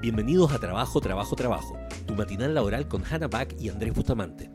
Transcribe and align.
Bienvenidos 0.00 0.52
a 0.52 0.58
Trabajo, 0.58 1.00
Trabajo, 1.00 1.34
Trabajo, 1.34 1.78
tu 2.06 2.14
matinal 2.14 2.54
laboral 2.54 2.86
con 2.88 3.04
Hannah 3.04 3.28
Back 3.28 3.56
y 3.58 3.68
Andrés 3.68 3.94
Bustamante. 3.94 4.50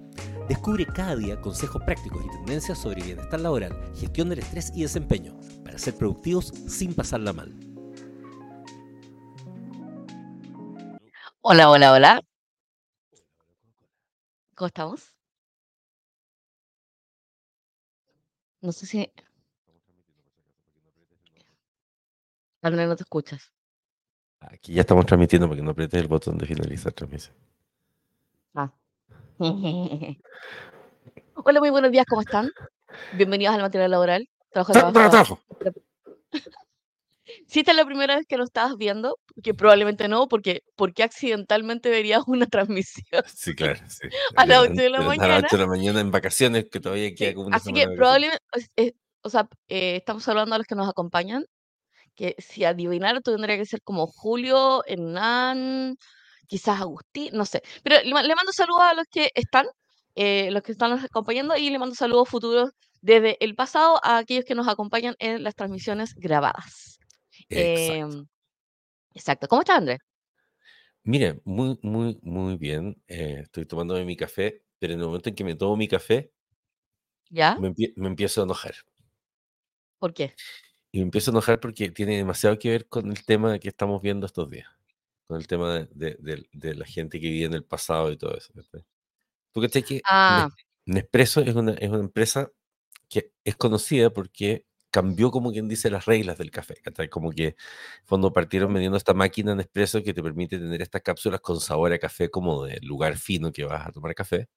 Descubre 0.48 0.86
cada 0.86 1.16
día 1.16 1.40
consejos 1.42 1.82
prácticos 1.83 2.25
y 2.25 2.29
tendencias 2.29 2.78
sobre 2.79 3.04
bienestar 3.04 3.40
laboral, 3.40 3.74
gestión 3.96 4.30
del 4.30 4.40
estrés 4.40 4.72
y 4.76 4.82
desempeño, 4.82 5.38
para 5.64 5.78
ser 5.78 5.96
productivos 5.96 6.48
sin 6.68 6.94
pasarla 6.94 7.34
mal. 7.34 7.54
Hola, 11.41 11.70
hola, 11.70 11.93
hola. 11.93 12.21
¿Cómo 14.55 14.68
estamos? 14.68 15.14
No 18.61 18.71
sé 18.71 18.86
si... 18.86 19.11
Andrés, 22.61 22.88
no 22.88 22.96
te 22.96 23.04
escuchas. 23.04 23.52
Aquí 24.41 24.73
ya 24.73 24.81
estamos 24.81 25.05
transmitiendo 25.05 25.47
porque 25.47 25.61
no 25.61 25.71
aprietes 25.71 25.99
el 26.01 26.07
botón 26.07 26.37
de 26.37 26.45
finalizar 26.45 26.93
transmisión. 26.93 27.35
Ah. 28.55 28.71
Hola, 31.35 31.59
muy 31.59 31.70
buenos 31.70 31.91
días, 31.91 32.05
¿cómo 32.07 32.21
están? 32.21 32.49
Bienvenidos 33.13 33.53
al 33.55 33.61
material 33.61 33.91
laboral. 33.91 34.30
Trabajo, 34.52 34.73
Tra- 34.73 34.91
tra- 34.91 35.09
trabajo. 35.09 35.39
trabajo. 35.59 35.81
Si 37.45 37.59
esta 37.59 37.71
es 37.71 37.77
la 37.77 37.85
primera 37.85 38.16
vez 38.16 38.25
que 38.27 38.38
lo 38.38 38.44
estabas 38.44 38.75
viendo, 38.75 39.20
que 39.44 39.53
probablemente 39.53 40.07
no, 40.07 40.27
porque 40.27 40.63
¿por 40.75 40.94
qué 40.95 41.03
accidentalmente 41.03 41.89
verías 41.91 42.23
una 42.25 42.47
transmisión? 42.47 43.23
Sí, 43.35 43.53
claro. 43.55 43.80
Sí. 43.88 44.08
A 44.35 44.47
las 44.47 44.58
Eran- 44.63 44.71
ocho 44.71 44.81
de 44.81 44.89
la 44.89 44.97
eran 44.97 45.03
A 45.03 45.08
mañana. 45.09 45.27
las 45.35 45.44
8 45.44 45.58
de 45.58 45.61
la 45.63 45.67
mañana 45.69 45.99
en 45.99 46.09
vacaciones, 46.11 46.66
que 46.71 46.80
todavía 46.80 47.13
queda 47.13 47.35
como 47.35 47.47
una 47.47 47.58
Así 47.58 47.71
que 47.71 47.88
probablemente, 47.89 48.44
o 49.21 49.30
sea, 49.30 49.47
eh, 49.67 49.97
estamos 49.97 50.27
hablando 50.27 50.55
a 50.55 50.58
los 50.58 50.66
que 50.67 50.73
nos 50.75 50.89
acompañan, 50.89 51.45
que 52.20 52.36
si 52.40 52.66
adivinaron 52.66 53.22
tendría 53.23 53.58
que 53.58 53.66
ser 53.66 53.82
como 53.84 54.08
Julio, 54.08 54.84
Hernán, 54.86 55.96
quizás 56.48 56.82
Agustín, 56.82 57.30
no 57.34 57.45
sé. 57.45 57.62
Pero 57.84 57.95
le, 58.04 58.14
ma- 58.14 58.23
le 58.23 58.36
mando 58.36 58.52
saludos 58.52 58.82
a 58.84 58.94
los 58.94 59.06
que 59.09 59.31
están, 59.36 59.66
eh, 60.16 60.52
los 60.52 60.61
que 60.64 60.73
están 60.73 60.92
nos 60.92 61.03
acompañando 61.06 61.56
y 61.58 61.70
le 61.70 61.80
mando 61.80 61.95
saludos 61.95 62.30
futuros 62.30 62.72
desde 63.02 63.38
el 63.44 63.56
pasado 63.56 64.00
a 64.03 64.17
aquellos 64.20 64.45
que 64.45 64.56
nos 64.56 64.67
acompañan 64.67 65.16
en 65.20 65.44
las 65.44 65.56
transmisiones 65.56 66.14
grabadas. 66.16 67.00
Exacto. 67.50 67.94
Em, 68.17 68.26
exacto. 69.14 69.48
¿Cómo 69.48 69.61
estás, 69.61 69.78
Andrés? 69.80 70.00
Mire, 71.04 71.42
muy, 71.45 71.78
muy, 71.81 72.20
muy 72.22 72.58
bien. 72.58 73.02
Eh, 73.08 73.39
estoy 73.44 73.66
tomándome 73.66 74.06
mi 74.06 74.16
café, 74.16 74.64
pero 74.80 74.94
en 74.94 75.00
el 75.00 75.06
momento 75.08 75.30
en 75.30 75.36
que 75.36 75.44
me 75.44 75.56
tomo 75.56 75.76
mi 75.78 75.88
café, 75.88 76.31
¿Ya? 77.30 77.56
me 77.59 78.08
empiezo 78.08 78.42
a 78.42 78.44
enojar. 78.45 78.76
¿Por 80.00 80.14
qué? 80.14 80.33
Y 80.92 81.00
me 81.00 81.04
empiezo 81.06 81.32
a 81.32 81.34
enojar 81.34 81.59
porque 81.59 81.92
tiene 81.92 82.18
demasiado 82.18 82.58
que 82.58 82.70
ver 82.70 82.88
con 82.88 83.09
el 83.12 83.23
tema 83.26 83.59
que 83.59 83.70
estamos 83.70 84.02
viendo 84.02 84.26
estos 84.26 84.50
días. 84.50 84.68
Con 85.28 85.38
el 85.40 85.48
tema 85.48 85.73
de, 85.76 85.88
de- 85.94 86.18
de- 86.20 86.48
de 86.54 86.76
la 86.76 86.86
gente 86.86 87.20
que 87.20 87.30
vive 87.30 87.45
en 87.45 87.54
el 87.54 87.64
pasado 87.66 88.12
y 88.12 88.18
todo 88.18 88.36
eso. 88.38 88.54
Tú 89.54 89.62
cachai 89.62 89.84
que 89.84 90.02
Ah, 90.06 90.50
Nespresso 90.86 91.42
es 91.42 91.56
una, 91.56 91.73
es 91.73 91.90
una 91.90 92.00
empresa 92.00 92.52
que 93.10 93.32
es 93.45 93.56
conocida 93.58 94.12
porque 94.12 94.66
cambió, 94.92 95.32
como 95.32 95.52
quien 95.52 95.67
dice, 95.70 95.90
las 95.92 96.06
reglas 96.06 96.38
del 96.40 96.52
café. 96.52 96.76
Como 97.12 97.32
que, 97.32 97.56
fondo, 98.06 98.34
partieron 98.34 98.73
vendiendo 98.73 98.98
esta 98.98 99.14
máquina 99.14 99.56
Nespresso 99.56 100.04
que 100.04 100.14
te 100.16 100.23
permite 100.23 100.60
tener 100.60 100.82
estas 100.82 101.02
cápsulas 101.04 101.42
con 101.42 101.60
sabor 101.62 101.94
a 101.94 102.00
café, 102.00 102.30
como 102.32 102.66
de 102.66 102.80
lugar 102.82 103.17
fino 103.17 103.52
que 103.52 103.66
vas 103.66 103.88
a 103.88 103.92
tomar 103.92 104.16
café. 104.16 104.50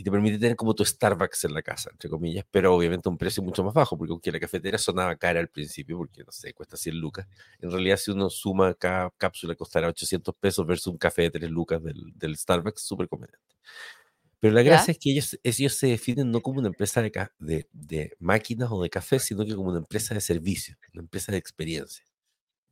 Y 0.00 0.02
te 0.02 0.10
permite 0.10 0.38
tener 0.38 0.56
como 0.56 0.74
tu 0.74 0.82
Starbucks 0.82 1.44
en 1.44 1.52
la 1.52 1.60
casa, 1.60 1.90
entre 1.92 2.08
comillas, 2.08 2.46
pero 2.50 2.74
obviamente 2.74 3.06
a 3.06 3.12
un 3.12 3.18
precio 3.18 3.42
mucho 3.42 3.62
más 3.62 3.74
bajo, 3.74 3.98
porque 3.98 4.12
aunque 4.12 4.32
la 4.32 4.40
cafetera 4.40 4.78
sonaba 4.78 5.14
cara 5.14 5.40
al 5.40 5.48
principio, 5.48 5.98
porque 5.98 6.24
no 6.24 6.32
sé, 6.32 6.54
cuesta 6.54 6.78
100 6.78 6.98
lucas, 6.98 7.28
en 7.60 7.70
realidad 7.70 7.98
si 7.98 8.10
uno 8.10 8.30
suma 8.30 8.72
cada 8.72 9.10
cápsula 9.18 9.54
costará 9.54 9.88
800 9.88 10.34
pesos 10.36 10.66
versus 10.66 10.86
un 10.86 10.96
café 10.96 11.24
de 11.24 11.32
3 11.32 11.50
lucas 11.50 11.82
del, 11.82 12.14
del 12.14 12.34
Starbucks, 12.34 12.80
súper 12.80 13.08
conveniente. 13.08 13.44
Pero 14.38 14.54
la 14.54 14.62
¿Ya? 14.62 14.70
gracia 14.70 14.92
es 14.92 14.98
que 14.98 15.10
ellos, 15.10 15.38
ellos 15.42 15.74
se 15.74 15.88
definen 15.88 16.30
no 16.30 16.40
como 16.40 16.60
una 16.60 16.68
empresa 16.68 17.02
de, 17.02 17.12
de, 17.38 17.68
de 17.70 18.16
máquinas 18.20 18.70
o 18.72 18.82
de 18.82 18.88
café, 18.88 19.18
sino 19.18 19.44
que 19.44 19.54
como 19.54 19.68
una 19.68 19.80
empresa 19.80 20.14
de 20.14 20.22
servicio, 20.22 20.78
una 20.94 21.02
empresa 21.02 21.30
de 21.30 21.36
experiencia. 21.36 22.06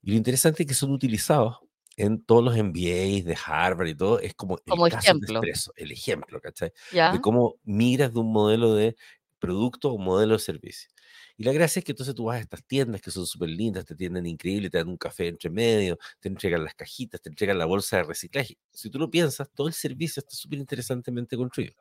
Y 0.01 0.13
lo 0.13 0.17
interesante 0.17 0.63
es 0.63 0.67
que 0.67 0.75
son 0.75 0.93
utilizados 0.93 1.59
en 1.99 2.23
todos 2.23 2.45
los 2.45 2.57
MBAs 2.57 3.25
de 3.25 3.37
Harvard 3.45 3.89
y 3.89 3.95
todo, 3.97 4.21
es 4.21 4.33
como 4.35 4.57
el 4.57 4.71
como 4.71 4.85
caso 4.85 4.97
de 4.97 5.01
ejemplo. 5.01 5.41
Nespresso, 5.41 5.73
el 5.75 5.91
ejemplo, 5.91 6.41
¿cachai? 6.41 6.69
de 6.69 6.97
¿Ya? 6.97 7.21
cómo 7.21 7.57
miras 7.65 8.15
de 8.15 8.21
un 8.21 8.33
modelo 8.33 8.75
de 8.75 8.97
producto 9.41 9.91
a 9.91 9.95
un 9.95 10.05
modelo 10.05 10.35
de 10.35 10.39
servicio. 10.39 10.89
Y 11.37 11.43
la 11.43 11.53
gracia 11.53 11.81
es 11.81 11.85
que 11.85 11.93
entonces 11.93 12.15
tú 12.15 12.25
vas 12.25 12.39
a 12.39 12.41
estas 12.41 12.65
tiendas 12.65 13.01
que 13.01 13.11
son 13.11 13.27
súper 13.27 13.49
lindas, 13.49 13.85
te 13.85 13.95
atienden 13.95 14.27
increíble, 14.27 14.71
te 14.71 14.79
dan 14.79 14.89
un 14.89 14.97
café 14.97 15.27
entre 15.27 15.51
medio, 15.51 15.99
te 16.21 16.29
entregan 16.29 16.63
las 16.65 16.75
cajitas, 16.75 17.21
te 17.21 17.31
entregan 17.31 17.59
la 17.59 17.65
bolsa 17.65 17.97
de 17.97 18.05
reciclaje. 18.05 18.59
Si 18.73 18.91
tú 18.91 18.99
lo 19.01 19.11
piensas, 19.11 19.49
todo 19.53 19.67
el 19.67 19.75
servicio 19.75 20.21
está 20.21 20.35
súper 20.37 20.61
interesantemente 20.61 21.37
construido. 21.37 21.75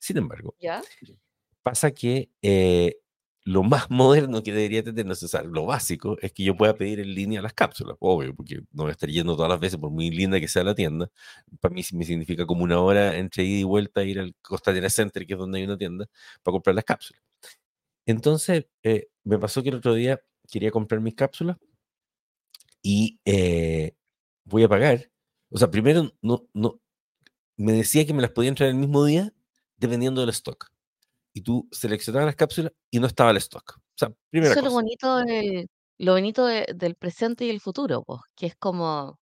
Sin 0.00 0.16
embargo, 0.16 0.56
¿Ya? 0.60 0.82
pasa 1.62 1.92
que 1.92 2.28
eh, 2.42 2.96
lo 3.50 3.64
más 3.64 3.90
moderno 3.90 4.42
que 4.44 4.52
debería 4.52 4.84
tener, 4.84 5.10
o 5.10 5.14
sea, 5.16 5.42
lo 5.42 5.66
básico, 5.66 6.16
es 6.20 6.32
que 6.32 6.44
yo 6.44 6.56
pueda 6.56 6.76
pedir 6.76 7.00
en 7.00 7.12
línea 7.14 7.42
las 7.42 7.52
cápsulas, 7.52 7.96
obvio, 7.98 8.34
porque 8.34 8.60
no 8.72 8.84
voy 8.84 8.90
a 8.90 8.92
estar 8.92 9.08
yendo 9.10 9.34
todas 9.34 9.50
las 9.50 9.58
veces, 9.58 9.78
por 9.78 9.90
muy 9.90 10.10
linda 10.10 10.38
que 10.38 10.46
sea 10.46 10.62
la 10.62 10.74
tienda. 10.74 11.10
Para 11.60 11.74
mí 11.74 11.82
me 11.92 12.04
significa 12.04 12.46
como 12.46 12.62
una 12.62 12.80
hora 12.80 13.16
entre 13.16 13.42
ida 13.44 13.58
y 13.60 13.64
vuelta 13.64 14.04
ir 14.04 14.20
al 14.20 14.36
Costanera 14.40 14.88
Center, 14.88 15.26
que 15.26 15.32
es 15.32 15.38
donde 15.38 15.58
hay 15.58 15.64
una 15.64 15.76
tienda, 15.76 16.06
para 16.44 16.52
comprar 16.52 16.76
las 16.76 16.84
cápsulas. 16.84 17.20
Entonces, 18.06 18.66
eh, 18.84 19.08
me 19.24 19.38
pasó 19.38 19.62
que 19.62 19.70
el 19.70 19.76
otro 19.76 19.94
día 19.94 20.20
quería 20.50 20.70
comprar 20.70 21.00
mis 21.00 21.14
cápsulas 21.14 21.56
y 22.82 23.20
eh, 23.24 23.94
voy 24.44 24.62
a 24.64 24.68
pagar. 24.68 25.10
O 25.50 25.58
sea, 25.58 25.70
primero 25.70 26.12
no, 26.22 26.46
no, 26.54 26.80
me 27.56 27.72
decía 27.72 28.06
que 28.06 28.14
me 28.14 28.22
las 28.22 28.30
podía 28.32 28.50
entrar 28.50 28.68
el 28.68 28.76
mismo 28.76 29.04
día 29.04 29.32
dependiendo 29.76 30.20
del 30.20 30.30
stock. 30.30 30.70
Y 31.34 31.42
tú 31.42 31.68
seleccionabas 31.70 32.26
las 32.26 32.36
cápsulas 32.36 32.72
y 32.90 32.98
no 33.00 33.06
estaba 33.06 33.30
el 33.30 33.36
stock. 33.38 33.76
O 33.78 33.82
sea, 33.96 34.12
primera 34.30 34.52
Eso 34.52 34.60
es 34.60 34.64
lo 34.66 34.72
bonito 34.72 35.16
de, 35.18 35.68
lo 35.98 36.12
bonito 36.14 36.46
de- 36.46 36.66
del 36.74 36.94
presente 36.96 37.44
y 37.44 37.50
el 37.50 37.60
futuro, 37.60 38.02
pues, 38.04 38.20
que 38.36 38.46
es 38.46 38.56
como 38.56 39.18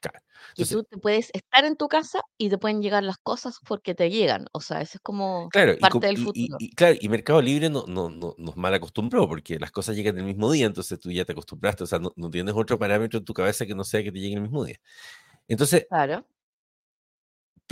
Claro. 0.00 0.18
Entonces, 0.50 0.76
tú 0.78 0.84
te 0.84 0.98
puedes 0.98 1.30
estar 1.32 1.64
en 1.64 1.76
tu 1.76 1.86
casa 1.88 2.22
y 2.36 2.48
te 2.50 2.58
pueden 2.58 2.82
llegar 2.82 3.04
las 3.04 3.18
cosas 3.18 3.58
porque 3.66 3.94
te 3.94 4.10
llegan. 4.10 4.46
O 4.52 4.60
sea, 4.60 4.80
eso 4.80 4.98
es 4.98 5.00
como 5.00 5.48
claro, 5.50 5.74
y, 5.74 5.78
parte 5.78 6.06
del 6.08 6.16
y- 6.16 6.20
y- 6.20 6.24
futuro. 6.24 6.56
y 6.58 6.70
claro, 6.74 6.96
y 7.00 7.08
Mercado 7.08 7.40
Libre 7.40 7.70
no, 7.70 7.84
no, 7.86 8.10
no, 8.10 8.34
nos 8.36 8.56
mal 8.56 8.74
acostumbró 8.74 9.28
porque 9.28 9.60
las 9.60 9.70
cosas 9.70 9.94
llegan 9.94 10.18
el 10.18 10.24
mismo 10.24 10.50
día, 10.50 10.66
entonces 10.66 10.98
tú 10.98 11.12
ya 11.12 11.24
te 11.24 11.32
acostumbraste, 11.32 11.84
o 11.84 11.86
sea, 11.86 12.00
no, 12.00 12.12
no 12.16 12.30
tienes 12.30 12.52
otro 12.56 12.78
parámetro 12.80 13.18
en 13.20 13.24
tu 13.24 13.32
cabeza 13.34 13.64
que 13.66 13.74
no 13.76 13.84
sea 13.84 14.02
que 14.02 14.10
te 14.10 14.18
llegue 14.18 14.34
el 14.34 14.42
mismo 14.42 14.64
día. 14.64 14.78
Entonces, 15.48 15.86
Claro. 15.88 16.26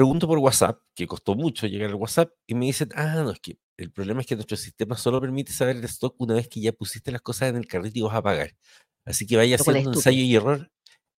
Pregunto 0.00 0.26
por 0.26 0.38
WhatsApp, 0.38 0.80
que 0.94 1.06
costó 1.06 1.34
mucho 1.34 1.66
llegar 1.66 1.90
al 1.90 1.94
WhatsApp, 1.96 2.30
y 2.46 2.54
me 2.54 2.66
dicen, 2.66 2.88
ah, 2.94 3.16
no, 3.22 3.30
es 3.32 3.40
que 3.40 3.58
el 3.76 3.92
problema 3.92 4.20
es 4.22 4.26
que 4.26 4.34
nuestro 4.34 4.56
sistema 4.56 4.96
solo 4.96 5.20
permite 5.20 5.52
saber 5.52 5.76
el 5.76 5.84
stock 5.84 6.14
una 6.18 6.34
vez 6.34 6.48
que 6.48 6.60
ya 6.60 6.72
pusiste 6.72 7.12
las 7.12 7.20
cosas 7.22 7.50
en 7.50 7.56
el 7.56 7.66
carrito 7.66 7.98
y 7.98 8.02
vas 8.02 8.14
a 8.14 8.22
pagar. 8.22 8.56
Así 9.04 9.26
que 9.26 9.36
vaya 9.36 9.56
haciendo 9.56 9.90
ensayo 9.90 10.22
y 10.22 10.34
error. 10.34 10.70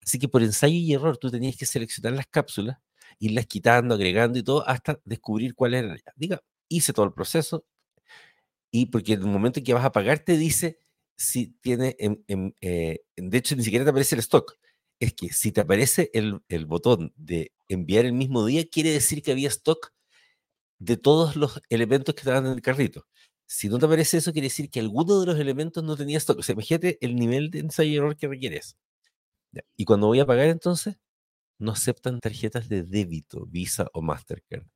Así 0.05 0.19
que 0.19 0.29
por 0.29 0.43
ensayo 0.43 0.75
y 0.75 0.93
error 0.93 1.17
tú 1.19 1.31
tenías 1.31 1.57
que 1.57 1.67
seleccionar 1.67 2.15
las 2.15 2.27
cápsulas, 2.27 2.79
irlas 3.21 3.47
quitando, 3.47 3.95
agregando 3.95 4.39
y 4.39 4.43
todo, 4.43 4.69
hasta 4.69 5.01
descubrir 5.05 5.55
cuál 5.55 5.75
era. 5.75 5.97
Diga, 6.17 6.41
hice 6.69 6.93
todo 6.93 7.07
el 7.07 7.13
proceso, 7.13 7.65
y 8.73 8.87
porque 8.87 9.15
en 9.15 9.21
el 9.23 9.27
momento 9.29 9.61
en 9.61 9.65
que 9.65 9.75
vas 9.75 9.85
a 9.85 9.93
pagar 9.93 10.21
te 10.21 10.37
dice 10.37 10.79
si 11.17 11.49
tiene, 11.61 11.95
en- 11.99 12.25
en, 12.27 12.55
eh, 12.61 13.01
de 13.17 13.39
hecho 13.39 13.55
ni 13.55 13.63
siquiera 13.65 13.85
te 13.85 13.91
aparece 13.91 14.15
el 14.17 14.21
stock. 14.21 14.57
Es 15.03 15.15
que 15.15 15.31
si 15.33 15.51
te 15.51 15.61
aparece 15.63 16.11
el, 16.15 16.41
botón 16.67 17.13
de 17.17 17.53
enviar 17.69 18.05
el 18.05 18.13
mismo 18.13 18.47
día, 18.47 18.65
quiere 18.71 18.91
decir 18.93 19.21
que 19.23 19.33
había 19.33 19.49
stock 19.49 19.93
de 20.79 20.97
todos 20.97 21.37
los 21.37 21.61
elementos 21.71 22.15
que 22.15 22.21
estaban 22.23 22.47
en 22.47 22.53
el 22.53 22.63
carrito. 22.63 23.07
Si 23.47 23.69
no 23.69 23.79
te 23.81 23.87
aparece 23.87 24.19
eso, 24.19 24.33
quiere 24.33 24.47
decir 24.49 24.71
que 24.71 24.81
alguno 24.81 25.21
de 25.21 25.27
los 25.27 25.39
elementos 25.41 25.85
no 25.85 25.97
tenía 25.97 26.19
stock. 26.19 26.39
O 26.41 26.43
sea, 26.45 26.55
imagínate 26.55 26.99
el 27.03 27.17
nivel 27.17 27.51
de 27.51 27.61
ensayo 27.61 27.91
y 27.93 27.97
error 27.97 28.17
que 28.17 28.29
requiere 28.29 28.59
eso. 28.59 28.77
Ya, 29.53 29.63
Y 29.77 29.85
cuando 29.87 30.09
voy 30.09 30.21
a 30.21 30.27
pagar 30.27 30.49
entonces, 30.49 30.97
no 31.59 31.73
aceptan 31.73 32.21
tarjetas 32.21 32.69
de 32.69 32.85
débito, 32.85 33.47
Visa 33.47 33.89
o 33.95 34.03
Mastercard. 34.03 34.67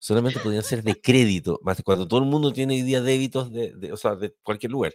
Solamente 0.00 0.40
podían 0.40 0.64
ser 0.64 0.82
de 0.84 1.00
crédito, 1.00 1.60
cuando 1.84 2.08
todo 2.08 2.20
el 2.20 2.26
mundo 2.26 2.52
tiene 2.52 2.74
hoy 2.74 2.82
día 2.82 3.02
débitos 3.02 3.52
de, 3.52 3.74
de- 3.76 3.92
o 3.94 4.16
de 4.16 4.34
cualquier 4.44 4.72
lugar. 4.72 4.94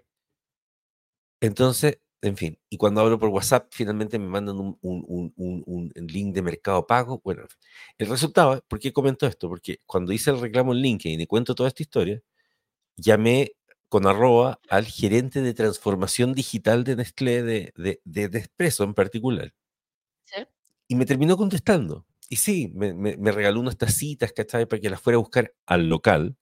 Entonces, 1.42 2.00
en 2.22 2.36
fin, 2.38 2.58
y 2.70 2.78
cuando 2.78 3.02
hablo 3.02 3.20
por 3.20 3.30
WhatsApp, 3.30 3.68
finalmente 3.72 4.18
me 4.20 4.28
mandan 4.28 4.58
un, 4.60 4.78
un- 4.82 5.06
un- 5.08 5.34
link 6.08 6.34
de 6.36 6.42
mercado 6.42 6.86
pago. 6.88 7.22
Bueno, 7.24 7.44
el 7.98 8.08
resultado, 8.10 8.64
¿por 8.68 8.80
qué 8.80 8.92
comento 8.94 9.28
esto? 9.28 9.48
Porque 9.50 9.80
cuando 9.86 10.12
hice 10.14 10.32
el 10.32 10.40
reclamo 10.42 10.74
en 10.74 10.80
LinkedIn 10.82 11.22
y 11.22 11.28
cuento 11.28 11.56
toda 11.56 11.70
esta 11.70 11.84
historia, 11.84 12.22
llamé 12.98 13.54
con 13.90 14.08
arroba 14.08 14.60
al 14.70 14.86
gerente 14.86 15.42
de 15.42 15.54
transformación 15.54 16.34
digital 16.34 16.84
de 16.84 16.96
Nestlé, 16.98 17.44
de, 17.44 17.74
de, 17.78 18.02
de 18.06 18.50
en 18.84 18.94
particular. 18.94 19.54
¿Sí? 20.26 20.44
Y 20.88 20.96
me 20.96 21.06
terminó 21.06 21.38
contestando. 21.38 22.06
Y 22.30 22.38
sí, 22.38 22.72
me, 22.76 22.94
me- 22.94 23.18
me 23.18 23.32
regaló 23.32 23.60
unas 23.60 23.78
tacitas, 23.78 24.34
¿cachai? 24.34 24.66
Para 24.68 24.82
que 24.82 24.90
las 24.90 25.02
fuera 25.02 25.18
a 25.18 25.20
buscar 25.20 25.54
al 25.66 25.90
local, 25.90 26.36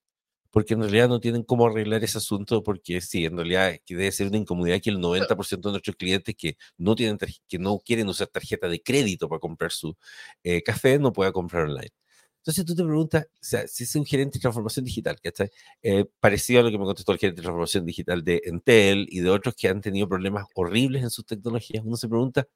porque 0.56 0.72
en 0.72 0.80
realidad 0.80 1.10
no 1.10 1.20
tienen 1.20 1.42
cómo 1.42 1.66
arreglar 1.66 2.02
ese 2.02 2.16
asunto, 2.16 2.62
porque 2.62 3.02
sí, 3.02 3.26
en 3.26 3.36
realidad 3.36 3.74
que 3.84 3.94
debe 3.94 4.10
ser 4.10 4.28
una 4.28 4.38
incomodidad 4.38 4.80
que 4.80 4.88
el 4.88 4.98
90% 4.98 5.68
de 5.68 5.70
nuestros 5.70 5.96
clientes 5.96 6.34
que 6.34 6.56
no, 6.78 6.94
tienen 6.94 7.18
que 7.46 7.58
no 7.58 7.78
quieren 7.78 8.08
usar 8.08 8.28
tarjeta 8.28 8.66
de 8.66 8.80
crédito 8.82 9.28
para 9.28 9.38
comprar 9.38 9.70
su 9.70 9.94
eh, 10.42 10.62
café 10.62 10.98
no 10.98 11.12
pueda 11.12 11.30
comprar 11.30 11.64
online. 11.64 11.90
Entonces 12.38 12.64
tú 12.64 12.74
te 12.74 12.82
preguntas, 12.84 13.26
o 13.26 13.38
sea, 13.38 13.68
si 13.68 13.84
es 13.84 13.94
un 13.96 14.06
gerente 14.06 14.38
de 14.38 14.40
transformación 14.40 14.86
digital, 14.86 15.20
¿cachai? 15.20 15.50
Eh, 15.82 16.06
parecido 16.20 16.60
a 16.60 16.62
lo 16.62 16.70
que 16.70 16.78
me 16.78 16.86
contestó 16.86 17.12
el 17.12 17.18
gerente 17.18 17.42
de 17.42 17.44
transformación 17.44 17.84
digital 17.84 18.24
de 18.24 18.40
Entel 18.46 19.06
y 19.10 19.20
de 19.20 19.28
otros 19.28 19.54
que 19.54 19.68
han 19.68 19.82
tenido 19.82 20.08
problemas 20.08 20.46
horribles 20.54 21.02
en 21.02 21.10
sus 21.10 21.26
tecnologías, 21.26 21.84
uno 21.84 21.98
se 21.98 22.08
pregunta, 22.08 22.48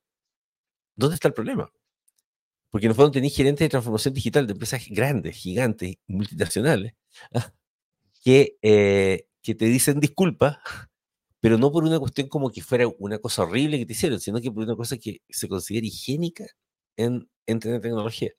¿dónde 0.97 1.17
está 1.17 1.29
el 1.29 1.35
problema? 1.35 1.71
Porque 2.71 2.87
en 2.87 2.93
el 2.93 2.97
fondo 2.97 3.11
tenéis 3.11 3.37
gerentes 3.37 3.67
de 3.67 3.69
transformación 3.69 4.15
digital 4.15 4.47
de 4.47 4.53
empresas 4.55 4.87
grandes, 4.89 5.37
gigantes, 5.37 5.97
multinacionales, 6.07 6.95
¿ah? 7.35 7.53
Que, 8.21 8.59
eh, 8.63 9.27
que 9.43 9.55
te 9.55 9.67
dicen 9.67 10.01
disculpas, 10.01 10.59
pero 11.41 11.59
no 11.59 11.73
por 11.73 11.85
una 11.85 11.99
cuestión 11.99 12.29
como 12.29 12.51
que 12.51 12.63
fuera 12.63 12.87
una 12.99 13.19
cosa 13.19 13.43
horrible 13.43 13.79
que 13.79 13.87
te 13.87 13.93
hicieron, 13.95 14.21
sino 14.21 14.41
que 14.41 14.51
por 14.53 14.65
una 14.65 14.77
cosa 14.77 14.99
que 14.99 15.23
se 15.29 15.49
considera 15.49 15.87
higiénica 15.87 16.47
en, 16.97 17.29
en 17.47 17.61
tecnología. 17.61 18.33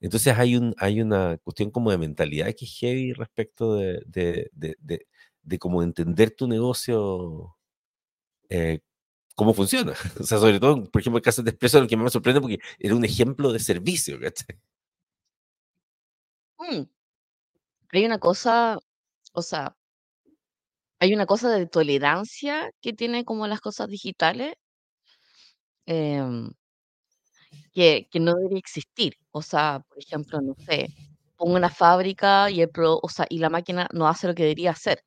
Entonces 0.00 0.36
hay, 0.36 0.56
un, 0.56 0.74
hay 0.78 1.00
una 1.00 1.38
cuestión 1.38 1.70
como 1.70 1.90
de 1.90 1.98
mentalidad 1.98 2.54
que 2.56 2.66
es 2.66 2.78
heavy 2.78 3.12
respecto 3.14 3.76
de, 3.76 4.02
de, 4.06 4.50
de, 4.52 5.06
de, 5.42 5.58
cómo 5.58 5.82
entender 5.82 6.30
tu 6.32 6.46
negocio, 6.46 7.56
eh, 8.50 8.80
cómo 9.34 9.54
funciona. 9.54 9.94
O 10.20 10.24
sea, 10.24 10.38
sobre 10.38 10.60
todo, 10.60 10.84
por 10.84 11.00
ejemplo, 11.00 11.18
el 11.18 11.24
caso 11.24 11.42
de 11.42 11.50
Expreso, 11.50 11.80
lo 11.80 11.88
que 11.88 11.96
me 11.96 12.10
sorprende 12.10 12.40
porque 12.40 12.58
era 12.78 12.94
un 12.94 13.04
ejemplo 13.04 13.52
de 13.52 13.58
servicio, 13.60 14.20
¿cachai? 14.20 14.58
Mm. 16.58 16.86
Hay 17.92 18.04
una 18.04 18.18
cosa 18.18 18.78
o 19.36 19.42
sea, 19.42 19.76
hay 20.98 21.14
una 21.14 21.26
cosa 21.26 21.50
de 21.50 21.66
tolerancia 21.66 22.70
que 22.80 22.92
tiene 22.92 23.24
como 23.24 23.46
las 23.46 23.60
cosas 23.60 23.88
digitales 23.88 24.54
em, 25.86 26.50
que, 27.72 28.08
que 28.10 28.20
no 28.20 28.34
debería 28.34 28.58
existir. 28.58 29.14
O 29.30 29.42
sea, 29.42 29.82
por 29.88 29.98
ejemplo, 29.98 30.40
no 30.40 30.54
sé, 30.66 30.88
pongo 31.36 31.54
una 31.56 31.70
fábrica 31.70 32.50
y, 32.50 32.62
el 32.62 32.70
pro, 32.70 32.98
o 33.02 33.08
sea, 33.08 33.26
y 33.28 33.38
la 33.38 33.50
máquina 33.50 33.88
no 33.92 34.08
hace 34.08 34.26
lo 34.28 34.34
que 34.34 34.44
debería 34.44 34.70
hacer. 34.72 35.02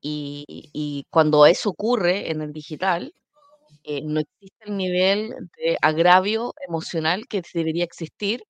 Y, 0.00 0.44
y 0.72 1.06
cuando 1.10 1.46
eso 1.46 1.70
ocurre 1.70 2.30
en 2.30 2.42
el 2.42 2.52
digital, 2.52 3.14
eh, 3.84 4.02
no 4.04 4.20
existe 4.20 4.66
el 4.66 4.76
nivel 4.76 5.34
de 5.58 5.78
agravio 5.82 6.54
emocional 6.68 7.26
que 7.28 7.42
debería 7.54 7.84
existir 7.84 8.44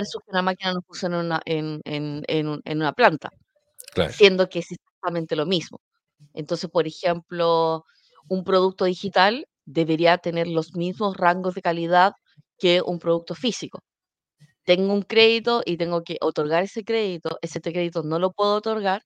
versus 0.00 0.22
que 0.24 0.30
una 0.30 0.42
máquina 0.42 0.74
no 0.74 0.82
funciona 0.82 1.20
en 1.20 1.26
una, 1.26 1.40
en, 1.44 1.80
en, 1.84 2.22
en, 2.28 2.60
en 2.64 2.78
una 2.78 2.92
planta 2.92 3.30
siendo 4.12 4.48
que 4.48 4.60
es 4.60 4.72
exactamente 4.72 5.36
lo 5.36 5.46
mismo. 5.46 5.80
Entonces, 6.34 6.70
por 6.70 6.86
ejemplo, 6.86 7.84
un 8.28 8.44
producto 8.44 8.84
digital 8.84 9.46
debería 9.64 10.18
tener 10.18 10.46
los 10.46 10.74
mismos 10.74 11.16
rangos 11.16 11.54
de 11.54 11.62
calidad 11.62 12.12
que 12.58 12.82
un 12.82 12.98
producto 12.98 13.34
físico. 13.34 13.80
Tengo 14.64 14.92
un 14.92 15.02
crédito 15.02 15.62
y 15.64 15.76
tengo 15.76 16.02
que 16.02 16.18
otorgar 16.20 16.62
ese 16.64 16.84
crédito, 16.84 17.38
ese 17.42 17.60
crédito 17.60 18.02
no 18.02 18.18
lo 18.18 18.32
puedo 18.32 18.56
otorgar, 18.56 19.02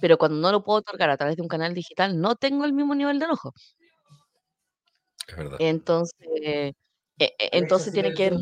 pero 0.00 0.18
cuando 0.18 0.38
no 0.38 0.52
lo 0.52 0.62
puedo 0.64 0.80
otorgar 0.80 1.10
a 1.10 1.16
través 1.16 1.36
de 1.36 1.42
un 1.42 1.48
canal 1.48 1.72
digital, 1.74 2.20
no 2.20 2.34
tengo 2.36 2.64
el 2.64 2.72
mismo 2.72 2.94
nivel 2.94 3.18
de 3.18 3.26
enojo. 3.26 3.52
Es 5.28 5.36
verdad. 5.36 5.56
Entonces, 5.60 6.26
e, 6.28 6.72
e, 7.18 7.34
entonces 7.52 7.92
tiene 7.92 8.12
que, 8.14 8.30
ver, 8.30 8.40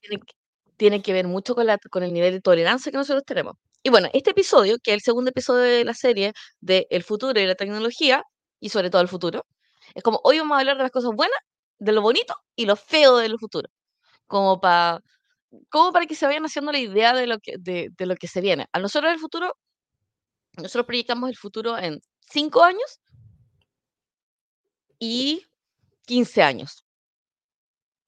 tiene, 0.00 0.22
tiene 0.84 1.00
que 1.00 1.14
ver 1.14 1.26
mucho 1.26 1.54
con, 1.54 1.66
la, 1.66 1.78
con 1.78 2.02
el 2.02 2.12
nivel 2.12 2.34
de 2.34 2.42
tolerancia 2.42 2.92
que 2.92 2.98
nosotros 2.98 3.24
tenemos. 3.24 3.56
Y 3.82 3.88
bueno, 3.88 4.10
este 4.12 4.32
episodio, 4.32 4.76
que 4.82 4.90
es 4.90 4.96
el 4.96 5.00
segundo 5.00 5.30
episodio 5.30 5.62
de 5.62 5.82
la 5.82 5.94
serie 5.94 6.34
de 6.60 6.86
El 6.90 7.02
futuro 7.02 7.40
y 7.40 7.46
la 7.46 7.54
tecnología, 7.54 8.22
y 8.60 8.68
sobre 8.68 8.90
todo 8.90 9.00
el 9.00 9.08
futuro, 9.08 9.46
es 9.94 10.02
como 10.02 10.20
hoy 10.24 10.40
vamos 10.40 10.56
a 10.56 10.60
hablar 10.60 10.76
de 10.76 10.82
las 10.82 10.92
cosas 10.92 11.12
buenas, 11.14 11.38
de 11.78 11.92
lo 11.92 12.02
bonito 12.02 12.36
y 12.54 12.66
lo 12.66 12.76
feo 12.76 13.16
del 13.16 13.38
futuro. 13.38 13.70
Como 14.26 14.60
para 14.60 15.00
como 15.70 15.90
para 15.90 16.04
que 16.04 16.14
se 16.16 16.26
vayan 16.26 16.44
haciendo 16.44 16.70
la 16.70 16.80
idea 16.80 17.14
de 17.14 17.28
lo 17.28 17.38
que, 17.38 17.54
de, 17.58 17.88
de 17.96 18.06
lo 18.06 18.16
que 18.16 18.28
se 18.28 18.42
viene. 18.42 18.66
A 18.72 18.78
nosotros 18.78 19.10
el 19.10 19.18
futuro, 19.18 19.56
nosotros 20.58 20.84
proyectamos 20.84 21.30
el 21.30 21.36
futuro 21.36 21.78
en 21.78 21.98
5 22.30 22.62
años 22.62 23.00
y 24.98 25.46
15 26.04 26.42
años 26.42 26.83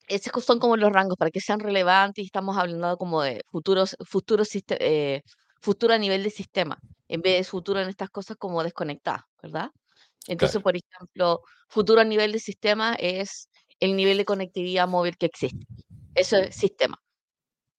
esos 0.06 0.44
son 0.44 0.58
como 0.58 0.76
los 0.76 0.92
rangos 0.92 1.16
para 1.16 1.30
que 1.30 1.40
sean 1.40 1.60
relevantes 1.60 2.22
y 2.22 2.26
estamos 2.26 2.56
hablando 2.56 2.96
como 2.96 3.22
de 3.22 3.42
futuros, 3.50 3.96
futuros 4.04 4.48
eh, 4.52 5.22
futuro 5.60 5.94
a 5.94 5.98
nivel 5.98 6.22
de 6.22 6.30
sistema, 6.30 6.78
en 7.08 7.22
vez 7.22 7.38
de 7.38 7.44
futuro 7.44 7.80
en 7.80 7.88
estas 7.88 8.10
cosas 8.10 8.36
como 8.36 8.62
desconectadas, 8.62 9.22
¿verdad? 9.42 9.70
Entonces, 10.28 10.60
por 10.62 10.76
ejemplo, 10.76 11.40
futuro 11.68 12.00
a 12.00 12.04
nivel 12.04 12.32
de 12.32 12.38
sistema 12.38 12.94
es 12.94 13.48
el 13.80 13.96
nivel 13.96 14.18
de 14.18 14.24
conectividad 14.24 14.88
móvil 14.88 15.16
que 15.16 15.26
existe. 15.26 15.66
Eso 16.14 16.36
es 16.36 16.56
sistema. 16.56 16.98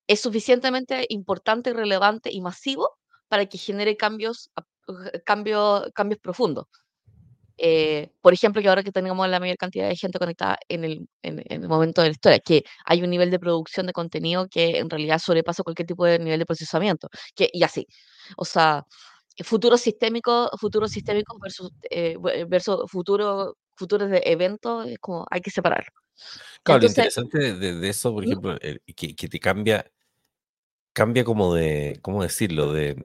Es 0.07 0.21
suficientemente 0.21 1.05
importante, 1.09 1.73
relevante 1.73 2.31
y 2.31 2.39
masivo 2.41 2.97
para 3.27 3.45
que 3.45 3.57
genere 3.57 3.97
cambios, 3.97 4.49
cambios, 5.25 5.91
cambios 5.93 6.19
profundos. 6.21 6.65
Eh, 7.57 8.09
por 8.21 8.33
ejemplo, 8.33 8.61
que 8.61 8.69
ahora 8.69 8.83
que 8.83 8.91
tenemos 8.91 9.27
la 9.27 9.39
mayor 9.39 9.57
cantidad 9.57 9.87
de 9.87 9.95
gente 9.95 10.19
conectada 10.19 10.59
en 10.69 10.83
el, 10.83 11.07
en, 11.23 11.43
el, 11.49 11.67
momento 11.67 12.01
de 12.01 12.09
la 12.09 12.11
historia, 12.11 12.39
que 12.39 12.63
hay 12.85 13.01
un 13.01 13.09
nivel 13.09 13.31
de 13.31 13.39
producción 13.39 13.87
de 13.87 13.93
contenido 13.93 14.47
que 14.47 14.77
en 14.77 14.89
realidad 14.89 15.19
sobrepasa 15.19 15.63
cualquier 15.63 15.87
tipo 15.87 16.05
de 16.05 16.19
nivel 16.19 16.39
de 16.39 16.45
procesamiento, 16.45 17.09
que, 17.35 17.49
y 17.51 17.63
así. 17.63 17.87
O 18.37 18.45
sea, 18.45 18.85
futuros 19.43 19.81
sistémicos 19.81 20.49
futuro 20.59 20.87
sistémicos 20.87 21.39
versus, 21.39 21.71
eh, 21.89 22.17
versus 22.47 22.89
futuro, 22.91 23.57
futuros 23.75 24.09
de 24.09 24.21
eventos, 24.25 24.87
es 24.87 24.99
como 24.99 25.25
hay 25.29 25.41
que 25.41 25.51
separarlo. 25.51 25.91
Claro, 26.63 26.81
lo 26.81 26.87
interesante 26.87 27.53
de, 27.53 27.89
eso, 27.89 28.13
por 28.13 28.23
ejemplo, 28.23 28.57
eh, 28.61 28.79
que, 28.95 29.15
que 29.15 29.27
te 29.27 29.39
cambia, 29.39 29.89
cambia 30.93 31.23
como 31.23 31.53
de, 31.53 31.99
¿cómo 32.01 32.23
decirlo? 32.23 32.73
De 32.73 33.03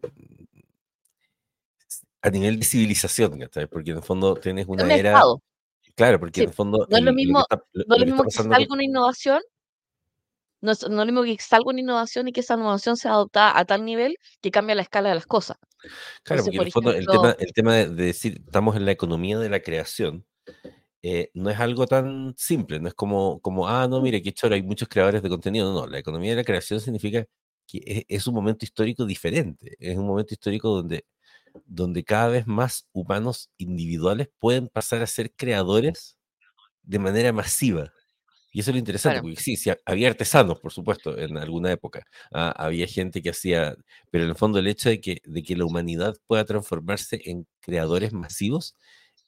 a 2.22 2.30
nivel 2.30 2.58
de 2.58 2.64
civilización, 2.64 3.38
Porque 3.70 3.90
en 3.90 3.98
el 3.98 4.02
fondo 4.02 4.34
tienes 4.36 4.66
una 4.68 4.94
era. 4.94 5.20
Claro, 5.94 6.18
porque 6.20 6.42
en 6.42 6.48
el 6.48 6.54
fondo. 6.54 6.86
No 6.88 6.96
es 6.96 7.02
lo 7.02 7.12
mismo, 7.12 7.44
que, 7.50 7.56
no 7.86 7.98
lo 7.98 8.06
mismo 8.06 8.24
que 8.24 8.30
salga 8.30 8.66
una 8.70 8.84
innovación. 8.84 9.42
No 10.60 10.70
es, 10.70 10.88
no 10.88 11.04
lo 11.04 11.06
mismo 11.06 11.24
que 11.24 11.36
salga 11.42 11.68
una 11.68 11.80
innovación 11.80 12.28
y 12.28 12.32
que 12.32 12.40
esa 12.40 12.54
innovación 12.54 12.96
sea 12.96 13.12
adoptada 13.12 13.58
a 13.58 13.64
tal 13.64 13.84
nivel 13.84 14.16
que 14.40 14.52
cambia 14.52 14.76
la 14.76 14.82
escala 14.82 15.08
de 15.08 15.16
las 15.16 15.26
cosas. 15.26 15.58
Claro, 16.22 16.44
porque 16.44 16.56
en 16.56 16.62
el 16.62 16.72
fondo 16.72 16.92
el 16.92 17.06
tema, 17.06 17.36
el 17.38 17.52
tema 17.52 17.74
de, 17.74 17.88
decir 17.88 18.40
estamos 18.46 18.76
en 18.76 18.84
la 18.84 18.92
economía 18.92 19.38
de 19.38 19.48
la 19.48 19.60
creación 19.60 20.24
eh, 21.02 21.30
no 21.34 21.50
es 21.50 21.58
algo 21.58 21.88
tan 21.88 22.32
simple, 22.36 22.78
no 22.78 22.86
es 22.86 22.94
como, 22.94 23.40
como 23.40 23.68
ah, 23.68 23.88
no, 23.88 24.00
mire, 24.00 24.22
qué 24.22 24.32
choro, 24.32 24.54
hay 24.54 24.62
muchos 24.62 24.88
creadores 24.88 25.20
de 25.20 25.28
contenido. 25.28 25.72
No, 25.72 25.80
no, 25.80 25.86
la 25.88 25.98
economía 25.98 26.30
de 26.30 26.36
la 26.36 26.44
creación 26.44 26.80
significa 26.80 27.26
que 27.66 27.82
es, 27.84 28.04
es 28.08 28.26
un 28.28 28.34
momento 28.34 28.64
histórico 28.64 29.04
diferente, 29.04 29.76
es 29.80 29.98
un 29.98 30.06
momento 30.06 30.32
histórico 30.32 30.68
donde 30.68 31.04
donde 31.66 32.04
cada 32.04 32.28
vez 32.28 32.46
más 32.46 32.88
humanos 32.92 33.50
individuales 33.58 34.28
pueden 34.38 34.68
pasar 34.68 35.02
a 35.02 35.06
ser 35.06 35.32
creadores 35.34 36.16
de 36.82 36.98
manera 36.98 37.32
masiva. 37.32 37.92
Y 38.54 38.60
eso 38.60 38.70
es 38.70 38.74
lo 38.74 38.78
interesante, 38.80 39.22
porque 39.22 39.40
sí, 39.40 39.56
sí, 39.56 39.70
había 39.86 40.08
artesanos, 40.08 40.60
por 40.60 40.72
supuesto, 40.72 41.16
en 41.16 41.38
alguna 41.38 41.72
época. 41.72 42.04
Ah, 42.32 42.50
había 42.50 42.86
gente 42.86 43.22
que 43.22 43.30
hacía, 43.30 43.74
pero 44.10 44.24
en 44.24 44.30
el 44.30 44.36
fondo 44.36 44.58
el 44.58 44.66
hecho 44.66 44.90
de 44.90 45.00
que, 45.00 45.22
de 45.24 45.42
que 45.42 45.56
la 45.56 45.64
humanidad 45.64 46.14
pueda 46.26 46.44
transformarse 46.44 47.22
en 47.24 47.46
creadores 47.60 48.12
masivos 48.12 48.76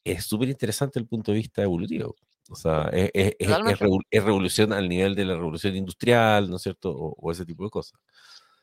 es 0.05 0.27
súper 0.27 0.51
interesante 0.51 0.99
desde 0.99 1.05
el 1.05 1.09
punto 1.09 1.33
de 1.33 1.39
vista 1.39 1.63
evolutivo. 1.63 2.15
O 2.51 2.57
sea, 2.57 2.91
es, 2.93 3.11
es, 3.39 3.49
revolución 4.11 4.75
al 4.75 4.91
nivel 4.91 5.15
de 5.15 5.25
la 5.25 5.35
revolución 5.35 5.75
industrial, 5.75 6.51
¿no 6.51 6.57
es 6.57 6.63
cierto? 6.63 6.93
o 6.93 7.33
ese 7.33 7.47
tipo 7.47 7.65
de 7.65 7.71
cosas. 7.71 7.99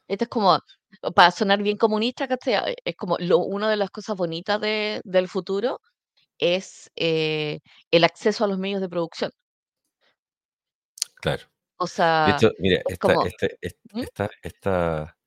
Esto 0.08 0.26
es 0.26 0.30
como, 0.30 0.60
para 1.16 1.32
sonar 1.32 1.64
bien 1.64 1.78
comunista, 1.78 2.28
¿cachai? 2.28 2.76
Es 2.86 2.96
como 2.96 3.18
lo, 3.20 3.40
una 3.40 3.70
de 3.70 3.78
las 3.78 3.90
cosas 3.90 4.16
bonitas 4.16 4.62
de, 4.62 5.02
del 5.04 5.28
futuro 5.28 5.82
es 6.38 6.92
eh, 6.96 7.60
el 7.92 8.04
acceso 8.04 8.44
a 8.44 8.48
los 8.48 8.58
medios 8.58 8.82
de 8.82 8.90
producción. 8.90 9.32
Claro. 11.16 11.44
O 11.78 11.88
sea, 11.88 12.26
de 12.28 12.32
hecho, 12.34 12.52
mira, 12.60 12.82
esta, 12.88 13.16
este, 13.26 13.58
esta, 13.94 14.30
esta, 14.44 15.18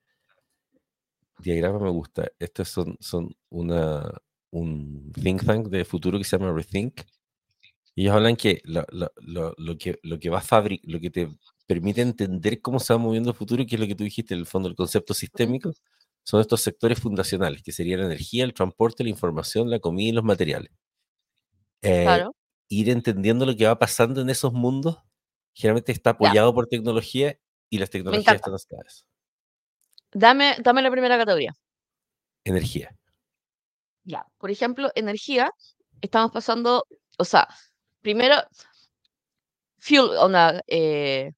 diagrama 1.39 1.79
me 1.79 1.89
gusta. 1.89 2.29
Estos 2.39 2.69
son, 2.69 2.97
son 2.99 3.35
una, 3.49 4.09
un 4.51 5.11
think 5.13 5.45
tank 5.45 5.67
de 5.67 5.83
futuro 5.83 6.17
que 6.17 6.23
se 6.23 6.37
llama 6.37 6.53
Rethink. 6.53 7.01
Y 7.93 8.03
ellos 8.03 8.15
hablan 8.15 8.35
que 8.35 8.61
lo, 8.65 8.85
lo, 8.89 9.11
lo, 9.17 9.53
lo 9.57 9.77
que 9.77 9.99
lo 10.03 10.19
que 10.19 10.29
va 10.29 10.39
a 10.39 10.41
fabricar, 10.41 10.89
lo 10.89 10.99
que 10.99 11.09
te 11.09 11.29
permite 11.65 12.01
entender 12.01 12.61
cómo 12.61 12.79
se 12.79 12.93
va 12.93 12.99
moviendo 12.99 13.29
el 13.29 13.35
futuro 13.35 13.61
y 13.61 13.65
qué 13.65 13.75
es 13.75 13.81
lo 13.81 13.87
que 13.87 13.95
tú 13.95 14.03
dijiste, 14.03 14.33
en 14.33 14.41
el 14.41 14.45
fondo, 14.45 14.69
el 14.69 14.75
concepto 14.75 15.13
sistémico, 15.13 15.73
son 16.23 16.41
estos 16.41 16.61
sectores 16.61 16.99
fundacionales, 16.99 17.61
que 17.61 17.71
serían 17.71 17.99
la 18.01 18.07
energía, 18.07 18.43
el 18.43 18.53
transporte, 18.53 19.03
la 19.03 19.09
información, 19.09 19.69
la 19.69 19.79
comida 19.79 20.09
y 20.09 20.11
los 20.11 20.23
materiales. 20.23 20.71
Eh, 21.81 22.23
ir 22.67 22.89
entendiendo 22.89 23.45
lo 23.45 23.55
que 23.55 23.67
va 23.67 23.77
pasando 23.77 24.21
en 24.21 24.29
esos 24.29 24.51
mundos, 24.53 24.97
generalmente 25.53 25.91
está 25.91 26.11
apoyado 26.11 26.53
por 26.53 26.67
tecnología 26.67 27.37
y 27.69 27.77
las 27.77 27.89
tecnologías 27.89 28.35
están 28.35 28.55
Dame, 30.11 30.55
dame 30.63 30.81
la 30.81 30.91
primera 30.91 31.17
categoría. 31.17 31.53
energía. 32.43 32.95
Ya, 34.03 34.25
por 34.37 34.51
ejemplo, 34.51 34.91
energía, 34.95 35.51
estamos 36.01 36.31
pasando, 36.31 36.85
o 37.17 37.25
sea, 37.25 37.47
primero, 38.01 38.35
fuel, 39.77 40.11
onda, 40.17 40.61
eh, 40.67 41.33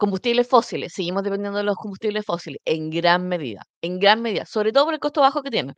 combustibles 0.00 0.48
fósiles, 0.48 0.92
seguimos 0.94 1.22
dependiendo 1.24 1.58
de 1.58 1.64
los 1.64 1.76
combustibles 1.76 2.24
fósiles 2.26 2.60
en 2.64 2.90
gran 2.90 3.28
medida, 3.28 3.62
en 3.82 3.98
gran 4.00 4.22
medida, 4.22 4.46
sobre 4.46 4.72
todo 4.72 4.86
por 4.86 4.94
el 4.94 5.00
costo 5.00 5.20
bajo 5.22 5.42
que 5.42 5.50
tienen. 5.50 5.74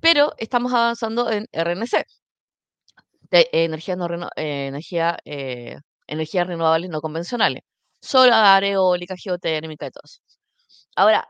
Pero 0.00 0.34
estamos 0.38 0.72
avanzando 0.74 1.30
en 1.30 1.46
RNC, 1.52 2.04
de 3.30 3.48
energía, 3.52 3.96
no 3.96 4.08
reno- 4.08 4.30
energía, 4.36 5.18
eh, 5.24 5.78
energías 6.06 6.46
renovables 6.46 6.90
no 6.90 7.00
convencionales, 7.00 7.62
solar, 8.00 8.64
eólica, 8.64 9.14
geotérmica 9.16 9.86
y 9.86 9.90
todo 9.90 10.02
eso. 10.04 10.20
Ahora, 10.96 11.28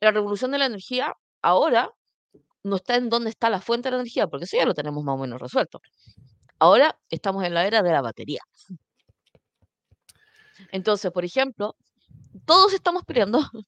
la 0.00 0.10
revolución 0.12 0.50
de 0.52 0.58
la 0.58 0.66
energía 0.66 1.14
ahora 1.42 1.90
no 2.64 2.76
está 2.76 2.96
en 2.96 3.08
dónde 3.10 3.30
está 3.30 3.50
la 3.50 3.60
fuente 3.62 3.88
de 3.88 3.92
la 3.96 4.02
energía, 4.02 4.28
porque 4.28 4.44
eso 4.46 4.56
ya 4.58 4.66
lo 4.66 4.74
tenemos 4.74 5.04
más 5.04 5.16
o 5.16 5.18
menos 5.18 5.40
resuelto. 5.40 5.80
Ahora 6.60 6.98
estamos 7.10 7.44
en 7.44 7.54
la 7.54 7.66
era 7.66 7.82
de 7.82 7.92
la 7.92 8.02
batería. 8.02 8.40
Entonces, 10.72 11.10
por 11.12 11.24
ejemplo, 11.24 11.76
todos 12.46 12.74
estamos 12.74 13.04
peleando, 13.04 13.40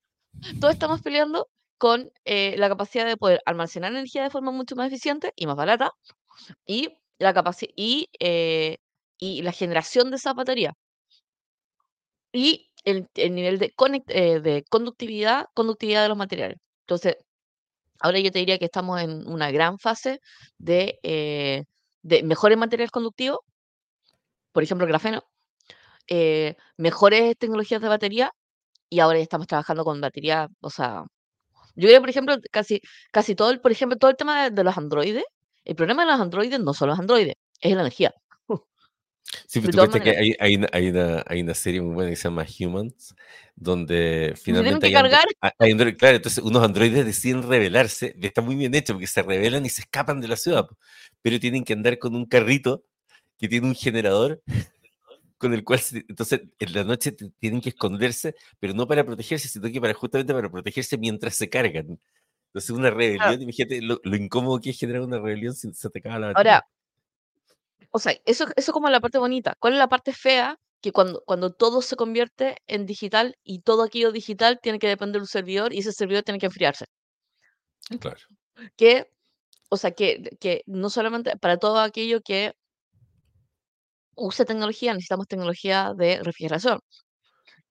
todos 0.60 0.72
estamos 0.74 1.02
peleando 1.02 1.48
con 1.78 2.10
eh, 2.24 2.56
la 2.58 2.68
capacidad 2.70 3.06
de 3.06 3.16
poder 3.18 3.42
almacenar 3.46 3.92
energía 3.92 4.24
de 4.24 4.30
forma 4.30 4.52
mucho 4.52 4.76
más 4.76 4.88
eficiente 4.88 5.32
y 5.36 5.46
más 5.46 5.56
barata 5.56 5.92
y 6.66 6.98
la 7.18 7.34
capacidad 7.34 7.72
eh, 8.20 8.78
y 9.18 9.42
la 9.42 9.52
generación 9.52 10.10
de 10.10 10.16
esa 10.18 10.34
batería 10.34 10.74
y 12.32 12.70
el, 12.84 13.08
el 13.14 13.34
nivel 13.34 13.58
de, 13.58 13.70
conect- 13.74 14.04
eh, 14.08 14.64
conductividad, 14.70 15.46
conductividad 15.54 16.02
de 16.02 16.08
los 16.08 16.18
materiales. 16.18 16.58
Entonces, 16.82 17.16
ahora 18.00 18.20
yo 18.20 18.32
te 18.32 18.40
diría 18.40 18.58
que 18.58 18.66
estamos 18.66 19.00
en 19.02 19.28
una 19.28 19.52
gran 19.52 19.78
fase 19.80 20.20
de, 20.58 21.00
eh, 21.04 21.64
de 22.02 22.24
mejores 22.24 22.58
materiales 22.58 22.92
conductivos, 22.92 23.40
por 24.52 24.62
ejemplo, 24.62 24.84
el 24.86 24.90
grafeno, 24.90 25.22
eh, 26.10 26.56
mejores 26.78 27.36
tecnologías 27.38 27.82
de 27.82 27.88
batería 27.88 28.32
y 28.90 29.00
ahora 29.00 29.18
ya 29.18 29.24
estamos 29.24 29.46
trabajando 29.48 29.84
con 29.84 30.00
batería, 30.00 30.48
o 30.60 30.70
sea, 30.70 31.04
yo 31.76 31.88
creo, 31.88 32.00
por 32.00 32.10
ejemplo, 32.10 32.36
casi, 32.52 32.80
casi 33.12 33.34
todo 33.34 33.50
el, 33.50 33.60
por 33.60 33.72
ejemplo, 33.72 33.98
todo 33.98 34.10
el 34.10 34.16
tema 34.16 34.44
de, 34.44 34.50
de 34.50 34.64
los 34.64 34.76
androides, 34.78 35.24
el 35.64 35.76
problema 35.76 36.04
de 36.04 36.12
los 36.12 36.20
androides 36.20 36.60
no 36.60 36.74
son 36.74 36.88
los 36.90 36.98
androides, 36.98 37.34
es 37.60 37.74
la 37.74 37.82
energía. 37.82 38.14
Sí, 39.46 39.60
pero 39.60 39.70
tú 39.72 39.76
todas 39.78 39.90
cachas 39.90 40.02
que 40.02 40.10
hay, 40.20 40.34
hay, 40.40 40.56
una, 40.56 40.68
hay, 40.72 40.88
una, 40.90 41.22
hay 41.26 41.40
una 41.42 41.54
serie 41.54 41.80
muy 41.80 41.94
buena 41.94 42.10
que 42.10 42.16
se 42.16 42.24
llama 42.24 42.46
Humans, 42.58 43.14
donde 43.54 44.34
Tienen 44.42 44.78
finalmente 44.78 44.90
que 44.90 44.96
hay, 44.96 45.02
andro- 45.04 45.10
cargar, 45.10 45.54
android- 45.58 45.96
claro, 45.96 46.16
entonces 46.16 46.42
unos 46.44 46.62
androides 46.64 47.04
deciden 47.06 47.42
rebelarse, 47.42 48.14
está 48.20 48.42
muy 48.42 48.54
bien 48.56 48.74
hecho 48.74 48.94
porque 48.94 49.06
se 49.06 49.22
rebelan 49.22 49.64
y 49.66 49.68
se 49.70 49.82
escapan 49.82 50.20
de 50.20 50.28
la 50.28 50.36
ciudad, 50.36 50.66
pero 51.22 51.38
tienen 51.40 51.64
que 51.64 51.72
andar 51.74 51.98
con 51.98 52.14
un 52.14 52.26
carrito 52.26 52.84
que 53.38 53.48
tiene 53.48 53.66
un 53.68 53.74
generador 53.74 54.42
con 55.40 55.54
el 55.54 55.64
cual, 55.64 55.80
entonces 56.06 56.42
en 56.58 56.72
la 56.74 56.84
noche 56.84 57.12
tienen 57.38 57.62
que 57.62 57.70
esconderse, 57.70 58.34
pero 58.58 58.74
no 58.74 58.86
para 58.86 59.04
protegerse, 59.04 59.48
sino 59.48 59.72
que 59.72 59.80
para 59.80 59.94
justamente 59.94 60.34
para 60.34 60.50
protegerse 60.50 60.98
mientras 60.98 61.34
se 61.34 61.48
cargan. 61.48 61.98
Entonces 62.48 62.70
una 62.70 62.90
claro. 62.90 62.96
rebelión, 62.98 63.42
imagínate 63.42 63.80
lo, 63.80 64.00
lo 64.04 64.16
incómodo 64.16 64.60
que 64.60 64.70
es 64.70 64.78
generar 64.78 65.00
una 65.00 65.18
rebelión 65.18 65.54
si 65.54 65.72
se 65.72 65.88
te 65.88 66.00
acaba 66.00 66.18
la 66.18 66.26
batería. 66.28 66.56
Ahora, 66.56 66.68
o 67.90 67.98
sea, 67.98 68.14
eso, 68.26 68.44
eso 68.54 68.72
como 68.72 68.90
la 68.90 69.00
parte 69.00 69.16
bonita. 69.16 69.56
¿Cuál 69.58 69.72
es 69.72 69.78
la 69.78 69.88
parte 69.88 70.12
fea? 70.12 70.58
Que 70.82 70.92
cuando, 70.92 71.22
cuando 71.24 71.52
todo 71.52 71.80
se 71.80 71.96
convierte 71.96 72.56
en 72.66 72.84
digital 72.84 73.36
y 73.42 73.60
todo 73.60 73.82
aquello 73.82 74.12
digital 74.12 74.60
tiene 74.62 74.78
que 74.78 74.88
depender 74.88 75.20
de 75.20 75.24
un 75.24 75.26
servidor 75.26 75.72
y 75.72 75.78
ese 75.78 75.92
servidor 75.92 76.22
tiene 76.22 76.38
que 76.38 76.46
enfriarse. 76.46 76.84
Claro. 77.98 78.20
Que, 78.76 79.10
o 79.70 79.78
sea, 79.78 79.92
que, 79.92 80.36
que 80.38 80.64
no 80.66 80.90
solamente 80.90 81.36
para 81.38 81.56
todo 81.56 81.80
aquello 81.80 82.20
que 82.20 82.52
use 84.16 84.44
tecnología, 84.44 84.92
necesitamos 84.94 85.26
tecnología 85.28 85.92
de 85.96 86.20
refrigeración. 86.22 86.80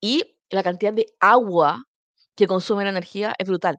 Y 0.02 0.38
la 0.50 0.64
cantidad 0.64 0.94
de 0.94 1.08
agua 1.20 1.84
que 2.36 2.48
consume 2.48 2.84
la 2.86 2.92
energía 2.92 3.36
es 3.38 3.48
brutal. 3.48 3.78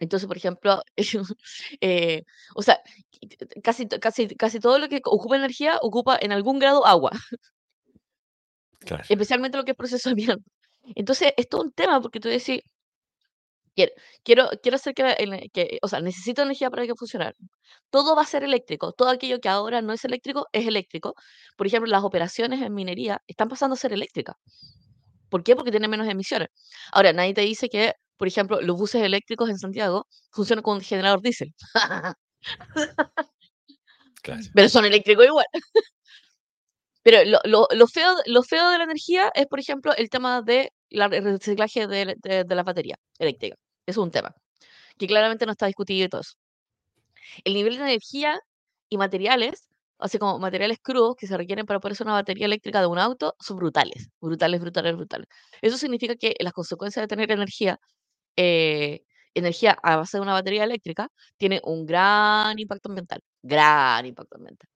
Entonces, 0.00 0.26
por 0.26 0.36
ejemplo, 0.36 0.82
eh, 1.80 2.22
o 2.54 2.62
sea, 2.62 2.80
casi, 3.62 3.86
casi, 3.88 4.28
casi 4.36 4.60
todo 4.60 4.78
lo 4.78 4.88
que 4.88 5.00
ocupa 5.04 5.36
energía 5.36 5.78
ocupa 5.80 6.18
en 6.20 6.32
algún 6.32 6.58
grado 6.58 6.84
agua, 6.86 7.10
Claro. 8.80 9.04
especialmente 9.08 9.56
lo 9.56 9.64
que 9.64 9.72
es 9.72 9.76
procesamiento. 9.76 10.42
Entonces, 10.94 11.32
es 11.36 11.48
todo 11.48 11.62
un 11.62 11.72
tema 11.72 12.00
porque 12.00 12.20
tú 12.20 12.28
decís, 12.28 12.60
quiero, 13.74 13.92
quiero, 14.24 14.50
quiero 14.62 14.76
hacer 14.76 14.94
que, 14.94 15.02
el- 15.18 15.50
que, 15.52 15.78
o 15.82 15.88
sea, 15.88 16.00
necesito 16.00 16.42
energía 16.42 16.70
para 16.70 16.86
que 16.86 16.94
funcione. 16.94 17.32
Todo 17.90 18.16
va 18.16 18.22
a 18.22 18.26
ser 18.26 18.44
eléctrico. 18.44 18.92
Todo 18.92 19.08
aquello 19.10 19.40
que 19.40 19.48
ahora 19.48 19.82
no 19.82 19.92
es 19.92 20.04
eléctrico 20.04 20.46
es 20.52 20.66
eléctrico. 20.66 21.14
Por 21.56 21.66
ejemplo, 21.66 21.90
las 21.90 22.04
operaciones 22.04 22.62
en 22.62 22.74
minería 22.74 23.22
están 23.26 23.48
pasando 23.48 23.74
a 23.74 23.76
ser 23.78 23.92
eléctricas. 23.92 24.36
¿Por 25.30 25.42
qué? 25.44 25.56
Porque 25.56 25.70
tienen 25.70 25.90
menos 25.90 26.08
emisiones. 26.08 26.48
Ahora, 26.92 27.12
nadie 27.12 27.34
te 27.34 27.40
dice 27.42 27.68
que, 27.68 27.94
por 28.16 28.28
ejemplo, 28.28 28.60
los 28.60 28.76
buses 28.76 29.02
eléctricos 29.02 29.48
en 29.50 29.58
Santiago 29.58 30.06
funcionan 30.30 30.62
con 30.62 30.76
un 30.76 30.82
generador 30.82 31.22
diésel. 31.22 31.54
Claro. 34.22 34.40
pero 34.54 34.68
son 34.68 34.84
eléctricos 34.84 35.26
igual. 35.26 35.46
Pero 37.02 37.24
lo, 37.28 37.40
lo, 37.44 37.66
lo 37.72 37.86
feo, 37.88 38.14
lo 38.26 38.42
feo 38.42 38.70
de 38.70 38.78
la 38.78 38.84
energía 38.84 39.30
es, 39.34 39.46
por 39.46 39.58
ejemplo, 39.58 39.94
el 39.96 40.08
tema 40.08 40.42
de 40.42 40.72
re- 40.92 41.20
reciclaje 41.20 41.86
de, 41.86 42.16
de, 42.18 42.44
de 42.44 42.54
las 42.54 42.64
baterías 42.64 42.98
eléctricas. 43.18 43.58
Es 43.86 43.96
un 43.96 44.10
tema 44.10 44.34
que 44.98 45.06
claramente 45.06 45.46
no 45.46 45.52
está 45.52 45.66
discutido 45.66 46.06
y 46.06 46.08
todo. 46.08 46.22
El 47.44 47.54
nivel 47.54 47.76
de 47.76 47.82
energía 47.84 48.38
y 48.88 48.96
materiales, 48.98 49.68
así 49.98 50.18
como 50.18 50.38
materiales 50.38 50.78
crudos 50.82 51.16
que 51.16 51.26
se 51.26 51.36
requieren 51.36 51.66
para 51.66 51.80
poder 51.80 51.92
hacer 51.92 52.06
una 52.06 52.14
batería 52.14 52.46
eléctrica 52.46 52.80
de 52.80 52.86
un 52.86 52.98
auto, 52.98 53.34
son 53.40 53.56
brutales, 53.56 54.10
brutales, 54.20 54.60
brutales, 54.60 54.96
brutales. 54.96 55.28
Eso 55.62 55.78
significa 55.78 56.16
que 56.16 56.34
las 56.40 56.52
consecuencias 56.52 57.02
de 57.04 57.08
tener 57.08 57.30
energía, 57.32 57.78
eh, 58.36 59.02
energía 59.34 59.78
a 59.82 59.96
base 59.96 60.18
de 60.18 60.22
una 60.22 60.34
batería 60.34 60.64
eléctrica, 60.64 61.08
tiene 61.38 61.60
un 61.64 61.86
gran 61.86 62.58
impacto 62.58 62.88
ambiental, 62.90 63.20
gran 63.42 64.04
impacto 64.06 64.36
ambiental. 64.36 64.68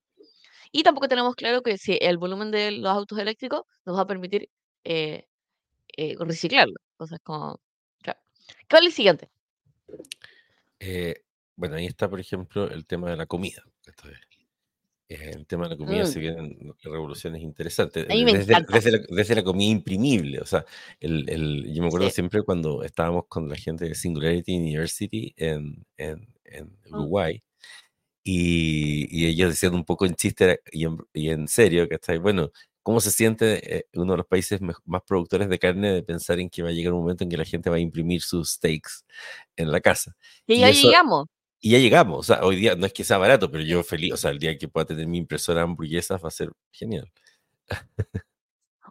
Y 0.73 0.83
tampoco 0.83 1.09
tenemos 1.09 1.35
claro 1.35 1.63
que 1.63 1.79
si 1.79 1.99
el 2.01 2.19
volumen 2.19 2.51
de 2.51 2.73
los 2.73 2.91
autos 2.91 3.19
eléctricos 3.19 3.63
nos 3.85 3.97
va 3.97 4.03
a 4.03 4.07
permitir 4.07 4.49
eh, 4.85 5.27
eh, 5.97 6.15
reciclarlo. 6.19 6.77
Entonces, 6.93 7.19
como... 7.23 7.61
claro. 8.03 8.21
¿Cuál 8.69 8.83
es 8.85 8.89
el 8.89 8.93
siguiente? 8.95 9.29
Eh, 10.81 11.23
bueno, 11.57 11.77
ahí 11.77 11.87
está, 11.87 12.09
por 12.09 12.21
ejemplo, 12.21 12.71
el 12.71 12.87
tema 12.87 13.11
de 13.11 13.17
la 13.17 13.27
comida. 13.27 13.63
Esto 13.87 14.09
es, 14.11 14.19
eh, 15.09 15.31
el 15.35 15.47
tema 15.47 15.65
de 15.65 15.71
la 15.71 15.77
comida, 15.77 16.05
se 16.05 16.19
Mm, 16.19 16.23
vienen 16.23 16.75
revoluciones 16.83 17.41
interesantes. 17.43 18.07
Desde, 18.09 18.45
desde, 18.69 18.91
la, 18.91 18.99
desde 19.09 19.35
la 19.37 19.45
comida 19.45 19.71
imprimible. 19.71 20.41
O 20.41 20.47
sea, 20.47 20.65
el, 21.01 21.29
el- 21.31 21.73
yo 21.73 21.83
me 21.83 21.89
acuerdo 21.89 22.09
Sí. 22.09 22.15
siempre 22.17 22.43
cuando 22.43 22.83
estábamos 22.83 23.27
con 23.29 23.49
la 23.49 23.57
gente 23.57 23.85
de 23.87 23.95
Singularity 23.95 24.57
University 24.57 25.33
en, 25.37 25.87
en, 25.97 26.29
en 26.45 26.65
Mm. 26.91 26.95
Uruguay. 26.95 27.43
Y, 28.25 29.07
y 29.11 29.27
ellos 29.27 29.51
decían 29.51 29.75
un 29.75 29.85
poco 29.85 30.05
en 30.05 30.17
chiste 30.17 30.61
y 30.73 30.85
en, 30.85 30.99
y 31.13 31.31
en 31.31 31.47
serio, 31.47 31.89
que 31.89 31.95
está 31.95 32.19
bueno, 32.19 32.51
¿cómo 32.87 33.01
se 33.01 33.11
siente 33.11 33.79
eh, 33.79 33.87
uno 33.95 34.13
de 34.13 34.19
los 34.19 34.27
países 34.29 34.61
más 34.61 35.03
productores 35.05 35.49
de 35.49 35.59
carne 35.59 35.93
de 35.93 36.05
pensar 36.05 36.39
en 36.39 36.49
que 36.49 36.63
va 36.63 36.69
a 36.69 36.73
llegar 36.73 36.93
un 36.93 37.01
momento 37.01 37.25
en 37.25 37.31
que 37.31 37.37
la 37.37 37.45
gente 37.45 37.69
va 37.69 37.77
a 37.77 37.81
imprimir 37.81 38.23
sus 38.23 38.53
steaks 38.53 39.05
en 39.57 39.73
la 39.73 39.81
casa? 39.81 40.15
Que 40.47 40.55
Y 40.55 40.61
ya 40.61 40.69
eso, 40.69 40.87
llegamos. 40.87 41.27
y 41.61 41.73
ya 41.73 41.79
llegamos, 41.79 42.21
o 42.21 42.23
sea, 42.23 42.45
hoy 42.45 42.55
día 42.57 42.77
no 42.77 42.87
es 42.87 42.93
que 42.93 43.03
sea 43.03 43.19
barato, 43.19 43.51
pero 43.51 43.65
yo 43.65 43.83
feliz, 43.83 44.13
o 44.15 44.17
sea, 44.17 44.31
el 44.31 44.39
día 44.39 44.57
que 44.57 44.69
pueda 44.69 44.87
tener 44.87 45.09
mi 45.09 45.19
impresora 45.19 45.61
de 45.61 45.65
hamburguesas 45.65 46.23
va 46.25 46.29
a 46.29 46.31
ser 46.31 46.53
genial. 46.71 47.11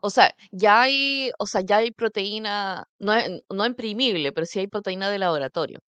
O 0.02 0.10
sea, 0.10 0.36
ya 0.52 0.82
hay, 0.84 1.32
o 1.40 1.48
sea, 1.48 1.62
ya 1.62 1.78
hay 1.78 1.92
proteína, 1.92 2.88
no, 3.00 3.14
no 3.50 3.66
imprimible, 3.66 4.32
pero 4.34 4.46
sí 4.46 4.60
hay 4.60 4.68
proteína 4.68 5.10
de 5.10 5.20
laboratorio. 5.20 5.80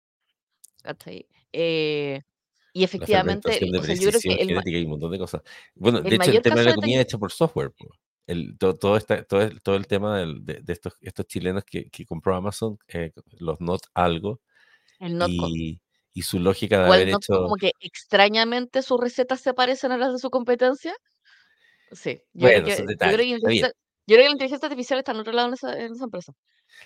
¿cachai? 0.83 1.29
Eh, 1.53 2.23
y 2.77 2.81
La 2.81 2.85
efectivamente, 2.85 3.49
de 3.49 3.79
o 3.79 3.83
sea, 3.83 3.95
yo 3.95 4.11
creo 4.11 4.21
que 4.21 4.33
el, 4.35 4.69
y 4.69 4.85
un 4.85 4.91
montón 4.91 5.11
de 5.11 5.19
cosas. 5.19 5.41
Bueno, 5.75 6.03
de 6.03 6.15
hecho, 6.15 6.31
el 6.31 6.43
tema 6.43 6.61
de 6.61 6.65
la 6.67 6.75
comida 6.75 6.97
es 7.01 7.07
hecho 7.07 7.19
por 7.19 7.33
software. 7.33 7.71
po. 7.71 7.89
El, 8.27 8.59
todo, 8.59 8.75
todo, 8.75 8.97
esta- 8.99 9.25
todo, 9.25 9.41
el, 9.41 9.63
todo 9.63 9.77
el 9.77 9.87
tema 9.87 10.19
del- 10.19 10.45
de, 10.45 10.61
de 10.61 10.73
estos, 10.75 10.95
estos 11.01 11.27
chilenos 11.27 11.65
que, 11.65 11.89
que 11.89 12.05
compró 12.05 12.37
Amazon, 12.37 12.79
eh, 12.89 13.13
los 13.39 13.61
Not 13.63 13.83
Algo, 13.95 14.41
el 14.99 15.17
Notco. 15.17 15.49
y, 15.49 15.81
y 16.13 16.23
su 16.23 16.39
lógica 16.39 16.83
de 16.83 16.91
O 16.91 16.93
haber 16.93 17.09
hecho. 17.09 17.35
como 17.43 17.57
que 17.57 17.71
extrañamente 17.81 18.83
sus 18.83 19.01
recetas 19.01 19.41
se 19.41 19.55
parecen 19.55 19.93
a 19.93 19.97
las 19.97 20.13
de 20.13 20.19
su 20.19 20.29
competencia. 20.29 20.95
Sí, 21.93 22.21
yo 22.35 22.49
creo 22.49 22.63
Bueno, 22.63 22.67
que, 22.67 22.73
esos 22.73 22.87
yo 22.89 22.97
creo 22.99 23.19
que 23.19 23.73
yo 24.07 24.15
creo 24.17 24.25
que 24.25 24.29
la 24.29 24.33
inteligencia 24.33 24.67
artificial 24.69 24.99
está 25.01 25.13
en 25.13 25.19
otro 25.21 25.33
lado 25.33 25.49
en 25.49 25.55
esa, 25.55 25.73
en 25.79 25.93
esa 25.93 26.05
empresa. 26.05 26.33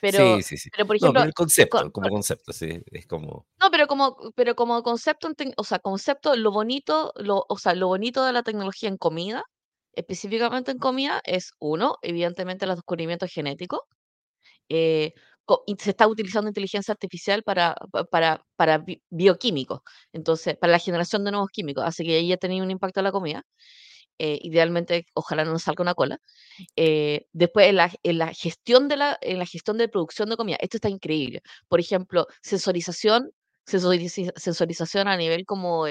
Pero, 0.00 0.16
Sí, 0.16 0.42
sí, 0.42 0.56
sí. 0.58 0.70
pero 0.72 0.86
por 0.86 0.96
No, 1.00 1.08
ejemplo, 1.08 1.20
pero 1.20 1.26
el 1.28 1.34
concepto, 1.34 1.84
con- 1.84 1.90
como 1.92 2.10
concepto, 2.10 2.52
sí, 2.52 2.82
es 2.92 3.06
como. 3.06 3.46
No, 3.60 3.70
pero 3.70 3.86
como, 3.86 4.16
pero 4.34 4.54
como 4.56 4.82
concepto, 4.82 5.28
o 5.56 5.64
sea, 5.64 5.78
concepto, 5.80 6.34
lo 6.36 6.50
bonito, 6.50 7.12
lo, 7.16 7.44
o 7.48 7.58
sea, 7.58 7.74
lo 7.74 7.88
bonito 7.88 8.24
de 8.24 8.32
la 8.32 8.42
tecnología 8.42 8.88
en 8.88 8.96
comida, 8.96 9.44
específicamente 9.92 10.70
en 10.70 10.78
comida, 10.78 11.20
es 11.24 11.52
uno, 11.58 11.96
evidentemente 12.02 12.66
los 12.66 12.76
descubrimientos 12.76 13.30
genéticos, 13.30 13.80
eh, 14.68 15.14
se 15.78 15.90
está 15.90 16.06
utilizando 16.08 16.48
inteligencia 16.48 16.92
artificial 16.92 17.42
para, 17.42 17.76
para, 18.10 18.44
para 18.56 18.84
bioquímicos, 19.10 19.80
entonces, 20.12 20.56
para 20.58 20.72
la 20.72 20.78
generación 20.78 21.24
de 21.24 21.32
nuevos 21.32 21.50
químicos. 21.52 21.84
Así 21.86 22.04
que 22.04 22.16
ahí 22.18 22.28
ya 22.28 22.36
tenido 22.38 22.64
un 22.64 22.70
impacto 22.72 23.00
en 23.00 23.04
la 23.04 23.12
comida. 23.12 23.44
Eh, 24.22 24.38
idealmente, 24.42 25.06
ojalá 25.14 25.44
no 25.46 25.52
nos 25.52 25.62
salga 25.62 25.82
una 25.82 25.94
cola. 25.94 26.18
Eh, 26.76 27.26
después, 27.32 27.68
en 27.68 27.76
la, 27.76 27.90
en 28.02 28.18
la, 28.18 28.34
gestión 28.34 28.86
de 28.88 28.96
la, 28.98 29.18
en 29.22 29.38
la 29.38 29.46
gestión 29.46 29.78
de 29.78 29.88
producción 29.88 30.28
de 30.28 30.36
comida, 30.36 30.58
esto 30.60 30.76
está 30.76 30.90
increíble. 30.90 31.42
Por 31.68 31.80
ejemplo, 31.80 32.26
sensorización, 32.42 33.30
sensorización 33.64 35.08
a 35.08 35.16
nivel 35.16 35.46
como... 35.46 35.86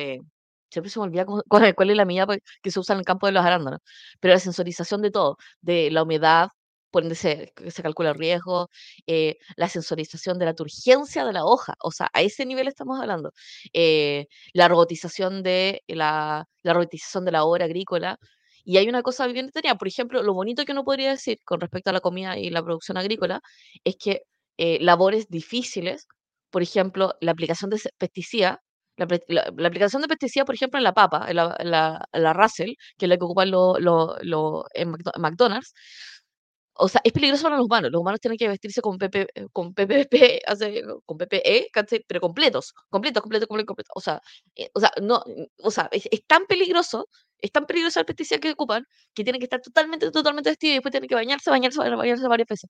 siempre 0.70 0.90
se 0.92 1.00
me 1.00 1.06
olvida 1.06 1.26
cuál 1.76 1.90
es 1.90 1.98
la 1.98 2.06
mía 2.06 2.26
pues, 2.28 2.40
que 2.62 2.72
se 2.72 2.80
usa 2.80 2.94
en 2.94 3.00
el 3.00 3.06
campo 3.06 3.26
de 3.28 3.34
los 3.34 3.44
arándanos, 3.46 3.80
pero 4.20 4.34
la 4.36 4.40
sensorización 4.40 5.02
de 5.02 5.12
todo, 5.12 5.38
de 5.62 5.90
la 5.92 6.04
humedad, 6.04 6.50
por 6.92 7.04
ende 7.04 7.16
se, 7.16 7.54
se 7.70 7.84
calcula 7.84 8.10
el 8.12 8.16
riesgo, 8.16 8.70
eh, 9.08 9.38
la 9.56 9.70
sensorización 9.70 10.40
de 10.40 10.46
la 10.46 10.54
turgencia 10.54 11.26
de 11.26 11.34
la 11.34 11.46
hoja, 11.46 11.76
o 11.82 11.92
sea, 11.92 12.10
a 12.14 12.22
ese 12.22 12.46
nivel 12.46 12.68
estamos 12.68 13.00
hablando. 13.00 13.32
Eh, 13.74 14.28
la 14.54 14.68
robotización 14.68 15.44
de 15.44 15.84
la, 15.88 16.46
la 16.64 16.74
robotización 16.74 17.26
de 17.26 17.32
la 17.32 17.44
obra 17.46 17.66
agrícola. 17.66 18.18
Y 18.64 18.78
hay 18.78 18.88
una 18.90 19.02
cosa 19.04 19.26
bien 19.28 19.50
tenía, 19.52 19.76
por 19.76 19.88
ejemplo, 19.88 20.22
lo 20.24 20.34
bonito 20.34 20.66
que 20.66 20.74
uno 20.74 20.84
podría 20.84 21.10
decir 21.12 21.40
con 21.46 21.60
respecto 21.62 21.90
a 21.90 21.94
la 21.94 22.02
comida 22.02 22.38
y 22.38 22.50
la 22.50 22.64
producción 22.64 22.98
agrícola 22.98 23.42
es 23.84 23.96
que 23.98 24.24
eh, 24.58 24.78
labores 24.82 25.30
difíciles, 25.30 26.08
por 26.52 26.62
ejemplo, 26.62 27.14
la 27.22 27.32
aplicación 27.32 27.70
de 27.72 27.80
pesticidas, 27.98 28.58
la, 28.98 29.06
aplicación 29.68 30.02
de 30.02 30.08
pesticidas, 30.08 30.46
por 30.46 30.56
ejemplo, 30.56 30.78
en 30.78 30.84
la 30.84 30.94
papa, 30.94 31.26
en 31.30 31.38
la, 31.38 31.56
la, 31.64 32.06
la 32.12 32.34
Russell, 32.34 32.74
que 32.98 33.06
es 33.06 33.10
la 33.10 33.18
que 33.18 33.24
ocupan 33.24 33.50
los 33.52 33.80
lo, 33.80 34.66
en 34.74 34.92
McDonald's, 35.18 35.74
o 36.80 36.88
sea, 36.88 37.02
es 37.04 37.12
peligroso 37.12 37.44
para 37.44 37.58
los 37.58 37.66
humanos. 37.66 37.92
Los 37.92 38.02
humanos 38.02 38.22
tienen 38.22 38.38
que 38.38 38.48
vestirse 38.48 38.82
con, 38.82 38.98
PP, 38.98 39.28
eh, 39.36 39.48
con 39.52 39.74
PPP, 39.74 40.42
con 41.06 41.18
PPE, 41.18 41.70
pero 42.08 42.22
completos, 42.22 42.74
completos, 42.90 43.22
completos, 43.22 43.48
completos, 43.48 43.92
O 43.96 44.02
sea, 44.02 44.22
eh, 44.56 44.70
o 44.74 44.80
sea, 44.80 44.92
no, 45.02 45.22
o 45.62 45.72
sea 45.72 45.90
es, 45.92 46.08
tan 46.28 46.46
peligroso, 46.48 47.10
es 47.40 47.52
tan 47.52 47.66
peligroso 47.66 48.00
el 48.00 48.06
pesticida 48.06 48.40
que 48.40 48.52
ocupan, 48.52 48.86
que 49.14 49.24
tienen 49.24 49.40
que 49.40 49.46
estar 49.46 49.62
totalmente, 49.62 50.10
totalmente 50.12 50.52
vestidos 50.52 50.72
y 50.72 50.76
después 50.76 50.92
tienen 50.92 51.10
que 51.10 51.16
bañarse, 51.16 51.50
bañarse, 51.50 51.80
bañarse 51.80 52.28
varias 52.28 52.48
veces. 52.48 52.70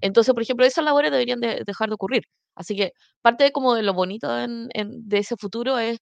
Entonces, 0.00 0.32
por 0.34 0.42
ejemplo, 0.42 0.64
esas 0.66 0.84
labores 0.84 1.10
deberían 1.10 1.40
dejar 1.40 1.88
de 1.88 1.94
ocurrir. 1.94 2.22
Así 2.54 2.76
que 2.76 2.92
parte 3.22 3.44
de, 3.44 3.52
como 3.52 3.74
de 3.74 3.82
lo 3.82 3.94
bonito 3.94 4.28
de 4.30 5.18
ese 5.18 5.36
futuro 5.36 5.78
es 5.78 5.98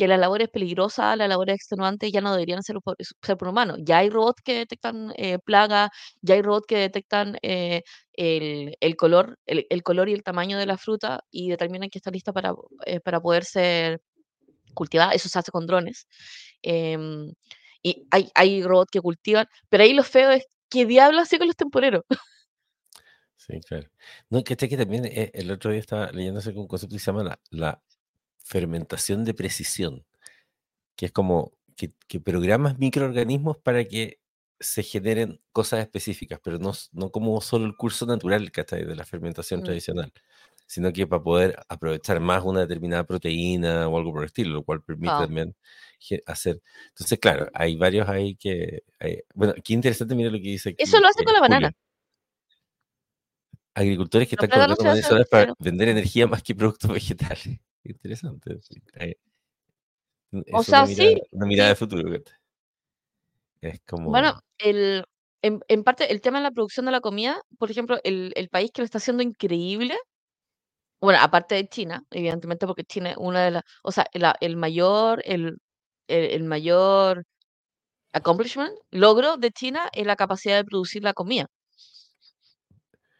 que 0.00 0.08
las 0.08 0.18
labores 0.18 0.48
peligrosas, 0.48 1.14
las 1.18 1.28
labores 1.28 1.56
extenuantes 1.56 2.10
ya 2.10 2.22
no 2.22 2.32
deberían 2.32 2.62
ser, 2.62 2.76
ser 3.20 3.36
por 3.36 3.48
humanos. 3.48 3.80
Ya 3.82 3.98
hay 3.98 4.08
robots 4.08 4.40
que 4.42 4.54
detectan 4.54 5.12
eh, 5.14 5.38
plagas, 5.38 5.90
ya 6.22 6.36
hay 6.36 6.40
robots 6.40 6.66
que 6.66 6.78
detectan 6.78 7.36
eh, 7.42 7.82
el, 8.14 8.96
color, 8.96 9.38
el, 9.44 9.82
color 9.82 10.08
y 10.08 10.14
el 10.14 10.22
tamaño 10.22 10.56
de 10.56 10.64
la 10.64 10.78
fruta 10.78 11.22
y 11.30 11.50
determinan 11.50 11.90
que 11.90 11.98
está 11.98 12.10
lista 12.10 12.32
para, 12.32 12.54
eh, 12.86 13.00
para 13.00 13.20
poder 13.20 13.44
ser 13.44 14.00
cultivada. 14.72 15.12
Eso 15.12 15.28
se 15.28 15.38
hace 15.38 15.50
con 15.52 15.66
drones. 15.66 16.06
Em, 16.62 17.34
y 17.82 18.06
hay, 18.10 18.30
hay 18.34 18.62
robots 18.62 18.90
que 18.90 19.02
cultivan, 19.02 19.46
pero 19.68 19.84
ahí 19.84 19.92
lo 19.92 20.02
feo 20.02 20.30
es 20.30 20.46
que 20.70 20.86
diablos 20.86 21.24
hace 21.24 21.36
con 21.36 21.46
los 21.46 21.56
temporeros. 21.56 22.04
Sí, 23.36 23.58
claro. 23.66 23.88
No, 24.28 24.44
que, 24.44 24.54
que 24.54 24.76
también 24.76 25.02
el 25.12 25.50
otro 25.50 25.70
día 25.72 25.80
estaba 25.80 26.12
leyendo 26.12 26.40
un 26.54 26.68
concepto 26.68 26.94
que 26.94 27.00
se 27.00 27.06
llama 27.06 27.38
la 27.50 27.82
fermentación 28.50 29.24
de 29.24 29.32
precisión, 29.32 30.04
que 30.96 31.06
es 31.06 31.12
como 31.12 31.52
que, 31.76 32.20
programas 32.20 32.78
microorganismos 32.78 33.56
para 33.58 33.84
que 33.84 34.18
se 34.58 34.82
generen 34.82 35.40
cosas 35.52 35.80
específicas, 35.80 36.40
pero 36.42 36.58
no, 36.58 36.72
no 36.92 37.10
como 37.10 37.40
solo 37.40 37.64
el 37.64 37.76
curso 37.76 38.06
natural 38.06 38.50
de 38.50 38.96
la 38.96 39.04
fermentación 39.04 39.60
mm. 39.60 39.62
tradicional, 39.62 40.12
sino 40.66 40.92
que 40.92 41.06
para 41.06 41.22
poder 41.22 41.56
aprovechar 41.68 42.18
más 42.18 42.44
una 42.44 42.60
determinada 42.60 43.04
proteína 43.04 43.86
o 43.86 43.96
algo 43.96 44.12
por 44.12 44.22
el 44.22 44.26
estilo, 44.26 44.54
lo 44.54 44.64
cual 44.64 44.82
permite 44.82 45.14
también 45.14 45.54
hacer. 46.26 46.60
Entonces, 46.88 47.18
claro, 47.20 47.48
hay 47.54 47.76
varios 47.76 48.08
ahí 48.08 48.34
que. 48.34 48.82
bueno, 49.32 49.54
qué 49.64 49.74
interesante, 49.74 50.14
mira 50.16 50.28
lo 50.28 50.38
que 50.38 50.42
dice. 50.42 50.74
Eso 50.76 51.00
lo 51.00 51.06
hace 51.06 51.24
con 51.24 51.34
la 51.34 51.40
banana. 51.40 51.72
Agricultores 53.74 54.28
que 54.28 54.34
están 54.34 54.50
colocando 54.50 55.24
para 55.30 55.54
vender 55.60 55.88
energía 55.90 56.26
más 56.26 56.42
que 56.42 56.54
productos 56.54 56.92
vegetales. 56.92 57.60
Interesante. 57.84 58.58
o 60.52 60.62
sea, 60.62 60.86
sí. 60.86 61.20
Una 61.30 61.46
mirada 61.46 61.70
de 61.70 61.76
futuro. 61.76 62.22
Es 63.60 63.80
como. 63.86 64.10
Bueno, 64.10 64.40
el, 64.58 65.04
en, 65.42 65.84
parte, 65.84 66.12
el 66.12 66.20
tema 66.20 66.38
de 66.38 66.44
la 66.44 66.50
producción 66.50 66.86
de 66.86 66.92
la 66.92 67.00
comida, 67.00 67.40
por 67.58 67.70
ejemplo, 67.70 67.98
el, 68.04 68.32
el 68.36 68.48
país 68.48 68.70
que 68.72 68.82
lo 68.82 68.84
está 68.84 68.98
haciendo 68.98 69.22
increíble, 69.22 69.96
bueno, 71.00 71.18
aparte 71.22 71.54
de 71.54 71.68
China, 71.68 72.04
evidentemente, 72.10 72.66
porque 72.66 72.84
China 72.84 73.10
es 73.10 73.16
una 73.16 73.44
de 73.44 73.50
las. 73.52 73.62
O 73.82 73.92
sea, 73.92 74.06
el 74.40 74.56
mayor. 74.56 75.22
El, 75.24 75.58
el, 76.08 76.44
mayor 76.44 77.24
accomplishment, 78.12 78.72
logro 78.90 79.36
de 79.36 79.50
China 79.52 79.88
es 79.92 80.06
la 80.06 80.16
capacidad 80.16 80.56
de 80.56 80.64
producir 80.64 81.02
la 81.04 81.14
comida. 81.14 81.46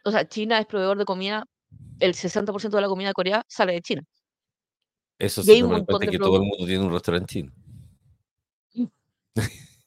O 0.04 0.10
sea, 0.10 0.26
China 0.28 0.58
es 0.58 0.66
proveedor 0.66 0.98
de 0.98 1.04
comida, 1.04 1.44
el 2.00 2.14
60% 2.14 2.70
de 2.70 2.80
la 2.80 2.88
comida 2.88 3.08
de 3.08 3.14
Corea 3.14 3.44
sale 3.48 3.74
de 3.74 3.82
China. 3.82 4.02
Eso 5.20 5.42
sí, 5.42 5.62
me 5.62 5.84
cuenta 5.84 6.10
que 6.10 6.18
todo 6.18 6.36
el 6.36 6.44
mundo 6.44 6.64
tiene 6.64 6.82
un 6.82 6.90
restaurante 6.92 7.26
chino. 7.34 7.52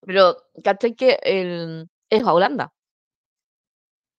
Pero, 0.00 0.36
¿cachai 0.64 0.94
que 0.94 1.18
el, 1.22 1.86
es 2.08 2.24
Holanda? 2.24 2.72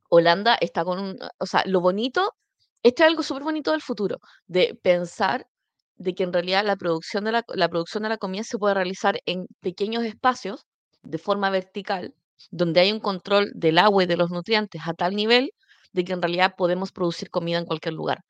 Holanda 0.09 0.55
está 0.61 0.85
con 0.85 0.99
un, 0.99 1.17
o 1.39 1.45
sea, 1.47 1.63
lo 1.65 1.81
bonito, 1.81 2.35
esto 2.83 3.01
es 3.01 3.09
algo 3.09 3.23
súper 3.23 3.41
bonito 3.41 3.71
del 3.71 3.81
futuro, 3.81 4.19
de 4.45 4.77
pensar 4.83 5.47
de 5.95 6.13
que 6.13 6.21
en 6.21 6.31
realidad 6.31 6.63
la 6.63 6.75
producción 6.75 7.23
de 7.23 7.31
la, 7.31 7.43
la 7.47 7.69
producción 7.69 8.03
de 8.03 8.09
la 8.09 8.17
comida 8.17 8.43
se 8.43 8.59
puede 8.59 8.75
realizar 8.75 9.19
en 9.25 9.47
pequeños 9.61 10.03
espacios 10.03 10.67
de 11.01 11.17
forma 11.17 11.49
vertical, 11.49 12.13
donde 12.51 12.81
hay 12.81 12.91
un 12.91 12.99
control 12.99 13.51
del 13.55 13.79
agua 13.79 14.03
y 14.03 14.05
de 14.05 14.17
los 14.17 14.29
nutrientes 14.29 14.83
a 14.85 14.93
tal 14.93 15.15
nivel 15.15 15.53
de 15.93 16.03
que 16.05 16.13
en 16.13 16.21
realidad 16.21 16.55
podemos 16.57 16.91
producir 16.91 17.29
comida 17.29 17.57
en 17.57 17.65
cualquier 17.65 17.93
lugar. 17.93 18.23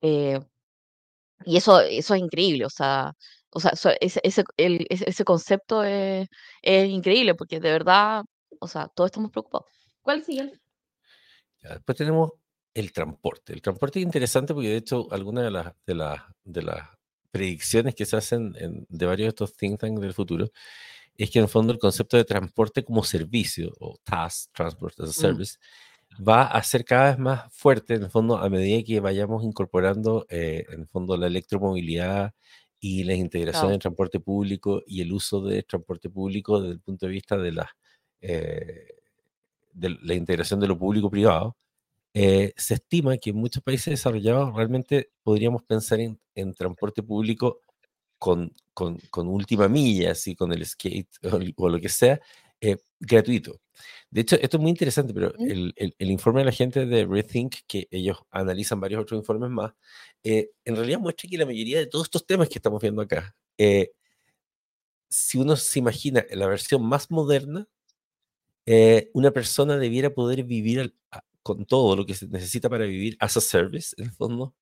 Eh, 0.00 0.40
y 1.44 1.56
eso, 1.56 1.80
eso 1.80 2.14
es 2.14 2.20
increíble, 2.20 2.64
o 2.64 2.70
sea, 2.70 3.12
o 3.50 3.60
sea 3.60 3.72
ese, 4.00 4.20
ese, 4.22 4.44
ese, 4.56 5.24
concepto 5.24 5.82
es, 5.84 6.28
es, 6.62 6.88
increíble 6.88 7.34
porque 7.34 7.60
de 7.60 7.70
verdad, 7.70 8.24
o 8.60 8.68
sea, 8.68 8.88
todos 8.88 9.08
estamos 9.08 9.30
preocupados. 9.30 9.66
¿Cuál 10.02 10.18
es 10.18 10.22
el 10.22 10.26
siguiente? 10.26 10.60
después 11.62 11.96
tenemos 11.96 12.32
el 12.74 12.92
transporte. 12.92 13.52
El 13.52 13.62
transporte 13.62 13.98
es 14.00 14.04
interesante 14.04 14.52
porque 14.52 14.68
de 14.68 14.76
hecho 14.76 15.08
algunas 15.10 15.44
de 15.44 15.50
las, 15.50 15.72
de 15.86 15.94
las, 15.94 16.22
de 16.42 16.62
las 16.62 16.88
predicciones 17.30 17.94
que 17.94 18.04
se 18.04 18.16
hacen 18.16 18.52
de 18.88 19.06
varios 19.06 19.26
de 19.26 19.28
estos 19.30 19.56
think 19.56 19.80
tanks 19.80 20.00
del 20.00 20.12
futuro 20.12 20.50
es 21.16 21.30
que 21.30 21.38
en 21.38 21.44
el 21.44 21.48
fondo 21.48 21.72
el 21.72 21.78
concepto 21.78 22.16
de 22.16 22.24
transporte 22.24 22.84
como 22.84 23.04
servicio 23.04 23.72
o 23.80 23.96
task, 24.02 24.50
transport 24.52 25.00
as 25.00 25.24
a 25.24 25.32
mm. 25.32 25.42
Va 26.26 26.44
a 26.46 26.62
ser 26.62 26.84
cada 26.84 27.10
vez 27.10 27.18
más 27.18 27.52
fuerte, 27.52 27.94
en 27.94 28.04
el 28.04 28.10
fondo, 28.10 28.38
a 28.38 28.48
medida 28.48 28.84
que 28.84 29.00
vayamos 29.00 29.44
incorporando, 29.44 30.26
eh, 30.28 30.64
en 30.70 30.82
el 30.82 30.86
fondo, 30.88 31.16
la 31.16 31.26
electromovilidad 31.26 32.32
y 32.80 33.04
la 33.04 33.14
integración 33.14 33.70
del 33.70 33.78
transporte 33.78 34.20
público 34.20 34.82
y 34.86 35.00
el 35.00 35.12
uso 35.12 35.40
de 35.42 35.62
transporte 35.62 36.10
público 36.10 36.60
desde 36.60 36.74
el 36.74 36.80
punto 36.80 37.06
de 37.06 37.12
vista 37.12 37.36
de 37.36 37.52
la, 37.52 37.70
eh, 38.20 38.88
de 39.72 39.96
la 40.02 40.14
integración 40.14 40.60
de 40.60 40.68
lo 40.68 40.78
público-privado, 40.78 41.56
eh, 42.14 42.52
se 42.56 42.74
estima 42.74 43.16
que 43.16 43.30
en 43.30 43.36
muchos 43.36 43.62
países 43.62 43.86
desarrollados 43.86 44.54
realmente 44.54 45.10
podríamos 45.22 45.62
pensar 45.64 46.00
en, 46.00 46.20
en 46.34 46.54
transporte 46.54 47.02
público 47.02 47.60
con, 48.18 48.54
con, 48.72 48.98
con, 49.10 49.28
última 49.28 49.68
milla, 49.68 50.12
así 50.12 50.36
con 50.36 50.52
el 50.52 50.64
skate 50.64 51.08
o, 51.56 51.68
lo 51.68 51.80
que 51.80 51.88
sea, 51.88 52.20
gratuito. 53.06 53.60
De 54.10 54.20
hecho, 54.20 54.36
esto 54.36 54.56
es 54.56 54.60
muy 54.60 54.70
interesante, 54.70 55.12
pero 55.12 55.34
el, 55.38 55.74
el, 55.76 56.10
informe 56.10 56.40
de 56.40 56.46
la 56.46 56.52
gente 56.52 56.86
de 56.86 57.04
Rethink, 57.04 57.56
que 57.66 57.88
ellos 57.90 58.18
analizan 58.30 58.80
varios 58.80 59.02
otros 59.02 59.18
informes 59.18 59.50
más, 59.50 59.72
eh, 60.22 60.50
en 60.64 60.76
realidad 60.76 61.00
muestra 61.00 61.28
que 61.28 61.38
la 61.38 61.46
mayoría 61.46 61.78
de 61.78 61.86
todos 61.86 62.06
estos 62.06 62.26
temas 62.26 62.48
que 62.48 62.58
estamos 62.58 62.80
viendo 62.80 63.02
acá, 63.02 63.34
eh, 63.58 63.92
si 65.08 65.38
uno 65.38 65.56
se 65.56 65.78
imagina 65.78 66.24
en 66.28 66.38
la 66.38 66.46
versión 66.46 66.84
más 66.86 67.10
moderna, 67.10 67.68
eh, 68.66 69.10
una 69.14 69.30
persona 69.30 69.76
debiera 69.76 70.10
poder 70.10 70.44
vivir 70.44 70.94
con 71.42 71.66
todo 71.66 71.96
lo 71.96 72.06
que 72.06 72.14
se 72.14 72.26
necesita 72.28 72.70
para 72.70 72.86
vivir 72.86 73.16
as 73.20 73.36
a 73.36 73.40
service, 73.40 73.94
en 73.98 74.06
el 74.06 74.12
fondo, 74.12 74.54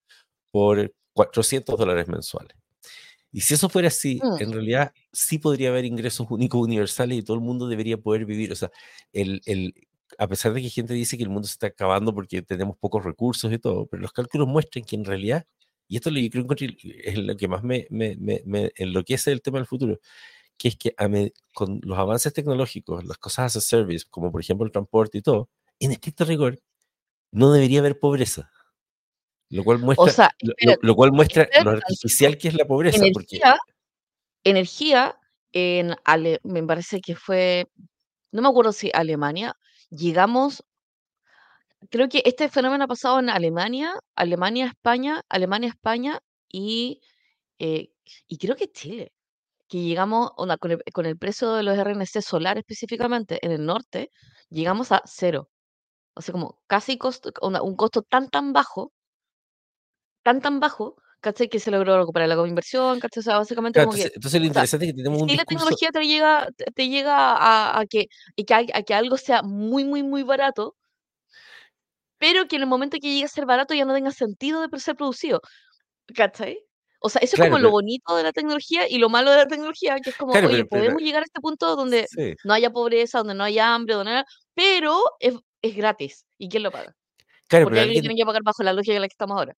por 0.51 0.93
400 1.13 1.77
dólares 1.77 2.07
mensuales. 2.07 2.62
Y 3.33 3.41
si 3.41 3.55
eso 3.55 3.67
fuera 3.67 3.89
así, 3.89 4.21
mm. 4.23 4.41
en 4.43 4.53
realidad 4.53 4.93
sí 5.11 5.39
podría 5.39 5.69
haber 5.69 5.85
ingresos 5.85 6.27
únicos 6.29 6.61
universales 6.61 7.17
y 7.17 7.23
todo 7.23 7.35
el 7.35 7.43
mundo 7.43 7.67
debería 7.67 7.97
poder 7.97 8.25
vivir. 8.25 8.51
O 8.51 8.55
sea, 8.55 8.71
el, 9.11 9.41
el, 9.45 9.73
a 10.19 10.27
pesar 10.27 10.53
de 10.53 10.61
que 10.61 10.69
gente 10.69 10.93
dice 10.93 11.17
que 11.17 11.23
el 11.23 11.29
mundo 11.29 11.47
se 11.47 11.53
está 11.53 11.67
acabando 11.67 12.13
porque 12.13 12.43
tenemos 12.43 12.77
pocos 12.77 13.03
recursos 13.03 13.51
y 13.51 13.57
todo, 13.57 13.87
pero 13.87 14.01
los 14.03 14.13
cálculos 14.13 14.47
muestran 14.47 14.85
que 14.85 14.95
en 14.95 15.03
realidad, 15.03 15.45
y 15.87 15.97
esto 15.97 16.11
lo, 16.11 16.19
yo 16.19 16.29
creo 16.29 16.47
que 16.47 16.77
es 17.03 17.17
lo 17.17 17.35
que 17.35 17.47
más 17.47 17.63
me, 17.63 17.87
me, 17.89 18.15
me, 18.17 18.41
me 18.45 18.71
enloquece 18.75 19.31
del 19.31 19.41
tema 19.41 19.57
del 19.57 19.67
futuro, 19.67 19.99
que 20.57 20.69
es 20.69 20.77
que 20.77 20.95
con 21.53 21.81
los 21.83 21.97
avances 21.97 22.33
tecnológicos, 22.33 23.03
las 23.05 23.17
cosas 23.17 23.55
as 23.55 23.57
a 23.57 23.61
service, 23.61 24.05
como 24.09 24.31
por 24.31 24.41
ejemplo 24.41 24.65
el 24.65 24.71
transporte 24.71 25.17
y 25.17 25.21
todo, 25.21 25.49
en 25.79 25.91
estricto 25.91 26.25
rigor, 26.25 26.59
no 27.31 27.51
debería 27.51 27.79
haber 27.79 27.99
pobreza. 27.99 28.51
Lo 29.53 29.63
cual 29.63 29.77
muestra, 29.77 30.35
lo, 30.81 30.95
cual 30.95 31.11
muestra 31.11 31.47
lo 31.63 31.71
artificial 31.71 32.39
que 32.39 32.47
es 32.47 32.55
la 32.55 32.65
pobreza. 32.65 32.97
Energía, 33.05 33.59
energía 34.43 35.19
en 35.51 35.95
me 36.41 36.63
parece 36.63 36.99
que 37.01 37.15
fue, 37.15 37.69
no 38.31 38.41
me 38.41 38.47
acuerdo 38.47 38.71
si 38.71 38.89
Alemania, 38.91 39.55
llegamos, 39.91 40.63
creo 41.91 42.09
que 42.09 42.23
este 42.25 42.49
fenómeno 42.49 42.85
ha 42.85 42.87
pasado 42.87 43.19
en 43.19 43.29
Alemania, 43.29 43.93
Alemania, 44.15 44.65
España, 44.65 45.21
Alemania, 45.29 45.69
España 45.69 46.19
y, 46.49 47.01
eh, 47.59 47.91
y 48.27 48.37
creo 48.39 48.55
que 48.55 48.71
Chile, 48.71 49.13
que 49.67 49.83
llegamos 49.83 50.31
con, 50.59 50.71
el, 50.71 50.83
con 50.91 51.05
el 51.05 51.17
precio 51.19 51.53
de 51.53 51.61
los 51.61 51.77
RNC 51.77 52.23
solar 52.23 52.57
específicamente 52.57 53.37
en 53.45 53.51
el 53.51 53.63
norte, 53.63 54.09
llegamos 54.49 54.91
a 54.91 55.03
cero. 55.05 55.51
O 56.15 56.21
sea, 56.21 56.31
como 56.31 56.59
casi 56.65 56.97
costo, 56.97 57.31
un 57.41 57.75
costo 57.75 58.01
tan, 58.01 58.29
tan 58.31 58.51
bajo, 58.51 58.91
tan, 60.23 60.41
tan 60.41 60.59
bajo, 60.59 60.95
¿cachai? 61.19 61.49
Que 61.49 61.59
se 61.59 61.71
logró 61.71 61.97
recuperar 61.99 62.29
la 62.29 62.47
inversión, 62.47 62.99
¿cachai? 62.99 63.21
O 63.21 63.23
sea, 63.23 63.37
básicamente 63.37 63.79
como 63.79 63.93
entonces, 63.93 64.11
que... 64.11 64.15
Entonces 64.15 64.41
lo 64.41 64.47
interesante 64.47 64.85
es 64.85 64.91
que 64.91 64.97
tenemos 64.97 65.21
un 65.21 65.35
la 65.35 65.45
tecnología 65.45 65.89
te 65.91 66.05
llega, 66.05 66.47
te, 66.75 66.89
llega 66.89 67.79
a, 67.79 67.85
que, 67.85 68.07
que, 68.35 68.53
a 68.53 68.83
que 68.83 68.93
algo 68.93 69.17
sea 69.17 69.43
muy, 69.43 69.83
muy, 69.83 70.03
muy 70.03 70.23
barato, 70.23 70.75
pero 72.17 72.47
que 72.47 72.55
en 72.55 72.63
el 72.63 72.67
momento 72.67 72.97
que 72.99 73.07
llegue 73.07 73.25
a 73.25 73.27
ser 73.27 73.45
barato 73.45 73.73
ya 73.73 73.85
no 73.85 73.93
tenga 73.93 74.11
sentido 74.11 74.65
de 74.65 74.79
ser 74.79 74.95
producido, 74.95 75.41
¿cachai? 76.15 76.59
O 77.05 77.09
sea, 77.09 77.19
eso 77.21 77.35
es 77.35 77.49
como 77.49 77.59
lo 77.59 77.69
bonito 77.69 78.15
de 78.15 78.23
la 78.23 78.31
tecnología 78.31 78.87
y 78.87 78.97
lo 78.97 79.09
malo 79.09 79.29
de 79.31 79.37
la 79.37 79.45
tecnología, 79.45 79.97
que 80.01 80.11
es 80.11 80.15
como, 80.15 80.31
oye, 80.31 80.63
podemos 80.63 81.01
llegar 81.01 81.21
a 81.21 81.25
este 81.25 81.41
punto 81.41 81.75
donde 81.75 82.07
no 82.45 82.53
haya 82.53 82.69
pobreza, 82.69 83.17
donde 83.17 83.33
no 83.33 83.43
haya 83.43 83.75
hambre, 83.75 83.95
donde 83.95 84.13
no 84.13 84.23
pero 84.53 85.01
es, 85.19 85.35
es 85.61 85.75
gratis. 85.75 86.25
¿Y 86.37 86.47
quién 86.47 86.63
lo 86.63 86.71
paga? 86.71 86.95
Claro, 87.49 87.65
porque 87.65 87.81
alguien, 87.81 88.01
tiene 88.01 88.15
que 88.15 88.25
pagar 88.25 88.41
bajo 88.43 88.63
la 88.63 88.71
lógica 88.71 88.95
en 88.95 89.01
la 89.01 89.07
que 89.09 89.13
estamos 89.13 89.37
ahora. 89.37 89.53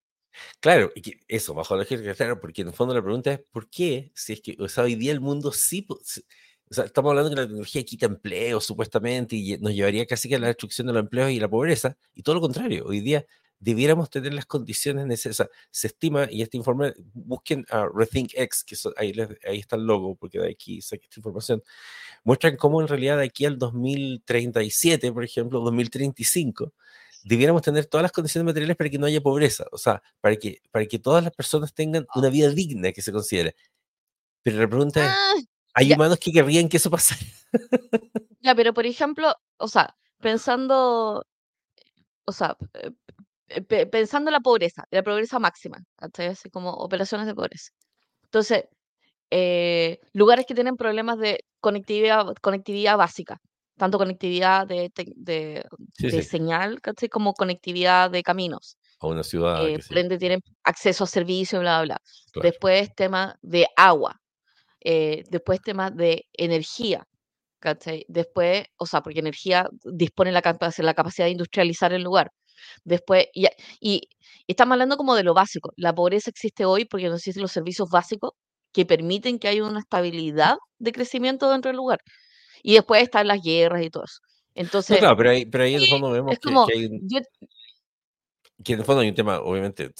Claro, 0.59 0.91
y 0.95 1.15
eso, 1.27 1.53
bajo 1.53 1.75
la 1.75 1.83
lógica, 1.83 2.13
claro, 2.15 2.39
porque 2.39 2.61
en 2.61 2.69
el 2.69 2.73
fondo 2.73 2.93
la 2.93 3.01
pregunta 3.01 3.33
es, 3.33 3.39
¿por 3.51 3.69
qué? 3.69 4.11
Si 4.15 4.33
es 4.33 4.41
que 4.41 4.57
hoy 4.81 4.95
día 4.95 5.11
el 5.11 5.21
mundo 5.21 5.51
sí, 5.51 5.85
o 5.89 6.73
sea, 6.73 6.85
estamos 6.85 7.11
hablando 7.11 7.29
que 7.29 7.35
la 7.35 7.43
tecnología 7.43 7.83
quita 7.83 8.07
empleo 8.07 8.59
supuestamente 8.59 9.35
y 9.35 9.57
nos 9.59 9.73
llevaría 9.73 10.05
casi 10.05 10.27
que 10.29 10.35
a 10.35 10.39
la 10.39 10.47
destrucción 10.47 10.87
de 10.87 10.93
los 10.93 11.01
empleos 11.01 11.31
y 11.31 11.39
la 11.39 11.49
pobreza, 11.49 11.97
y 12.13 12.23
todo 12.23 12.35
lo 12.35 12.41
contrario, 12.41 12.85
hoy 12.85 13.01
día 13.01 13.25
debiéramos 13.59 14.09
tener 14.09 14.33
las 14.33 14.45
condiciones 14.45 15.05
necesarias. 15.07 15.55
Se 15.71 15.87
estima, 15.87 16.27
y 16.29 16.41
este 16.41 16.57
informe, 16.57 16.93
busquen 17.13 17.65
a 17.69 17.87
Rethink 17.93 18.31
X, 18.35 18.63
que 18.63 18.75
ahí, 18.97 19.13
ahí, 19.47 19.59
está 19.59 19.75
el 19.75 19.83
logo, 19.83 20.15
porque 20.15 20.39
de 20.39 20.51
aquí 20.51 20.81
saqué 20.81 21.05
esta 21.05 21.19
información, 21.19 21.63
muestran 22.23 22.57
cómo 22.57 22.81
en 22.81 22.87
realidad 22.87 23.17
de 23.17 23.25
aquí 23.25 23.45
al 23.45 23.57
2037, 23.57 25.11
por 25.11 25.23
ejemplo, 25.23 25.61
2035, 25.61 26.73
debiéramos 27.25 27.63
tener 27.63 27.87
todas 27.87 28.03
las 28.03 28.11
condiciones 28.11 28.45
materiales 28.45 28.77
para 28.77 28.89
que 28.89 28.99
no 28.99 29.07
haya 29.07 29.19
pobreza, 29.19 29.65
o 29.71 29.77
sea, 29.77 30.01
para 30.21 30.35
que, 30.35 30.61
para 30.71 30.85
que 30.85 30.99
todas 30.99 31.23
las 31.23 31.33
personas 31.33 31.73
tengan 31.73 32.05
una 32.15 32.29
vida 32.29 32.49
digna 32.49 32.91
que 32.91 33.01
se 33.01 33.11
considere. 33.11 33.55
Pero 34.43 34.59
la 34.61 34.67
pregunta 34.67 35.03
es, 35.03 35.11
ah, 35.11 35.33
¿hay 35.73 35.91
humanos 35.91 36.19
que 36.19 36.31
querrían 36.31 36.69
que 36.69 36.77
eso 36.77 36.91
pasara? 36.91 37.19
ya, 38.41 38.53
pero 38.53 38.75
por 38.75 38.85
ejemplo, 38.85 39.33
o 39.57 39.67
sea, 39.67 39.95
pensando, 40.21 41.25
o 42.25 42.31
sea, 42.31 42.55
eh, 42.75 42.91
eh, 43.49 43.85
pensando 43.87 44.29
en 44.29 44.33
la 44.33 44.39
pobreza, 44.39 44.85
la 44.91 45.01
pobreza 45.01 45.39
máxima, 45.39 45.83
Así 45.97 46.51
como 46.51 46.73
operaciones 46.73 47.25
de 47.25 47.33
pobreza. 47.33 47.71
Entonces, 48.25 48.65
eh, 49.31 49.99
lugares 50.13 50.45
que 50.45 50.53
tienen 50.53 50.77
problemas 50.77 51.17
de 51.17 51.43
conectividad, 51.59 52.35
conectividad 52.39 52.97
básica, 52.97 53.41
tanto 53.77 53.97
conectividad 53.97 54.67
de, 54.67 54.91
de, 54.95 56.23
señal, 56.23 56.79
como 57.11 57.33
conectividad 57.33 58.09
de 58.09 58.23
caminos. 58.23 58.77
A 58.99 59.07
una 59.07 59.23
ciudad. 59.23 59.67
Eh, 59.67 59.79
tienen 60.17 60.41
acceso 60.63 61.03
a 61.03 61.07
servicios, 61.07 61.61
bla, 61.61 61.81
bla, 61.81 61.97
bla. 62.33 62.41
Después 62.41 62.93
tema 62.95 63.37
de 63.41 63.67
agua. 63.75 64.19
Eh, 64.79 65.23
después 65.29 65.61
tema 65.61 65.91
de 65.91 66.25
energía. 66.33 67.05
Después, 68.07 68.65
o 68.77 68.85
sea, 68.85 69.01
porque 69.01 69.19
energía 69.19 69.67
dispone 69.83 70.31
la, 70.31 70.41
la 70.77 70.93
capacidad 70.93 71.25
de 71.25 71.31
industrializar 71.31 71.93
el 71.93 72.03
lugar. 72.03 72.31
Después, 72.83 73.27
y, 73.33 73.47
y, 73.79 74.01
estamos 74.47 74.73
hablando 74.73 74.97
como 74.97 75.15
de 75.15 75.23
lo 75.23 75.33
básico. 75.33 75.71
La 75.75 75.93
pobreza 75.93 76.29
existe 76.29 76.65
hoy 76.65 76.85
porque 76.85 77.09
no 77.09 77.15
existen 77.15 77.41
los 77.41 77.51
servicios 77.51 77.89
básicos 77.89 78.31
que 78.71 78.85
permiten 78.85 79.39
que 79.39 79.47
haya 79.47 79.65
una 79.65 79.79
estabilidad 79.79 80.57
de 80.77 80.91
crecimiento 80.91 81.49
dentro 81.49 81.69
del 81.69 81.77
lugar. 81.77 81.99
Y 82.67 82.73
después 82.73 83.03
están 83.03 83.27
las 83.27 83.43
guerras 83.43 83.83
y 83.83 83.91
todo 83.91 84.05
eso. 84.05 84.21
Entonces, 84.55 84.97
claro, 84.97 85.15
pero 85.15 85.29
ahí, 85.29 85.45
pero 85.45 85.65
ahí 85.65 85.75
en 85.75 85.83
el 85.83 85.87
fondo 85.87 86.09
vemos 86.09 86.35
que, 86.39 86.49
hay 86.73 86.99
que 88.63 88.73
en 88.73 88.79
el 88.79 88.85
fondo 88.85 89.01
hay 89.01 89.09
un 89.09 89.15
tema, 89.15 89.39
obviamente, 89.39 89.91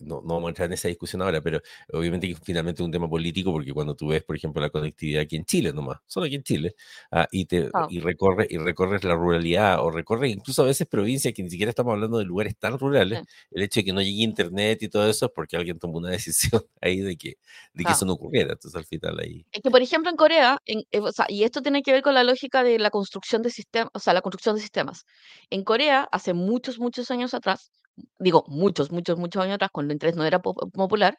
no, 0.00 0.20
no, 0.20 0.22
vamos 0.22 0.46
a 0.46 0.48
entrar 0.50 0.66
en 0.66 0.74
esa 0.74 0.88
discusión 0.88 1.22
ahora, 1.22 1.40
pero 1.40 1.60
obviamente 1.92 2.28
que 2.28 2.34
finalmente 2.34 2.82
es 2.82 2.84
un 2.84 2.92
tema 2.92 3.08
político, 3.08 3.52
porque 3.52 3.72
cuando 3.72 3.94
tú 3.94 4.08
ves, 4.08 4.22
por 4.22 4.36
ejemplo, 4.36 4.60
la 4.60 4.68
conectividad 4.68 5.22
aquí 5.22 5.36
en 5.36 5.44
Chile 5.46 5.72
nomás, 5.72 5.98
solo 6.06 6.26
aquí 6.26 6.34
en 6.34 6.42
Chile, 6.42 6.74
ah, 7.10 7.26
y, 7.30 7.46
te, 7.46 7.70
y, 7.88 8.00
recorre, 8.00 8.46
y 8.50 8.58
recorres 8.58 9.02
la 9.04 9.14
ruralidad, 9.14 9.80
o 9.82 9.90
recorres 9.90 10.32
incluso 10.32 10.62
a 10.62 10.66
veces 10.66 10.86
provincias 10.86 11.32
que 11.32 11.42
ni 11.42 11.48
siquiera 11.48 11.70
estamos 11.70 11.92
hablando 11.92 12.18
de 12.18 12.24
lugares 12.24 12.56
tan 12.58 12.78
rurales, 12.78 13.22
el 13.50 13.62
hecho 13.62 13.80
de 13.80 13.84
que 13.84 13.92
no 13.94 14.02
llegue 14.02 14.22
internet 14.22 14.82
y 14.82 14.88
todo 14.88 15.08
eso 15.08 15.26
es 15.26 15.32
porque 15.32 15.56
alguien 15.56 15.78
tomó 15.78 15.96
una 15.98 16.10
decisión 16.18 16.62
ahí 16.82 17.00
de 17.00 17.16
que, 17.16 17.38
de 17.72 17.84
que 17.84 17.92
eso 17.92 18.04
no 18.04 18.12
ocurriera, 18.12 18.52
entonces 18.52 18.76
al 18.76 18.84
final 18.84 19.18
ahí... 19.20 19.46
Es 19.52 19.62
que, 19.62 19.70
por 19.70 19.80
ejemplo, 19.80 20.10
en 20.10 20.16
Corea, 20.16 20.58
en, 20.66 20.82
eh, 20.90 21.00
o 21.00 21.12
sea, 21.12 21.26
y 21.28 21.44
esto 21.44 21.62
tiene 21.62 21.82
que 21.82 21.92
ver 21.92 22.02
con 22.02 22.14
la 22.14 22.24
lógica 22.24 22.62
de 22.62 22.78
la 22.78 22.90
construcción 22.90 23.40
de 23.40 23.50
sistemas, 23.50 23.90
o 23.94 23.98
sea, 23.98 24.12
la 24.12 24.20
construcción 24.20 24.56
de 24.56 24.60
sistemas. 24.60 25.06
En 25.48 25.64
Corea, 25.64 26.06
hace 26.12 26.34
muchos, 26.34 26.78
muchos 26.78 27.10
años 27.10 27.32
atrás, 27.32 27.70
digo, 28.18 28.44
muchos, 28.48 28.90
muchos, 28.90 29.18
muchos 29.18 29.42
años 29.42 29.56
atrás, 29.56 29.70
cuando 29.72 29.92
el 29.92 29.96
Internet 29.96 30.16
no 30.16 30.24
era 30.24 30.40
popular, 30.40 31.16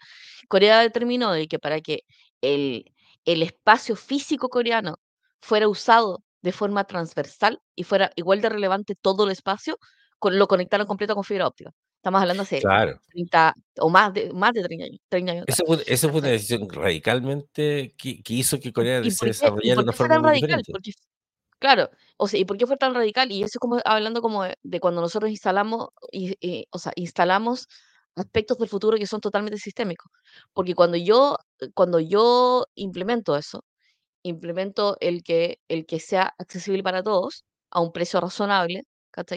Corea 0.48 0.82
determinó 0.82 1.32
de 1.32 1.48
que 1.48 1.60
para 1.60 1.82
que 1.82 2.04
el, 2.42 2.92
el 3.26 3.44
espacio 3.44 3.96
físico 3.96 4.50
coreano 4.50 5.00
fuera 5.42 5.68
usado 5.68 6.24
de 6.42 6.52
forma 6.52 6.84
transversal 6.86 7.60
y 7.76 7.84
fuera 7.84 8.12
igual 8.16 8.42
de 8.42 8.50
relevante 8.50 8.96
todo 8.96 9.26
el 9.26 9.32
espacio, 9.32 9.78
lo 10.22 10.48
conectaron 10.48 10.88
completo 10.88 11.16
con 11.16 11.24
fibra 11.24 11.48
óptica. 11.48 11.72
Estamos 11.98 12.22
hablando 12.22 12.44
hace 12.44 12.60
claro. 12.60 13.02
30 13.12 13.56
o 13.80 13.90
más 13.90 14.14
de, 14.14 14.32
más 14.32 14.54
de 14.54 14.64
30 14.64 14.86
años. 14.86 15.00
30 15.10 15.32
años 15.32 15.46
eso, 15.48 15.66
fue, 15.66 15.84
eso 15.86 16.10
fue, 16.10 16.20
una 16.20 16.30
decisión 16.30 16.70
radicalmente 16.70 17.94
que, 17.98 18.22
que 18.22 18.34
hizo 18.34 18.60
que 18.60 18.72
Corea 18.72 19.04
se 19.10 19.26
desarrollara 19.26 19.82
de 19.82 19.84
una 19.84 19.94
forma 19.94 20.20
muy 20.20 20.30
radical? 20.30 20.48
diferente. 20.48 20.72
Porque 20.72 20.92
Claro, 21.62 21.90
o 22.18 22.28
sea, 22.28 22.40
¿y 22.40 22.46
por 22.46 22.58
qué 22.58 22.68
fue 22.68 22.78
tan 22.78 22.94
radical? 22.94 23.32
Y 23.32 23.40
eso 23.42 23.52
es 23.56 23.60
como 23.60 23.80
hablando 23.84 24.22
como 24.22 24.44
de, 24.44 24.80
cuando 24.80 25.02
nosotros 25.02 25.32
instalamos, 25.32 25.88
y, 26.12 26.68
o 26.72 26.78
sea, 26.78 26.92
instalamos 26.96 27.68
aspectos 28.16 28.58
del 28.60 28.70
futuro 28.70 28.98
que 28.98 29.08
son 29.08 29.22
totalmente 29.22 29.58
sistémicos. 29.58 30.12
Porque 30.54 30.76
cuando 30.76 30.98
yo, 30.98 31.38
cuando 31.74 32.00
yo 32.00 32.66
implemento 32.76 33.36
eso, 33.36 33.64
implemento 34.24 34.98
el 35.02 35.24
que, 35.24 35.60
el 35.70 35.86
que 35.86 36.00
sea 36.00 36.34
accesible 36.40 36.84
para 36.84 37.04
todos 37.04 37.46
a 37.72 37.82
un 37.82 37.92
precio 37.94 38.22
razonable, 38.22 38.84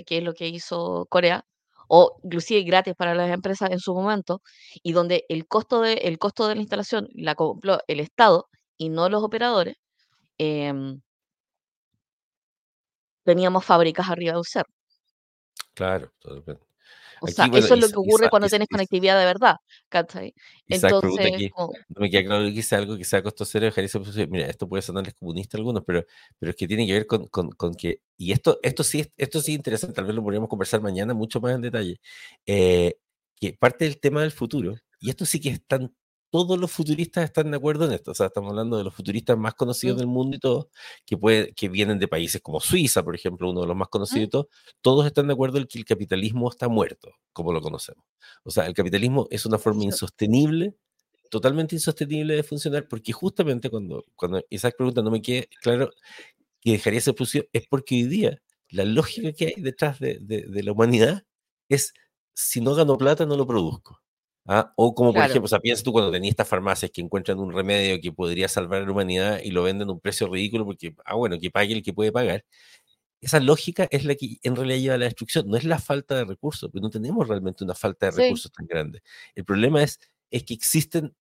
que 0.07 0.19
es 0.19 0.25
lo 0.25 0.35
que 0.35 0.49
hizo 0.49 1.07
Corea, 1.11 1.45
o 1.89 2.19
inclusive 2.25 2.63
gratis 2.65 2.95
para 2.97 3.15
las 3.15 3.31
empresas 3.33 3.71
en 3.73 3.81
su 3.81 3.95
momento, 3.95 4.43
y 4.83 4.93
donde 4.93 5.25
el 5.29 5.49
costo 5.49 5.83
de, 5.83 5.95
el 5.95 6.19
costo 6.19 6.49
de 6.49 6.57
la 6.57 6.63
instalación 6.63 7.09
la 7.15 7.35
compró 7.37 7.81
el 7.89 8.01
Estado 8.01 8.49
y 8.79 8.91
no 8.91 9.09
los 9.11 9.23
operadores, 9.25 9.77
em, 10.39 11.01
teníamos 13.31 13.65
fábricas 13.65 14.09
arriba 14.09 14.33
de 14.33 14.39
un 14.39 14.45
cerro. 14.45 14.73
Claro, 15.75 16.13
totalmente. 16.19 16.71
O 17.23 17.27
sea, 17.27 17.47
eso 17.47 17.75
es 17.75 17.81
lo 17.81 17.89
que 17.89 17.97
ocurre 17.97 18.31
cuando 18.31 18.49
tienes 18.49 18.69
conectividad 18.69 19.19
de 19.19 19.27
verdad, 19.27 19.57
¿cachai? 19.89 20.35
Entonces, 20.67 21.51
no 21.89 22.01
me 22.01 22.11
queda 22.11 22.25
claro 22.25 22.45
que 22.45 22.51
hice 22.51 22.77
algo 22.77 22.97
que 22.97 23.05
sea 23.05 23.23
costosero 23.23 23.67
dejar 23.67 23.85
mira, 24.29 24.47
esto 24.47 24.67
puede 24.67 24.83
sonarles 24.83 25.15
comunista 25.15 25.57
a 25.57 25.59
algunos, 25.59 25.83
pero, 25.87 26.05
pero 26.39 26.51
es 26.51 26.57
que 26.57 26.67
tiene 26.67 26.87
que 26.87 26.95
ver 26.95 27.07
con, 27.07 27.27
con, 27.27 27.51
con, 27.51 27.75
que, 27.75 28.01
y 28.17 28.33
esto, 28.33 28.59
esto 28.63 28.83
sí 28.83 29.07
esto 29.17 29.41
sí 29.41 29.53
es 29.53 29.57
interesante, 29.57 29.95
tal 29.95 30.07
vez 30.07 30.15
lo 30.15 30.23
podríamos 30.23 30.49
conversar 30.49 30.81
mañana 30.81 31.13
mucho 31.13 31.41
más 31.41 31.55
en 31.55 31.61
detalle, 31.61 32.01
eh, 32.47 32.97
que 33.37 33.53
parte 33.53 33.85
del 33.85 34.01
tema 34.01 34.23
del 34.23 34.33
futuro, 34.33 34.77
y 34.99 35.11
esto 35.11 35.27
sí 35.27 35.41
que 35.41 35.51
es 35.51 35.67
tan 35.67 35.95
todos 36.31 36.59
los 36.59 36.71
futuristas 36.71 37.25
están 37.25 37.51
de 37.51 37.57
acuerdo 37.57 37.87
en 37.87 37.93
esto. 37.93 38.13
O 38.13 38.15
sea, 38.15 38.27
estamos 38.27 38.51
hablando 38.51 38.79
de 38.79 38.85
los 38.85 38.95
futuristas 38.95 39.37
más 39.37 39.55
conocidos 39.55 39.99
del 39.99 40.07
mundo 40.07 40.37
y 40.37 40.41
todos, 40.41 40.67
que, 41.05 41.17
puede, 41.17 41.53
que 41.55 41.69
vienen 41.69 41.99
de 41.99 42.09
países 42.09 42.41
como 42.41 42.61
Suiza, 42.61 43.03
por 43.03 43.15
ejemplo, 43.15 43.51
uno 43.51 43.63
de 43.63 43.67
los 43.67 43.77
más 43.77 43.89
conocidos 43.89 44.27
y 44.27 44.31
todos. 44.31 44.47
Todos 44.81 45.07
están 45.07 45.27
de 45.27 45.33
acuerdo 45.35 45.59
en 45.59 45.67
que 45.67 45.79
el 45.79 45.85
capitalismo 45.85 46.49
está 46.51 46.69
muerto, 46.69 47.11
como 47.33 47.53
lo 47.53 47.61
conocemos. 47.61 48.05
O 48.45 48.51
sea, 48.51 48.67
el 48.67 48.75
capitalismo 48.75 49.27
es 49.31 49.47
una 49.47 49.59
forma 49.59 49.85
insostenible, 49.85 50.75
totalmente 51.31 51.75
insostenible 51.77 52.35
de 52.37 52.43
funcionar, 52.43 52.89
porque 52.89 53.13
justamente 53.13 53.71
cuando, 53.71 54.05
cuando 54.17 54.43
Isaac 54.51 54.77
pregunta, 54.77 55.03
no 55.03 55.11
me 55.11 55.23
quede 55.23 55.49
claro 55.63 55.91
que 56.61 56.73
dejaría 56.73 56.99
esa 56.99 57.13
posición, 57.13 57.47
es 57.53 57.67
porque 57.69 57.97
hoy 57.97 58.05
día 58.05 58.43
la 58.69 58.85
lógica 58.85 59.33
que 59.33 59.47
hay 59.47 59.63
detrás 59.63 59.99
de, 60.01 60.19
de, 60.21 60.43
de 60.43 60.63
la 60.63 60.73
humanidad 60.73 61.25
es, 61.69 61.95
si 62.35 62.61
no 62.61 62.75
gano 62.75 62.99
plata, 62.99 63.27
no 63.27 63.37
lo 63.37 63.47
produzco. 63.47 64.00
¿Ah? 64.51 64.75
O 64.77 64.95
como, 64.95 65.15
por 65.15 65.25
Claro. 65.25 65.31
ejemplo, 65.33 65.47
o 65.47 65.49
sea, 65.49 65.61
piensas 65.61 65.85
tú 65.85 65.93
cuando 65.93 66.13
tenías 66.13 66.33
estas 66.33 66.49
farmacias 66.49 66.91
que 66.93 67.03
encuentran 67.03 67.39
un 67.41 67.53
remedio 67.55 68.01
que 68.03 68.13
podría 68.13 68.49
salvar 68.49 68.83
a 68.83 68.87
la 68.87 68.93
humanidad 68.93 69.41
y 69.45 69.53
lo 69.53 69.65
venden 69.65 69.89
a 69.91 69.93
un 69.95 70.01
precio 70.01 70.29
ridículo 70.29 70.67
porque, 70.67 70.95
ah, 71.07 71.17
bueno, 71.17 71.39
que 71.41 71.51
pague 71.53 71.75
el 71.75 71.83
que 71.85 71.95
puede 71.95 72.13
pagar. 72.13 72.45
Esa 73.23 73.41
lógica 73.41 73.89
es 73.91 74.05
la 74.07 74.15
que 74.17 74.39
en 74.45 74.57
realidad 74.57 74.79
lleva 74.81 74.95
a 74.97 74.99
la 74.99 75.07
destrucción, 75.07 75.49
no 75.49 75.57
es 75.59 75.65
la 75.65 75.79
falta 75.81 76.17
de 76.17 76.25
recursos, 76.27 76.71
porque 76.71 76.83
no 76.83 76.91
tenemos 76.91 77.29
realmente 77.29 77.65
una 77.65 77.75
falta 77.77 78.07
de 78.07 78.13
Sí. 78.15 78.23
recursos 78.23 78.53
tan 78.53 78.67
grande. 78.67 79.03
El 79.37 79.45
problema 79.47 79.83
es, 79.83 80.01
es 80.31 80.45
que 80.45 80.55
existen, 80.55 81.15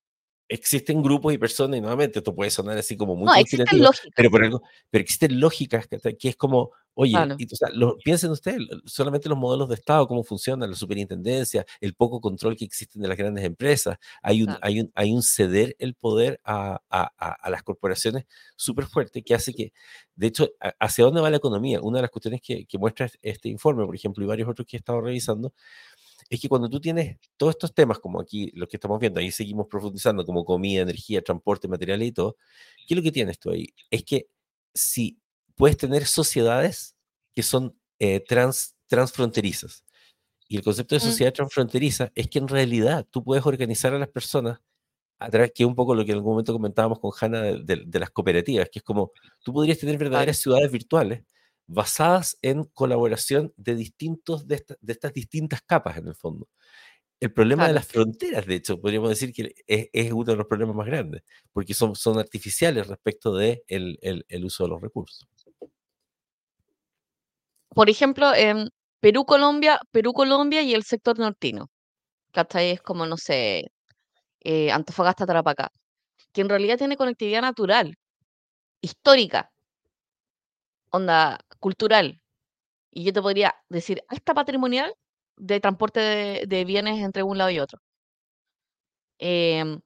existen 0.49 1.01
grupos 1.03 1.33
y 1.33 1.37
personas, 1.37 1.77
y 1.77 1.81
nuevamente 1.81 2.19
esto 2.19 2.33
puede 2.35 2.49
sonar 2.51 2.77
así 2.77 2.97
como 2.97 3.15
muy 3.15 3.27
No, 3.27 3.35
existen 3.35 3.79
lógicas. 3.81 4.11
pero, 4.15 4.29
por 4.31 4.43
algo, 4.43 4.63
pero 4.89 5.01
existen 5.03 5.39
lógicas 5.39 5.87
¿cachai? 5.87 6.17
que 6.17 6.29
es 6.29 6.35
como, 6.35 6.71
oye, 6.95 7.11
Claro. 7.11 7.35
y, 7.37 7.45
o 7.45 7.55
sea, 7.55 7.69
lo- 7.71 7.97
piensen 7.97 8.31
ustedes, 8.31 8.59
solamente 8.85 9.29
los 9.29 9.37
modelos 9.37 9.69
de 9.69 9.75
Estado, 9.75 10.07
cómo 10.07 10.23
funcionan, 10.23 10.69
la 10.71 10.75
superintendencia, 10.75 11.65
el 11.79 11.93
poco 11.93 12.19
control 12.19 12.57
que 12.57 12.65
existen 12.65 13.01
de 13.01 13.07
las 13.07 13.17
grandes 13.17 13.45
empresas, 13.45 13.97
hay 14.23 14.41
un, 14.41 14.47
Claro. 14.47 14.59
hay 14.63 14.79
un, 14.81 14.91
hay 14.95 15.13
un 15.13 15.21
ceder 15.21 15.75
el 15.79 15.93
poder 15.93 16.41
a, 16.43 16.81
a- 16.89 17.13
a- 17.17 17.31
a 17.41 17.49
las 17.49 17.63
corporaciones 17.63 18.25
súper 18.55 18.85
fuerte 18.85 19.21
que 19.21 19.35
hace 19.35 19.53
que, 19.53 19.71
de 20.15 20.27
hecho, 20.27 20.49
hacia 20.79 21.05
dónde 21.05 21.21
va 21.21 21.29
la 21.29 21.37
economía, 21.37 21.79
una 21.79 21.99
de 21.99 22.01
las 22.01 22.11
cuestiones 22.11 22.41
que, 22.41 22.65
que 22.65 22.77
muestra 22.77 23.09
este 23.21 23.47
informe, 23.49 23.85
por 23.85 23.95
ejemplo, 23.95 24.23
y 24.23 24.27
varios 24.27 24.49
otros 24.49 24.67
que 24.67 24.75
he 24.75 24.79
estado 24.79 24.99
revisando, 24.99 25.53
es 26.29 26.39
que 26.39 26.47
cuando 26.49 26.69
tú 26.69 26.79
tienes 26.79 27.17
todos 27.37 27.51
estos 27.51 27.73
temas, 27.73 27.99
como 27.99 28.19
aquí 28.21 28.51
los 28.53 28.67
que 28.69 28.77
estamos 28.77 28.99
viendo, 28.99 29.19
ahí 29.19 29.31
seguimos 29.31 29.67
profundizando, 29.67 30.25
como 30.25 30.45
comida, 30.45 30.81
energía, 30.83 31.21
transporte, 31.23 31.67
materiales 31.67 32.07
y 32.09 32.11
todo, 32.11 32.37
¿qué 32.87 32.93
es 32.93 32.97
lo 32.97 33.03
que 33.03 33.11
tienes 33.11 33.39
tú 33.39 33.49
ahí? 33.51 33.67
Es 33.89 34.03
que 34.03 34.27
si 34.73 35.19
puedes 35.55 35.77
tener 35.77 36.05
sociedades 36.05 36.95
que 37.35 37.43
son 37.43 37.75
eh, 37.99 38.19
trans, 38.21 38.75
transfronterizas, 38.87 39.83
y 40.47 40.57
el 40.57 40.63
concepto 40.63 40.95
de 40.95 40.99
Mm. 40.99 41.09
sociedad 41.09 41.33
transfronteriza 41.33 42.11
es 42.15 42.27
que 42.27 42.39
en 42.39 42.47
realidad 42.47 43.05
tú 43.11 43.23
puedes 43.23 43.45
organizar 43.45 43.93
a 43.93 43.99
las 43.99 44.09
personas 44.09 44.59
a 45.19 45.29
través, 45.29 45.51
que 45.53 45.65
un 45.65 45.75
poco 45.75 45.93
lo 45.93 46.05
que 46.05 46.11
en 46.11 46.17
algún 46.17 46.31
momento 46.33 46.53
comentábamos 46.53 46.99
con 46.99 47.11
Hanna 47.19 47.41
de, 47.41 47.59
de- 47.63 47.83
de 47.85 47.99
las 47.99 48.09
cooperativas, 48.09 48.69
que 48.71 48.79
es 48.79 48.83
como 48.83 49.11
tú 49.43 49.51
podrías 49.53 49.77
tener 49.77 49.97
verdaderas 49.97 50.37
ciudades 50.37 50.71
virtuales 50.71 51.23
basadas 51.71 52.37
en 52.41 52.63
colaboración 52.65 53.53
de 53.55 53.75
distintos 53.75 54.47
de, 54.47 54.55
esta- 54.55 54.75
de 54.81 54.93
estas 54.93 55.13
distintas 55.13 55.61
capas 55.61 55.97
en 55.97 56.07
el 56.07 56.15
fondo. 56.15 56.47
El 57.19 57.31
problema 57.33 57.67
de 57.67 57.73
las 57.73 57.85
fronteras, 57.85 58.45
de 58.45 58.55
hecho, 58.55 58.79
podríamos 58.79 59.09
decir 59.09 59.31
que 59.33 59.53
es, 59.67 59.89
es 59.91 60.11
uno 60.11 60.23
de 60.31 60.35
los 60.37 60.47
problemas 60.47 60.75
más 60.75 60.87
grandes, 60.87 61.21
porque 61.53 61.73
son, 61.73 61.95
son 61.95 62.17
artificiales 62.17 62.87
respecto 62.87 63.35
de 63.35 63.63
el, 63.67 63.99
el- 64.01 64.25
el 64.29 64.45
uso 64.45 64.63
de 64.63 64.69
los 64.69 64.81
recursos. 64.81 65.27
Por 67.69 67.89
ejemplo, 67.89 68.33
en 68.33 68.69
Perú, 68.99 69.25
Colombia, 69.25 69.79
Perú, 69.91 70.13
Colombia 70.13 70.61
y 70.61 70.73
el 70.73 70.83
sector 70.83 71.19
nortino. 71.19 71.67
¿Cachai? 72.31 72.71
Es 72.71 72.81
como, 72.81 73.05
no 73.05 73.17
sé, 73.17 73.71
eh, 74.41 74.71
Antofagasta, 74.71 75.25
Tarapacá. 75.25 75.69
Que 76.33 76.41
en 76.41 76.49
realidad 76.49 76.77
tiene 76.77 76.97
conectividad 76.97 77.41
natural, 77.41 77.95
histórica, 78.81 79.51
onda 80.91 81.39
cultural. 81.59 82.21
Y 82.91 83.05
yo 83.05 83.13
te 83.13 83.21
podría 83.21 83.55
decir, 83.69 84.03
hasta 84.09 84.33
patrimonial 84.35 84.93
de 85.37 85.59
transporte 85.61 85.99
de, 86.47 86.65
bienes 86.65 86.99
entre 87.03 87.23
un 87.23 87.37
lado 87.39 87.51
y 87.51 87.59
otro. 87.59 87.79
Em, 89.19 89.79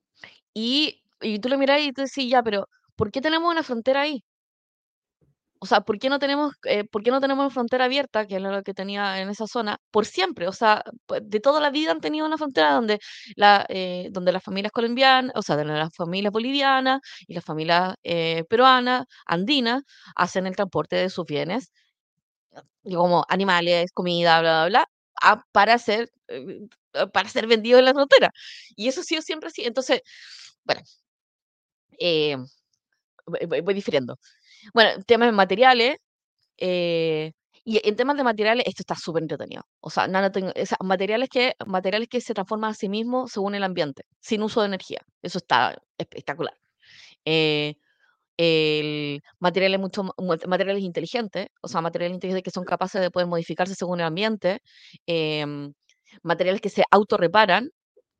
y, 0.54 1.02
y 1.22 1.39
tú 1.39 1.50
lo 1.50 1.58
miras 1.60 1.82
y 1.82 1.94
tú 1.94 2.04
decís, 2.04 2.30
ya, 2.30 2.44
pero 2.44 2.70
¿por 2.96 3.12
qué 3.12 3.22
tenemos 3.22 3.52
una 3.52 3.63
frontera 3.63 4.02
ahí? 4.04 4.24
O 5.63 5.65
sea, 5.65 5.80
¿por 5.82 5.97
qué 5.99 6.10
no 6.10 6.19
tenemos, 6.19 6.54
eh, 6.65 6.84
por 6.84 7.04
qué 7.04 7.12
no 7.12 7.21
tenemos 7.21 7.54
frontera 7.54 7.86
abierta, 7.86 8.28
que 8.28 8.36
es 8.36 8.41
lo 8.41 8.63
que 8.63 8.73
tenía 8.73 9.21
en 9.21 9.30
esa 9.30 9.47
zona, 9.47 9.78
por 9.91 10.06
siempre? 10.06 10.47
O 10.49 10.52
sea, 10.52 10.84
pues, 11.06 11.21
de 11.26 11.39
toda 11.39 11.62
la 11.62 11.69
vida 11.69 11.91
han 11.91 12.02
tenido 12.02 12.26
una 12.28 12.38
frontera 12.38 12.73
donde, 12.73 12.99
la, 13.38 13.65
eh, 13.69 14.10
donde 14.12 14.34
las 14.34 14.43
familias 14.43 14.73
colombianas, 14.73 15.32
o 15.36 15.41
sea, 15.41 15.56
donde 15.56 15.73
las 15.76 15.95
familias 15.95 16.34
bolivianas 16.34 16.99
y 17.28 17.34
las 17.34 17.45
familias 17.45 17.95
eh, 18.04 18.43
peruanas, 18.49 19.06
andinas, 19.26 19.84
hacen 20.15 20.47
el 20.47 20.56
transporte 20.56 20.97
de 20.97 21.10
sus 21.10 21.26
bienes, 21.26 21.71
como 22.84 23.26
animales, 23.30 23.91
comida, 23.93 24.41
bla, 24.41 24.67
bla, 24.67 24.69
bla, 24.69 24.88
a- 25.21 25.43
para 25.52 25.78
ser, 25.78 26.10
eh, 26.28 26.60
para 27.13 27.30
ser 27.30 27.47
vendido 27.47 27.80
en 27.80 27.86
la 27.86 27.93
frontera. 27.93 28.32
Y 28.76 28.88
eso 28.89 29.02
ha 29.02 29.04
sido 29.04 29.21
siempre 29.21 29.49
así. 29.49 29.63
Entonces, 29.65 30.02
bueno, 30.65 30.82
eh, 31.99 32.36
voy, 33.28 33.45
voy- 33.47 33.62
voy 33.62 33.73
difiriendo. 33.73 34.19
Bueno, 34.73 35.02
temas 35.06 35.28
de 35.30 35.32
materiales. 35.34 35.97
eh, 36.60 37.34
y 37.65 37.82
en 37.88 37.95
temas 37.97 38.17
de 38.17 38.23
materiales, 38.23 38.65
esto 38.67 38.84
está 38.84 38.95
súper 38.95 39.23
entretenido. 39.23 39.63
O 39.82 39.89
sea, 39.91 40.08
nada 40.08 40.32
tengo- 40.32 40.52
o 40.80 40.86
materiales 40.86 41.30
que, 41.30 41.54
materiales 41.67 42.10
que 42.10 42.21
se 42.21 42.34
transforman 42.34 42.71
a 42.71 42.73
sí 42.76 42.89
mismos 42.89 43.32
según 43.32 43.56
el 43.56 43.63
ambiente, 43.63 44.04
sin 44.21 44.43
uso 44.43 44.62
de 44.62 44.67
energía. 44.67 45.02
Eso 45.23 45.39
está 45.39 45.76
espectacular. 45.97 46.56
Eh, 48.38 49.19
materiales 49.39 49.80
mucho 49.80 50.04
ma- 50.04 50.13
mu- 50.17 50.36
materiales 50.47 50.84
inteligentes, 50.84 51.47
o 51.62 51.67
sea, 51.67 51.82
materiales 51.82 52.15
inteligentes 52.15 52.43
que 52.43 52.52
son 52.52 52.65
capaces 52.65 53.02
de 53.02 53.12
poder 53.12 53.28
modificarse 53.28 53.76
según 53.76 53.99
el 53.99 54.06
ambiente, 54.08 54.62
em, 55.06 55.73
materiales 56.23 56.62
que 56.62 56.69
se 56.69 56.84
autorreparan, 56.91 57.69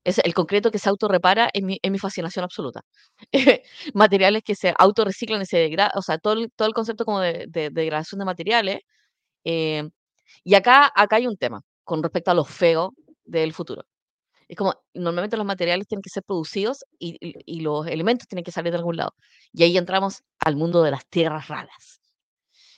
es 0.04 0.20
el 0.20 0.34
concreto 0.34 0.72
que 0.72 0.80
se 0.80 0.90
autorrepara 0.90 1.50
es 1.54 1.64
mi, 1.64 1.80
es 1.82 1.92
mi 1.92 2.00
fascinación 2.00 2.44
absoluta. 2.46 2.82
materiales 3.94 4.44
que 4.44 4.56
se 4.56 4.74
autorreciclan 4.78 5.42
y 5.42 5.46
se 5.46 5.58
degradan, 5.58 5.92
o 5.98 6.02
sea, 6.02 6.18
todo 6.20 6.34
el, 6.36 6.52
concepto 6.74 7.06
como 7.06 7.20
de, 7.22 7.46
de- 7.50 7.70
de 7.70 7.72
degradación 7.72 8.20
de 8.20 8.26
materiales. 8.26 8.80
em, 9.44 9.92
y 10.44 10.56
acá, 10.56 10.92
acá 10.96 11.18
hay 11.18 11.28
un 11.28 11.38
tema 11.38 11.62
con 11.86 12.04
respecto 12.04 12.32
a 12.32 12.36
lo 12.36 12.46
feo 12.46 12.94
del 13.26 13.54
futuro. 13.54 13.84
Es 14.48 14.58
como, 14.58 14.76
normalmente 14.94 15.38
los 15.38 15.46
materiales 15.46 15.88
tienen 15.88 16.02
que 16.04 16.10
ser 16.12 16.24
producidos 16.24 16.86
y, 17.00 17.62
los 17.62 17.88
elementos 17.88 18.28
tienen 18.28 18.44
que 18.46 18.52
salir 18.52 18.72
de 18.74 18.78
algún 18.80 18.98
lado. 18.98 19.14
Y 19.54 19.64
ahí 19.64 19.78
entramos 19.78 20.24
al 20.40 20.56
mundo 20.58 20.84
de 20.84 20.92
las 20.92 21.06
tierras 21.08 21.48
raras, 21.50 22.02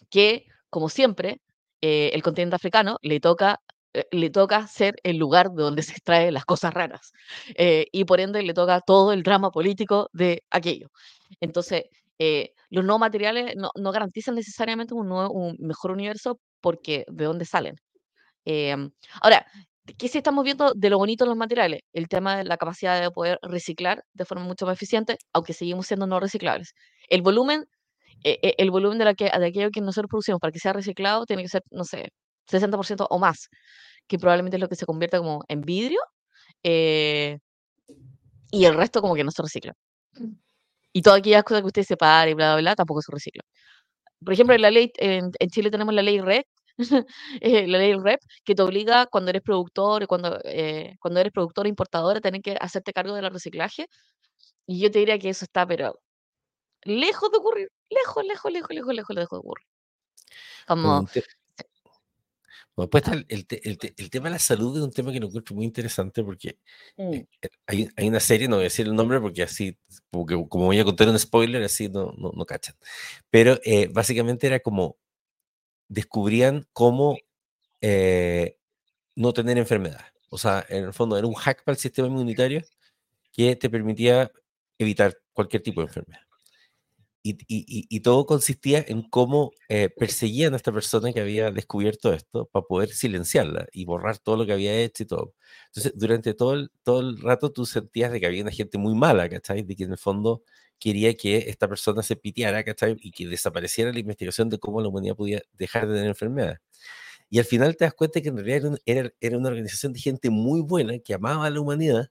que, 0.10 0.46
como 0.70 0.90
siempre, 0.90 1.42
eh, 1.82 2.12
el 2.14 2.24
continente 2.24 2.56
africano 2.56 2.98
le 3.02 3.20
toca, 3.20 3.62
eh, 3.70 3.75
le 4.12 4.29
toca 4.29 4.67
ser 4.67 4.95
el 5.03 5.17
lugar 5.17 5.51
de 5.51 5.63
donde 5.63 5.84
se 5.84 5.91
extraen 5.93 6.34
las 6.34 6.45
cosas 6.45 6.73
raras. 6.73 7.12
eh, 7.58 7.88
y 7.91 8.05
por 8.05 8.19
ende 8.19 8.41
le 8.43 8.53
toca 8.53 8.81
todo 8.81 9.13
el 9.13 9.23
drama 9.23 9.51
político 9.51 10.10
de 10.13 10.43
aquello. 10.49 10.89
Entonces, 11.41 11.86
eh, 12.19 12.53
los 12.69 12.86
no 12.86 12.97
materiales 12.99 13.55
no, 13.55 13.71
no 13.75 13.91
garantizan 13.91 14.36
necesariamente 14.36 14.93
un, 14.93 15.55
mejor 15.60 15.91
universo 15.91 16.39
porque 16.62 17.05
de 17.08 17.25
dónde 17.25 17.45
salen. 17.45 17.75
Em, 18.45 18.91
ahora, 19.21 19.45
¿qué 19.97 20.08
sí 20.08 20.17
estamos 20.19 20.43
viendo 20.43 20.73
de 20.73 20.89
lo 20.89 20.97
bonito 20.97 21.25
de 21.25 21.29
los 21.29 21.38
materiales? 21.38 21.81
El 21.93 22.08
tema 22.10 22.38
de 22.38 22.43
la 22.45 22.58
capacidad 22.58 23.01
de 23.01 23.12
poder 23.12 23.39
reciclar 23.41 24.03
de 24.13 24.25
forma 24.25 24.45
mucho 24.45 24.65
más 24.65 24.75
eficiente, 24.77 25.17
aunque 25.34 25.53
seguimos 25.53 25.88
siendo 25.88 26.08
no 26.08 26.19
reciclables. 26.19 26.73
El 27.10 27.21
volumen, 27.21 27.65
eh, 28.23 28.39
eh, 28.43 28.55
el 28.58 28.71
volumen 28.71 28.97
de, 28.99 29.05
la 29.05 29.15
que, 29.15 29.25
de 29.25 29.47
aquello 29.47 29.71
que 29.71 29.81
nosotros 29.81 30.10
producimos 30.10 30.39
para 30.41 30.51
que 30.51 30.60
sea 30.60 30.73
reciclado 30.73 31.25
tiene 31.25 31.43
que 31.43 31.49
ser, 31.49 31.63
no 31.71 31.84
sé, 31.86 32.10
60% 32.49 33.08
o 33.10 33.19
más, 33.19 33.49
que 34.08 34.17
probablemente 34.19 34.58
es 34.58 34.62
lo 34.62 34.69
que 34.69 34.75
se 34.75 34.86
convierta 34.86 35.17
como 35.17 35.43
en 35.47 35.62
vidrio, 35.62 35.99
eh, 36.63 37.39
y 38.51 38.65
el 38.65 38.75
resto 38.75 39.01
como 39.01 39.15
que 39.15 39.23
no 39.23 39.31
se 39.31 39.41
recicla. 39.41 39.73
Y 40.93 41.01
todas 41.01 41.19
aquellas 41.19 41.43
cosas 41.43 41.62
que 41.62 41.67
usted 41.67 41.84
separa 41.84 42.29
y 42.29 42.34
bla, 42.34 42.53
bla, 42.53 42.62
bla, 42.62 42.75
tampoco 42.75 43.01
se 43.01 43.12
reciclan. 43.12 43.45
Por 44.23 44.34
ejemplo, 44.34 44.55
en 44.55 44.62
la 44.62 44.71
ley, 44.71 44.91
en, 44.97 45.31
en 45.38 45.49
Chile 45.49 45.69
tenemos 45.69 45.93
la 45.93 46.01
ley 46.01 46.21
REP, 46.21 46.47
eh, 47.41 47.67
la 47.67 47.77
ley 47.77 47.93
REP, 47.95 48.19
que 48.43 48.55
te 48.55 48.62
obliga 48.62 49.05
cuando 49.08 49.29
eres 49.29 49.41
productor 49.41 50.03
y 50.03 50.08
cuando, 50.08 50.39
eh, 50.43 50.95
cuando 50.99 51.19
eres 51.19 51.34
productor 51.34 51.65
o 51.65 51.69
importador 51.69 52.17
a 52.17 52.21
tener 52.21 52.41
que 52.41 52.58
hacerte 52.60 52.93
cargo 52.93 53.13
del 53.13 53.29
reciclaje. 53.29 53.88
Y 54.65 54.79
yo 54.79 54.89
te 54.91 54.99
diría 54.99 55.19
que 55.19 55.29
eso 55.29 55.45
está, 55.45 55.67
pero 55.67 55.99
lejos 56.84 57.31
de 57.31 57.38
ocurrir, 57.38 57.69
lejos, 57.89 58.23
lejos, 58.25 58.51
lejos, 58.51 58.71
lejos, 58.71 58.93
lejos, 58.95 59.15
lejos 59.15 59.39
de 59.39 59.39
ocurrir. 59.39 59.65
Como, 60.67 61.08
después 62.84 63.04
está 63.04 63.16
el, 63.16 63.26
el 63.30 63.46
el 63.64 63.78
te- 63.78 63.94
el 63.98 64.10
tema 64.10 64.26
de 64.30 64.32
la 64.36 64.40
salud 64.40 64.78
es 64.78 64.84
un 64.84 64.92
tema 64.92 65.12
que 65.12 65.20
lo 65.20 65.28
encuentro 65.28 65.56
muy 65.56 65.66
interesante 65.66 66.24
porque 66.24 66.58
mm, 66.98 67.14
eh, 67.14 67.28
eh, 67.42 67.50
hay, 67.68 67.90
hay 67.96 68.08
una 68.10 68.20
serie, 68.20 68.48
no 68.48 68.58
voy 68.58 68.64
a 68.64 68.70
decir 68.70 68.88
el 68.88 68.96
nombre 68.96 69.20
porque 69.22 69.44
así, 69.44 69.78
como, 70.12 70.26
que- 70.26 70.48
como 70.50 70.66
voy 70.66 70.80
a 70.80 70.86
contar 70.86 71.08
un 71.10 71.20
spoiler, 71.20 71.64
así 71.64 71.90
no, 71.90 72.14
no, 72.18 72.32
no 72.36 72.46
cachan. 72.46 72.76
Pero 73.32 73.60
eh, 73.66 73.90
básicamente 73.94 74.48
era 74.48 74.60
como 74.62 74.98
descubrían 75.88 76.68
cómo 76.74 77.18
eh, 77.82 78.58
no 79.16 79.34
tener 79.34 79.58
enfermedad. 79.60 80.02
O 80.30 80.38
sea, 80.40 80.66
en 80.70 80.86
el 80.86 80.94
fondo 80.94 81.18
era 81.18 81.28
un 81.28 81.36
hack 81.36 81.64
para 81.66 81.76
el 81.76 81.80
sistema 81.82 82.08
inmunitario 82.10 82.64
que 83.34 83.56
te 83.58 83.70
permitía 83.72 84.32
evitar 84.80 85.18
cualquier 85.34 85.64
tipo 85.64 85.82
de 85.82 85.88
enfermedad. 85.88 86.22
Y, 87.28 87.32
y- 87.48 87.88
y- 87.90 88.00
todo 88.02 88.28
consistía 88.28 88.86
en 88.88 89.02
cómo 89.02 89.52
eh, 89.68 89.90
perseguían 89.90 90.54
a 90.54 90.58
esta 90.58 90.72
persona 90.72 91.12
que 91.12 91.22
había 91.22 91.50
descubierto 91.50 92.14
esto 92.14 92.46
para 92.52 92.66
poder 92.68 92.90
silenciarla 92.90 93.66
y 93.74 93.86
borrar 93.86 94.20
todo 94.20 94.38
lo 94.38 94.46
que 94.46 94.54
había 94.54 94.76
hecho 94.80 95.02
y 95.04 95.08
todo. 95.08 95.34
Entonces, 95.68 95.94
durante 95.96 96.36
todo 96.36 96.54
el, 96.54 96.70
todo 96.84 97.00
el 97.00 97.20
rato 97.20 97.52
tú 97.52 97.66
sentías 97.66 98.12
de 98.12 98.20
que 98.20 98.28
había 98.28 98.44
una 98.44 98.52
gente 98.52 98.78
muy 98.78 98.94
mala, 98.94 99.28
¿cachai? 99.28 99.64
De 99.64 99.76
que 99.76 99.86
en 99.86 99.94
el 99.94 99.98
fondo 99.98 100.44
quería 100.78 101.16
que 101.16 101.38
esta 101.50 101.68
persona 101.68 102.04
se 102.04 102.16
piteara, 102.16 102.64
¿cachai? 102.64 102.96
Y 103.02 103.10
que 103.12 103.26
desapareciera 103.28 103.92
la 103.92 104.00
investigación 104.00 104.50
de 104.50 104.60
cómo 104.60 104.80
la 104.82 104.90
humanidad 104.90 105.16
podía 105.16 105.42
dejar 105.54 105.88
de 105.88 105.96
tener 105.96 106.10
enfermedades. 106.10 106.60
Y 107.30 107.40
al 107.40 107.46
final 107.46 107.76
te 107.78 107.86
das 107.86 107.94
cuenta 107.94 108.22
que 108.22 108.30
en 108.30 108.38
realidad 108.38 108.80
era, 108.86 109.00
era, 109.02 109.14
era 109.20 109.38
una 109.38 109.50
organización 109.50 109.94
de 109.94 110.00
gente 110.00 110.30
muy 110.30 110.62
buena 110.62 111.00
que 111.00 111.14
amaba 111.14 111.46
a 111.46 111.50
la 111.50 111.60
humanidad, 111.62 112.10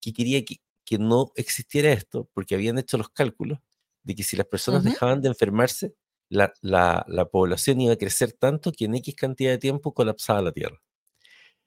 que 0.00 0.12
quería 0.12 0.44
que, 0.44 0.58
que 0.84 0.98
no 0.98 1.32
existiera 1.36 1.92
esto 1.92 2.28
porque 2.34 2.54
habían 2.54 2.78
hecho 2.78 2.98
los 2.98 3.10
cálculos 3.10 3.60
de 4.04 4.14
que 4.14 4.22
si 4.22 4.36
las 4.36 4.46
personas 4.46 4.82
Ujú. 4.82 4.90
dejaban 4.90 5.20
de 5.22 5.28
enfermarse, 5.28 5.94
la, 6.28 6.52
la- 6.62 7.04
la 7.08 7.26
población 7.26 7.80
iba 7.80 7.92
a 7.94 7.96
crecer 7.96 8.32
tanto 8.32 8.72
que 8.72 8.86
en 8.86 8.94
X 8.96 9.14
cantidad 9.16 9.50
de 9.52 9.58
tiempo 9.58 9.92
colapsaba 9.94 10.42
la 10.42 10.52
Tierra. 10.52 10.80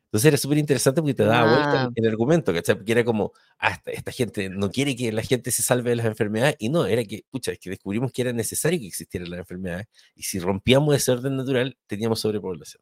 Entonces 0.08 0.28
era 0.30 0.38
súper 0.38 0.58
interesante 0.60 1.02
porque 1.02 1.14
te 1.14 1.26
daba 1.26 1.44
vuelta 1.46 1.70
Ah. 1.74 1.90
el, 1.94 2.06
el 2.06 2.10
argumento, 2.12 2.54
¿cachai? 2.54 2.76
Porque 2.76 2.92
era 2.94 3.04
como, 3.04 3.34
ah, 3.60 3.78
esta, 3.86 4.12
gente 4.12 4.50
no 4.50 4.72
quiere 4.72 4.96
que 4.96 5.12
la 5.12 5.22
gente 5.24 5.52
se 5.52 5.62
salve 5.62 5.90
de 5.90 5.98
las 5.98 6.06
enfermedades, 6.06 6.56
y 6.60 6.70
no, 6.70 6.86
era 6.86 7.04
que, 7.04 7.26
pucha, 7.30 7.52
es 7.52 7.60
que 7.60 7.70
descubrimos 7.72 8.14
que 8.14 8.22
era 8.22 8.32
necesario 8.32 8.80
que 8.80 8.88
existieran 8.88 9.30
las 9.30 9.40
enfermedades, 9.40 9.88
y 10.16 10.24
si 10.24 10.40
rompíamos 10.40 10.96
ese 10.96 11.12
orden 11.12 11.36
natural, 11.36 11.78
teníamos 11.88 12.22
sobrepoblación. 12.22 12.82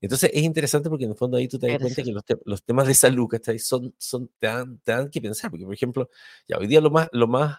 Entonces 0.00 0.30
es 0.34 0.42
interesante 0.42 0.88
porque 0.90 1.04
en 1.04 1.10
el 1.12 1.16
fondo 1.16 1.36
ahí 1.38 1.48
tú 1.48 1.58
te 1.58 1.66
das 1.68 1.78
cuenta 1.80 2.02
que 2.02 2.12
los, 2.12 2.24
te- 2.24 2.36
los 2.44 2.62
temas 2.62 2.86
de 2.86 2.94
salud, 2.94 3.26
¿cachai? 3.28 3.58
Son, 3.58 3.94
son, 3.98 4.30
te, 4.38 4.46
dan, 4.46 4.78
te 4.80 4.92
dan 4.92 5.10
que 5.10 5.20
pensar, 5.20 5.50
porque 5.50 5.64
por 5.66 5.74
ejemplo, 5.74 6.10
ya 6.48 6.58
hoy 6.58 6.66
día 6.66 6.80
lo 6.80 6.90
más, 6.90 7.08
lo 7.12 7.26
más, 7.26 7.58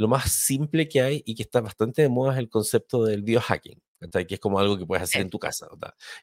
lo 0.00 0.08
más 0.08 0.32
simple 0.32 0.88
que 0.88 1.02
hay 1.02 1.22
y 1.26 1.34
que 1.34 1.42
está 1.42 1.60
bastante 1.60 2.00
de 2.00 2.08
moda 2.08 2.32
es 2.32 2.38
el 2.38 2.48
concepto 2.48 3.04
del 3.04 3.22
biohacking. 3.22 3.82
Que 4.10 4.34
es 4.34 4.40
como 4.40 4.58
algo 4.58 4.78
que 4.78 4.86
puedes 4.86 5.02
hacer 5.02 5.20
en 5.20 5.28
tu 5.28 5.38
casa. 5.38 5.68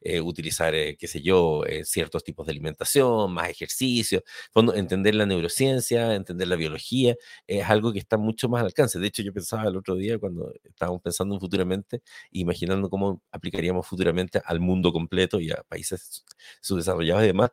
Eh, 0.01 0.19
utilizar, 0.19 0.73
eh, 0.73 0.97
qué 0.97 1.07
sé 1.07 1.21
yo, 1.21 1.63
eh, 1.63 1.85
ciertos 1.85 2.23
tipos 2.23 2.47
de 2.47 2.53
alimentación, 2.53 3.31
más 3.31 3.49
ejercicio, 3.49 4.23
fondo, 4.51 4.73
entender 4.73 5.13
la 5.13 5.27
neurociencia, 5.27 6.15
entender 6.15 6.47
la 6.47 6.55
biología, 6.55 7.15
es 7.45 7.63
algo 7.69 7.93
que 7.93 7.99
está 7.99 8.17
mucho 8.17 8.49
más 8.49 8.61
al 8.61 8.65
alcance. 8.65 8.97
De 8.97 9.05
hecho, 9.05 9.21
yo 9.21 9.31
pensaba 9.31 9.67
el 9.67 9.77
otro 9.77 9.93
día 9.93 10.17
cuando 10.17 10.51
estábamos 10.63 11.03
pensando 11.03 11.35
en 11.35 11.39
futuramente, 11.39 12.01
imaginando 12.31 12.89
cómo 12.89 13.21
aplicaríamos 13.31 13.85
futuramente 13.85 14.41
al 14.43 14.59
mundo 14.59 14.91
completo 14.91 15.39
y 15.39 15.51
a 15.51 15.63
países 15.69 16.25
subdesarrollados 16.61 17.25
y 17.25 17.27
demás, 17.27 17.51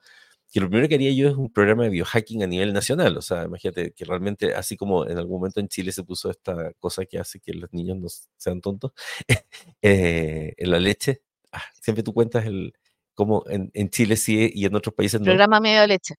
que 0.54 0.60
lo 0.60 0.68
primero 0.68 0.88
que 0.88 0.94
haría 0.94 1.10
yo 1.10 1.28
es 1.28 1.34
un 1.34 1.52
programa 1.52 1.82
de 1.82 1.90
biohacking 1.90 2.44
a 2.44 2.46
nivel 2.46 2.72
nacional. 2.72 3.16
O 3.16 3.22
sea, 3.22 3.42
imagínate 3.42 3.90
que 3.90 4.04
realmente, 4.04 4.54
así 4.54 4.76
como 4.76 5.04
en 5.04 5.18
algún 5.18 5.38
momento 5.38 5.58
en 5.58 5.66
Chile 5.66 5.90
se 5.90 6.04
puso 6.04 6.30
esta 6.30 6.72
cosa 6.74 7.04
que 7.06 7.18
hace 7.18 7.40
que 7.40 7.54
los 7.54 7.72
niños 7.72 7.96
no 7.98 8.06
sean 8.36 8.60
tontos, 8.60 8.92
eh, 9.82 10.54
en 10.56 10.70
la 10.70 10.78
leche, 10.78 11.22
ah, 11.50 11.60
siempre 11.82 12.04
tú 12.04 12.14
cuentas 12.14 12.46
el 12.46 12.72
cómo 13.14 13.42
en, 13.48 13.68
en 13.74 13.90
Chile 13.90 14.14
sí 14.16 14.48
y 14.54 14.64
en 14.64 14.76
otros 14.76 14.94
países 14.94 15.20
no. 15.20 15.24
Programa 15.24 15.58
medio 15.58 15.80
de 15.80 15.88
leche. 15.88 16.14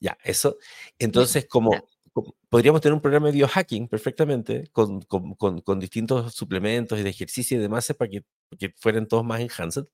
Ya, 0.00 0.18
eso. 0.24 0.58
Entonces, 0.98 1.46
como, 1.46 1.70
como 2.12 2.34
podríamos 2.48 2.80
tener 2.80 2.94
un 2.94 3.00
programa 3.00 3.28
de 3.28 3.34
biohacking 3.34 3.86
perfectamente 3.86 4.64
con, 4.72 5.02
con, 5.02 5.36
con, 5.36 5.60
con 5.60 5.78
distintos 5.78 6.34
suplementos 6.34 6.98
y 6.98 7.04
de 7.04 7.10
ejercicio 7.10 7.56
y 7.56 7.60
demás 7.60 7.94
para 7.96 8.10
que, 8.10 8.24
que 8.58 8.74
fueran 8.76 9.06
todos 9.06 9.24
más 9.24 9.38
enhanced. 9.38 9.84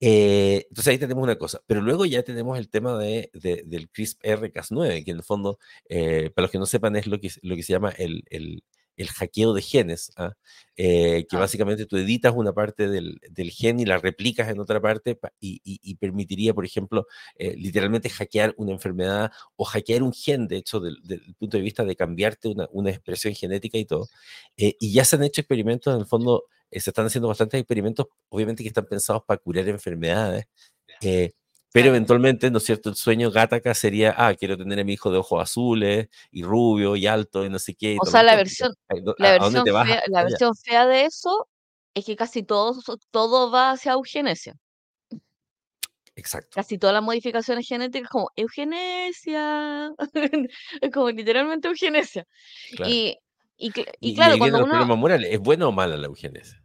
Eh, 0.00 0.66
entonces 0.68 0.88
ahí 0.92 0.98
tenemos 0.98 1.24
una 1.24 1.36
cosa, 1.36 1.62
pero 1.66 1.80
luego 1.80 2.04
ya 2.04 2.22
tenemos 2.22 2.58
el 2.58 2.68
tema 2.68 2.98
de, 2.98 3.30
de- 3.32 3.62
del 3.66 3.90
CRISPR-Cas9, 3.90 5.04
que 5.04 5.10
en 5.12 5.16
el 5.18 5.22
fondo, 5.22 5.58
eh, 5.88 6.30
para 6.34 6.44
los 6.44 6.50
que 6.52 6.58
no 6.58 6.66
sepan, 6.66 6.96
es 6.96 7.06
lo 7.06 7.18
que, 7.20 7.30
lo 7.42 7.56
que 7.56 7.62
se 7.62 7.72
llama 7.72 7.90
el- 7.96 8.22
el 8.96 9.08
hackeo 9.08 9.52
de 9.54 9.62
genes, 9.62 10.10
¿ah? 10.16 10.32
Eh, 10.76 11.26
que 11.28 11.36
Ah. 11.36 11.40
básicamente 11.40 11.86
tú 11.86 11.96
editas 11.96 12.32
una 12.36 12.52
parte 12.52 12.88
del, 12.88 13.18
del 13.30 13.50
gen 13.50 13.80
y 13.80 13.84
la 13.86 13.98
replicas 13.98 14.48
en 14.50 14.58
otra 14.60 14.80
parte 14.80 15.14
pa- 15.14 15.32
y, 15.40 15.60
y- 15.64 15.80
y 15.82 15.94
permitiría, 15.96 16.52
por 16.54 16.64
ejemplo, 16.66 17.06
eh, 17.36 17.54
literalmente 17.56 18.10
hackear 18.10 18.54
una 18.58 18.72
enfermedad 18.72 19.30
o 19.56 19.64
hackear 19.64 20.02
un 20.02 20.12
gen, 20.12 20.48
de 20.48 20.56
hecho, 20.58 20.80
del, 20.80 20.96
del 21.02 21.34
punto 21.38 21.56
de 21.56 21.62
vista 21.62 21.84
de 21.84 21.96
cambiarte 21.96 22.48
una, 22.48 22.68
una 22.72 22.90
expresión 22.90 23.34
genética 23.34 23.78
y 23.78 23.84
todo. 23.86 24.08
Eh, 24.56 24.76
y 24.80 24.92
ya 24.92 25.04
se 25.04 25.16
han 25.16 25.24
hecho 25.24 25.40
experimentos, 25.40 25.94
en 25.94 26.00
el 26.00 26.06
fondo, 26.06 26.44
eh, 26.70 26.80
se 26.80 26.90
están 26.90 27.06
haciendo 27.06 27.28
bastantes 27.28 27.60
experimentos, 27.60 28.06
obviamente 28.28 28.62
que 28.62 28.68
están 28.68 28.86
pensados 28.86 29.22
para 29.26 29.38
curar 29.38 29.68
enfermedades, 29.68 30.46
eh, 31.02 31.32
pero 31.72 31.88
eventualmente, 31.88 32.50
¿no 32.50 32.58
es 32.58 32.64
cierto? 32.64 32.88
El 32.88 32.96
sueño 32.96 33.30
Gataca 33.30 33.74
sería, 33.74 34.14
ah, 34.16 34.34
quiero 34.34 34.56
tener 34.56 34.80
a 34.80 34.84
mi 34.84 34.94
hijo 34.94 35.10
de 35.10 35.18
ojos 35.18 35.42
azules 35.42 36.08
y 36.30 36.42
rubio 36.42 36.96
y 36.96 37.06
alto 37.06 37.44
y 37.44 37.50
no 37.50 37.58
sé 37.58 37.74
qué. 37.74 37.98
O 38.00 38.06
sea, 38.06 38.22
la 38.22 38.34
versión, 38.36 38.72
no, 39.02 39.14
la 39.18 39.32
¿A, 39.32 39.34
a 39.34 39.38
dónde 39.38 39.60
versión 39.72 39.86
fea, 39.86 40.02
la 40.06 40.18
allá? 40.20 40.28
versión 40.28 40.54
fea 40.56 40.86
de 40.86 41.04
eso 41.04 41.48
es 41.94 42.04
que 42.04 42.16
casi 42.16 42.42
todo, 42.42 42.80
todo 43.10 43.50
va 43.50 43.72
hacia 43.72 43.92
eugenesia. 43.92 44.54
Exacto. 46.14 46.50
Casi 46.54 46.78
todas 46.78 46.94
las 46.94 47.02
modificaciones 47.02 47.68
genéticas 47.68 48.08
como 48.08 48.30
eugenesia. 48.36 49.92
Es 50.80 50.90
como 50.90 51.10
literalmente 51.10 51.68
eugenesia. 51.68 52.26
Claro. 52.74 52.90
Y, 52.90 53.18
y, 53.58 53.70
cl- 53.70 53.90
y 54.00 54.08
Y, 54.08 54.12
y 54.12 54.14
claro, 54.14 54.38
cuando 54.38 54.64
uno, 54.64 54.96
morales. 54.96 55.28
¿Es 55.30 55.40
bueno 55.40 55.68
o 55.68 55.72
mala 55.72 55.96
la 55.98 56.06
eugenesia? 56.06 56.62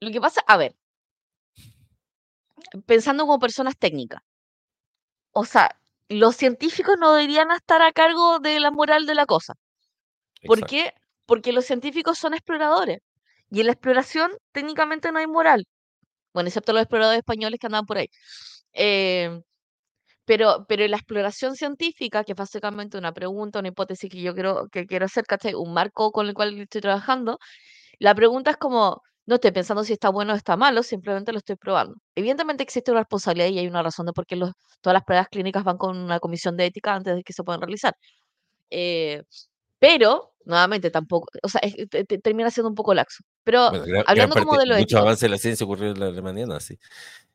lo 0.00 0.10
que 0.12 0.20
pasa, 0.20 0.42
a 0.46 0.56
ver, 0.56 0.74
pensando 2.86 3.26
como 3.26 3.38
personas 3.38 3.76
técnicas, 3.78 4.22
o 5.32 5.44
sea, 5.44 5.70
los 6.08 6.36
científicos 6.36 6.96
no 6.98 7.12
deberían 7.14 7.50
estar 7.50 7.82
a 7.82 7.92
cargo 7.92 8.38
de 8.40 8.60
la 8.60 8.70
moral 8.70 9.06
de 9.06 9.14
la 9.14 9.26
cosa. 9.26 9.54
¿Por 10.46 10.58
Exacto. 10.58 10.66
qué? 10.70 10.94
Porque 11.26 11.52
los 11.52 11.66
científicos 11.66 12.18
son 12.18 12.34
exploradores. 12.34 13.00
Y 13.50 13.60
en 13.60 13.66
la 13.66 13.72
exploración 13.72 14.32
técnicamente 14.52 15.12
no 15.12 15.18
hay 15.18 15.26
moral. 15.26 15.66
Bueno, 16.34 16.48
excepto 16.48 16.72
los 16.72 16.82
exploradores 16.82 17.18
españoles 17.20 17.60
que 17.60 17.66
andaban 17.66 17.86
por 17.86 17.98
ahí. 17.98 18.08
Eh, 18.72 19.40
pero, 20.24 20.66
pero 20.68 20.84
en 20.84 20.90
la 20.92 20.98
exploración 20.98 21.56
científica, 21.56 22.24
que 22.24 22.32
es 22.32 22.36
básicamente 22.38 22.98
una 22.98 23.12
pregunta, 23.12 23.60
una 23.60 23.68
hipótesis 23.68 24.10
que 24.10 24.20
yo 24.22 24.34
quiero, 24.34 24.68
que 24.70 24.86
quiero 24.86 25.06
hacer, 25.06 25.24
¿cachai? 25.26 25.54
Un 25.54 25.72
marco 25.72 26.12
con 26.12 26.26
el 26.28 26.34
cual 26.34 26.58
estoy 26.60 26.82
trabajando, 26.82 27.38
la 27.98 28.14
pregunta 28.14 28.52
es 28.52 28.56
como, 28.58 29.02
no 29.28 29.34
estoy 29.34 29.50
pensando 29.52 29.84
si 29.84 29.92
está 29.92 30.08
bueno 30.08 30.32
o 30.32 30.36
está 30.36 30.56
malo, 30.56 30.82
simplemente 30.82 31.32
lo 31.32 31.38
estoy 31.38 31.56
probando. 31.56 31.96
Evidentemente 32.14 32.62
existe 32.62 32.90
una 32.90 33.00
responsabilidad 33.00 33.48
y 33.50 33.58
hay 33.58 33.68
una 33.68 33.82
razón 33.82 34.06
de 34.06 34.12
por 34.14 34.24
qué 34.26 34.36
los- 34.36 34.52
todas 34.80 34.94
las 34.94 35.04
pruebas 35.04 35.28
clínicas 35.28 35.64
van 35.64 35.76
con 35.76 35.96
una 35.98 36.18
comisión 36.18 36.56
de 36.56 36.64
ética 36.66 36.94
antes 36.94 37.14
de 37.14 37.22
que 37.22 37.32
se 37.34 37.44
puedan 37.44 37.60
realizar. 37.60 37.94
Eh, 38.70 39.22
pero, 39.78 40.32
nuevamente, 40.44 40.90
tampoco, 40.90 41.28
o 41.42 41.48
sea, 41.48 41.60
es- 41.62 41.76
te- 41.90 42.04
te- 42.04 42.18
termina 42.18 42.50
siendo 42.50 42.70
un 42.70 42.74
poco 42.74 42.94
laxo. 42.94 43.22
Pero 43.44 43.68
Bueno, 43.70 43.84
gran, 43.84 43.92
gran 44.02 44.04
hablando 44.08 44.34
como 44.34 44.52
parte, 44.52 44.60
de 44.62 44.66
lo 44.66 44.74
muchos 44.74 44.84
ético, 44.86 45.00
avances 45.00 45.20
de 45.20 45.28
la 45.28 45.38
ciencia 45.38 45.64
ocurrieron 45.66 45.96
en 45.96 46.00
la 46.00 46.06
Alemania 46.08 46.46
nazi. 46.46 46.78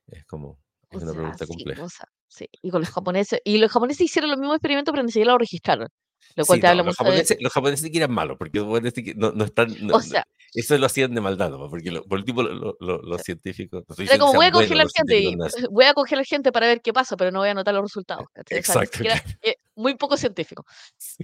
Es 0.07 0.25
como, 0.25 0.57
es 0.89 0.97
o 0.97 1.03
una 1.03 1.11
sea, 1.11 1.13
pregunta 1.13 1.45
sí, 1.45 1.51
compleja. 1.53 1.83
o 1.83 1.89
sea, 1.89 2.05
sí, 2.27 2.49
y 2.61 2.69
con 2.71 2.81
los 2.81 2.89
japoneses, 2.89 3.39
y 3.45 3.57
los 3.59 3.71
japoneses 3.71 4.01
hicieron 4.01 4.31
los 4.31 4.39
mismos 4.39 4.55
experimentos, 4.57 4.91
pero 4.91 5.03
ni 5.03 5.11
siquiera 5.11 5.31
lo 5.33 5.37
registraron, 5.37 5.89
lo 6.35 6.45
cual 6.45 6.57
Sí, 6.57 6.61
te 6.61 6.67
no, 6.67 6.71
habla 6.71 6.83
los 6.83 6.85
mucho 6.87 7.03
de, 7.03 7.09
japoneses, 7.09 7.37
los 7.39 7.53
japoneses 7.53 7.85
sí 7.85 7.91
que 7.91 7.97
eran 7.99 8.11
malos, 8.11 8.37
porque 8.37 8.59
los 8.59 8.67
japoneses 8.67 9.03
que 9.03 9.13
no, 9.15 9.31
no 9.31 9.45
están, 9.45 9.75
no- 9.85 9.95
o 9.95 9.99
sea, 9.99 10.25
eso 10.53 10.77
lo 10.77 10.85
hacían 10.85 11.13
de 11.13 11.21
maldad, 11.21 11.51
porque 11.69 11.91
lo- 11.91 12.03
por 12.03 12.19
último 12.19 12.43
lo- 12.43 12.53
lo- 12.53 12.77
lo- 12.79 13.01
los 13.01 13.21
científicos, 13.21 13.83
era 13.99 14.17
como 14.17 14.33
voy 14.33 14.45
a 14.45 14.51
congelar 14.51 14.87
gente 14.95 15.19
y 15.19 15.35
voy 15.71 15.85
a 15.85 15.93
congelar 15.93 16.25
gente 16.25 16.51
para 16.51 16.67
ver 16.67 16.81
qué 16.81 16.93
pasa, 16.93 17.15
pero 17.17 17.31
no 17.31 17.39
voy 17.39 17.47
a 17.49 17.51
anotar 17.51 17.73
los 17.73 17.83
resultados, 17.83 18.25
Exacto, 18.49 18.97
siquiera, 18.97 19.21
eh, 19.41 19.55
muy 19.75 19.95
poco 19.95 20.17
científico. 20.17 20.65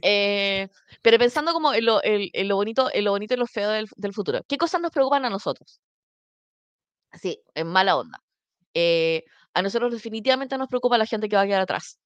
Eh, 0.02 0.67
pero 1.02 1.17
pensando 1.17 1.54
como 1.54 1.74
en 1.74 1.86
lo, 1.86 2.04
en- 2.04 2.30
en 2.34 2.48
lo 2.48 2.56
bonito, 2.56 2.89
en 2.93 3.04
lo 3.06 3.12
bonito 3.12 3.34
y 3.34 3.38
lo 3.38 3.48
feo 3.48 3.69
del, 3.69 3.88
del 3.95 4.13
futuro, 4.13 4.41
¿qué 4.48 4.58
cosas 4.58 4.82
nos 4.82 4.91
preocupan 4.91 5.26
a 5.26 5.30
nosotros? 5.30 5.80
Así, 7.12 7.41
en 7.56 7.67
mala 7.67 7.98
onda. 7.98 8.19
Eh, 8.74 9.24
a 9.54 9.62
nosotros 9.62 9.91
definitivamente 9.91 10.58
nos 10.58 10.67
preocupa 10.67 10.98
la 10.98 11.06
gente 11.08 11.28
que 11.28 11.36
va 11.36 11.41
a 11.41 11.48
quedar 11.48 11.62
atrás. 11.62 11.98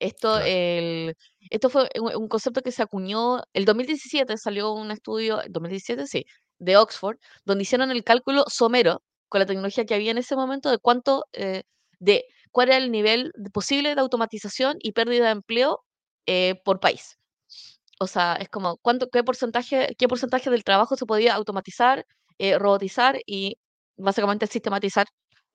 Esto, 0.00 0.34
Claro. 0.34 0.46
el, 0.46 1.16
esto 1.50 1.70
fue 1.70 1.88
un, 2.00 2.14
un 2.16 2.28
concepto 2.28 2.62
que 2.62 2.72
se 2.72 2.82
acuñó, 2.82 3.42
el 3.52 3.64
2017 3.64 4.36
salió 4.38 4.72
un 4.72 4.90
estudio, 4.92 5.40
2017 5.50 6.06
sí, 6.06 6.24
de 6.58 6.76
Oxford, 6.76 7.18
donde 7.44 7.62
hicieron 7.62 7.90
el 7.90 8.04
cálculo 8.04 8.44
somero 8.48 9.02
con 9.28 9.40
la 9.40 9.46
tecnología 9.46 9.84
que 9.86 9.94
había 9.94 10.10
en 10.12 10.18
ese 10.18 10.36
momento 10.36 10.70
de 10.70 10.78
cuánto, 10.78 11.24
eh, 11.32 11.62
de 11.98 12.24
cuál 12.52 12.68
era 12.68 12.78
el 12.78 12.90
nivel 12.92 13.32
posible 13.52 13.94
de 13.94 14.00
automatización 14.00 14.76
y 14.80 14.92
pérdida 14.92 15.26
de 15.26 15.32
empleo 15.32 15.80
eh, 16.26 16.54
por 16.64 16.80
país. 16.80 17.18
O 18.00 18.06
sea, 18.06 18.34
es 18.36 18.48
como 18.48 18.76
cuánto, 18.78 19.08
qué 19.10 19.24
porcentaje, 19.24 19.94
qué 19.98 20.08
porcentaje 20.08 20.50
del 20.50 20.64
trabajo 20.64 20.96
se 20.96 21.06
podía 21.06 21.34
automatizar, 21.34 22.06
eh, 22.38 22.58
robotizar 22.58 23.20
y 23.26 23.58
básicamente 23.96 24.46
sistematizar. 24.46 25.06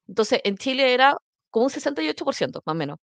Entonces, 0.08 0.42
en 0.44 0.58
Chile 0.58 0.94
era 0.94 1.18
como 1.50 1.66
un 1.66 1.72
68%, 1.72 2.62
más 2.66 2.74
o 2.76 2.78
menos. 2.78 2.98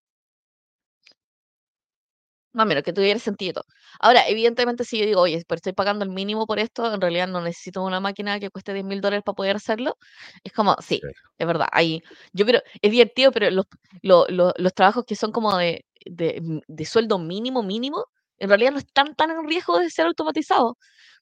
Más 2.53 2.65
o 2.65 2.67
menos, 2.67 2.83
que 2.83 2.91
tuviera 2.93 3.17
sentido. 3.19 3.63
Ahora, 3.99 4.27
evidentemente, 4.27 4.83
si 4.83 4.99
yo 4.99 5.05
digo, 5.05 5.21
oye, 5.21 5.41
pero 5.47 5.57
estoy 5.57 5.71
pagando 5.73 6.03
el 6.03 6.11
mínimo 6.11 6.45
por 6.45 6.59
esto, 6.59 6.93
en 6.93 6.99
realidad 6.99 7.27
no 7.29 7.39
necesito 7.41 7.81
una 7.83 8.01
máquina 8.01 8.39
que 8.41 8.49
cueste 8.49 8.73
10 8.73 8.85
mil 8.85 8.99
dólares 8.99 9.23
para 9.25 9.35
poder 9.35 9.55
hacerlo, 9.55 9.97
es 10.43 10.51
como, 10.51 10.75
sí, 10.81 11.07
es 11.37 11.47
verdad. 11.47 11.67
Ahí, 11.71 12.01
yo 12.33 12.45
creo, 12.45 12.61
es 12.81 12.91
divertido, 12.91 13.31
pero 13.31 13.49
los, 13.51 13.65
lo- 14.01 14.25
lo- 14.27 14.53
los 14.57 14.73
trabajos 14.73 15.05
que 15.05 15.15
son 15.15 15.31
como 15.31 15.55
de, 15.57 15.85
de, 16.05 16.37
m- 16.37 16.61
de 16.67 16.85
sueldo 16.85 17.19
mínimo, 17.19 17.63
mínimo, 17.63 18.05
en 18.37 18.49
realidad 18.49 18.71
no 18.73 18.79
están 18.79 19.15
tan 19.15 19.31
en 19.31 19.47
riesgo 19.47 19.79
de 19.79 19.89
ser 19.89 20.07
automatizados, 20.07 20.73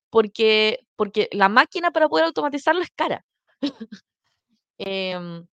porque, 0.09 0.79
porque 0.95 1.29
la 1.33 1.49
máquina 1.49 1.91
para 1.91 2.09
poder 2.09 2.25
automatizarlo 2.27 2.81
es 2.83 2.89
cara. 2.95 3.25
Em, 4.79 5.47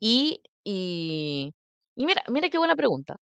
y, 0.00 0.42
y, 0.64 1.52
y 1.96 2.06
mira, 2.06 2.22
mira 2.28 2.48
qué 2.50 2.58
buena 2.58 2.76
pregunta. 2.76 3.16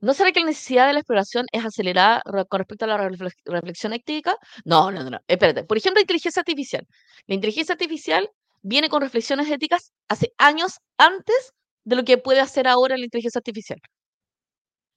¿No 0.00 0.14
será 0.14 0.32
que 0.32 0.40
la 0.40 0.46
necesidad 0.46 0.86
de 0.86 0.94
la 0.94 1.00
exploración 1.00 1.46
es 1.52 1.64
acelerada 1.64 2.22
con 2.48 2.58
respecto 2.58 2.84
a 2.86 2.88
la 2.88 2.98
reflex- 2.98 3.34
reflexión 3.44 3.92
ética? 3.92 4.36
No, 4.64 4.90
no, 4.90 5.02
no, 5.04 5.10
no. 5.10 5.18
Espérate. 5.28 5.64
Por 5.64 5.76
ejemplo, 5.76 6.00
inteligencia 6.00 6.40
artificial. 6.40 6.86
La 7.26 7.34
inteligencia 7.34 7.74
artificial 7.74 8.28
viene 8.62 8.88
con 8.88 9.02
reflexiones 9.02 9.50
éticas 9.50 9.92
hace 10.08 10.32
años 10.38 10.78
antes 10.96 11.52
de 11.84 11.96
lo 11.96 12.04
que 12.04 12.18
puede 12.18 12.40
hacer 12.40 12.66
ahora 12.66 12.96
la 12.96 13.04
inteligencia 13.04 13.38
artificial. 13.38 13.78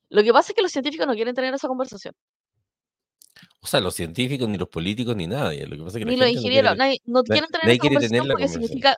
Lo 0.10 0.24
que 0.24 0.32
pasa 0.32 0.52
es 0.52 0.56
que 0.56 0.62
los 0.62 0.72
científicos 0.72 1.08
no 1.08 1.14
quieren 1.16 1.36
tener 1.36 1.54
esa 1.54 1.68
conversación. 1.68 2.14
O 3.62 3.68
sea, 3.68 3.80
los 3.80 3.96
científicos, 3.96 4.48
ni 4.48 4.58
los 4.58 4.70
políticos, 4.70 5.16
ni 5.16 5.28
nadie. 5.28 5.66
Lo 5.66 5.76
que 5.78 5.84
pasa 5.84 5.98
es 5.98 6.06
que 6.06 6.12
Ni 6.12 6.18
los 6.18 6.28
gente 6.28 6.36
no 6.36 6.42
quiere, 6.50 6.72
ingenieros, 6.72 6.78
nadie, 6.78 6.98
no 7.06 7.24
quieren 7.24 7.50
tener 7.50 7.68
esa 7.70 7.78
conversación 7.80 8.10
tener 8.22 8.32
porque 8.32 8.48
conversación. 8.48 8.64
significa, 8.68 8.98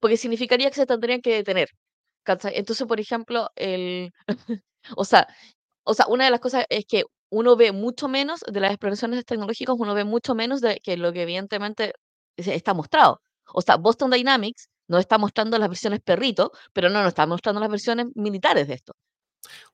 porque 0.00 0.16
significaría 0.16 0.68
que 0.70 0.76
se 0.76 0.86
tendrían 0.86 1.20
que 1.20 1.34
detener. 1.34 1.68
Entonces, 2.26 2.86
por 2.86 3.00
ejemplo, 3.00 3.48
el, 3.56 4.12
o 4.96 5.04
sea, 5.04 5.26
o 5.84 5.94
sea, 5.94 6.06
una 6.08 6.24
de 6.26 6.30
las 6.30 6.40
cosas 6.40 6.64
es 6.68 6.84
que 6.86 7.04
uno 7.30 7.56
ve 7.56 7.72
mucho 7.72 8.08
menos 8.08 8.40
de 8.40 8.60
las 8.60 8.70
exploraciones 8.72 9.24
tecnológicas, 9.24 9.74
uno 9.78 9.94
ve 9.94 10.04
mucho 10.04 10.34
menos 10.34 10.60
de 10.60 10.80
que 10.82 10.96
lo 10.96 11.12
que 11.12 11.22
evidentemente 11.22 11.92
está 12.36 12.74
mostrado. 12.74 13.20
O 13.52 13.62
sea, 13.62 13.76
Boston 13.76 14.10
Dynamics 14.10 14.68
nos 14.88 15.00
está 15.00 15.18
mostrando 15.18 15.58
las 15.58 15.68
versiones 15.68 16.00
perrito, 16.00 16.52
pero 16.72 16.88
no 16.88 17.00
nos 17.00 17.08
está 17.08 17.26
mostrando 17.26 17.60
las 17.60 17.70
versiones 17.70 18.06
militares 18.14 18.68
de 18.68 18.74
esto. 18.74 18.92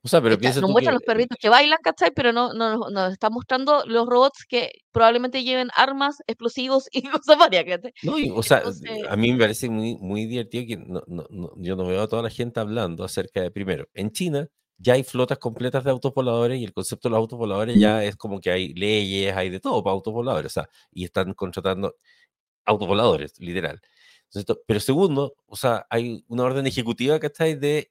O 0.03 0.09
sea, 0.09 0.21
pero 0.21 0.39
piensa 0.39 0.61
nos 0.61 0.69
tú 0.69 0.73
muestran 0.73 0.93
que 0.93 0.97
los 0.97 1.03
perritos 1.05 1.39
que 1.41 1.49
bailan, 1.49 1.79
¿cachai? 1.83 2.11
Pero 2.15 2.33
no, 2.33 2.53
no 2.53 2.77
nos 2.91 3.13
está 3.13 3.31
mostrando 3.31 3.85
los 3.87 4.07
robots 4.07 4.45
que 4.49 4.71
probablemente 4.91 5.45
lleven 5.45 5.71
armas, 5.75 6.17
explosivos 6.27 6.89
y 6.93 7.03
cosas 7.25 7.39
varias, 7.39 7.65
¿cachai? 7.65 7.93
No, 8.03 8.19
y, 8.19 8.31
o 8.31 8.43
sea, 8.43 8.59
Entonces, 8.59 8.91
a 9.09 9.17
mí 9.17 9.33
me 9.33 9.39
parece 9.39 9.69
muy, 9.71 9.97
muy 9.97 10.27
divertido 10.27 10.67
que 10.67 10.77
no, 10.77 11.03
no- 11.07 11.27
no- 11.31 11.53
yo 11.57 11.77
no 11.77 11.87
veo 11.87 12.03
a 12.03 12.09
toda 12.09 12.23
la 12.23 12.31
gente 12.31 12.61
hablando 12.61 13.05
acerca 13.05 13.41
de, 13.41 13.51
primero, 13.51 13.87
en 13.95 14.11
China 14.11 14.49
ya 14.83 14.95
hay 14.95 15.05
flotas 15.05 15.39
completas 15.39 15.85
de 15.85 15.91
autos 15.91 16.13
voladores 16.15 16.59
y 16.61 16.65
el 16.65 16.73
concepto 16.73 17.09
de 17.09 17.11
los 17.13 17.19
autos 17.19 17.39
voladores 17.39 17.79
ya 17.79 18.03
es 18.05 18.17
como 18.17 18.41
que 18.41 18.51
hay 18.51 18.75
leyes, 18.75 19.35
hay 19.37 19.49
de 19.51 19.61
todo 19.61 19.83
para 19.83 19.95
autos 19.95 20.13
voladores, 20.13 20.53
o 20.53 20.55
sea, 20.55 20.69
y 20.93 21.05
están 21.05 21.35
contratando 21.35 21.97
autos 22.65 22.89
voladores, 22.89 23.39
literal. 23.41 23.81
Entonces, 24.25 24.47
to- 24.47 24.61
pero 24.67 24.81
segundo, 24.81 25.35
o 25.47 25.57
sea, 25.57 25.87
hay 25.91 26.25
una 26.29 26.45
orden 26.45 26.67
ejecutiva, 26.67 27.21
¿cachai? 27.21 27.55
De 27.55 27.91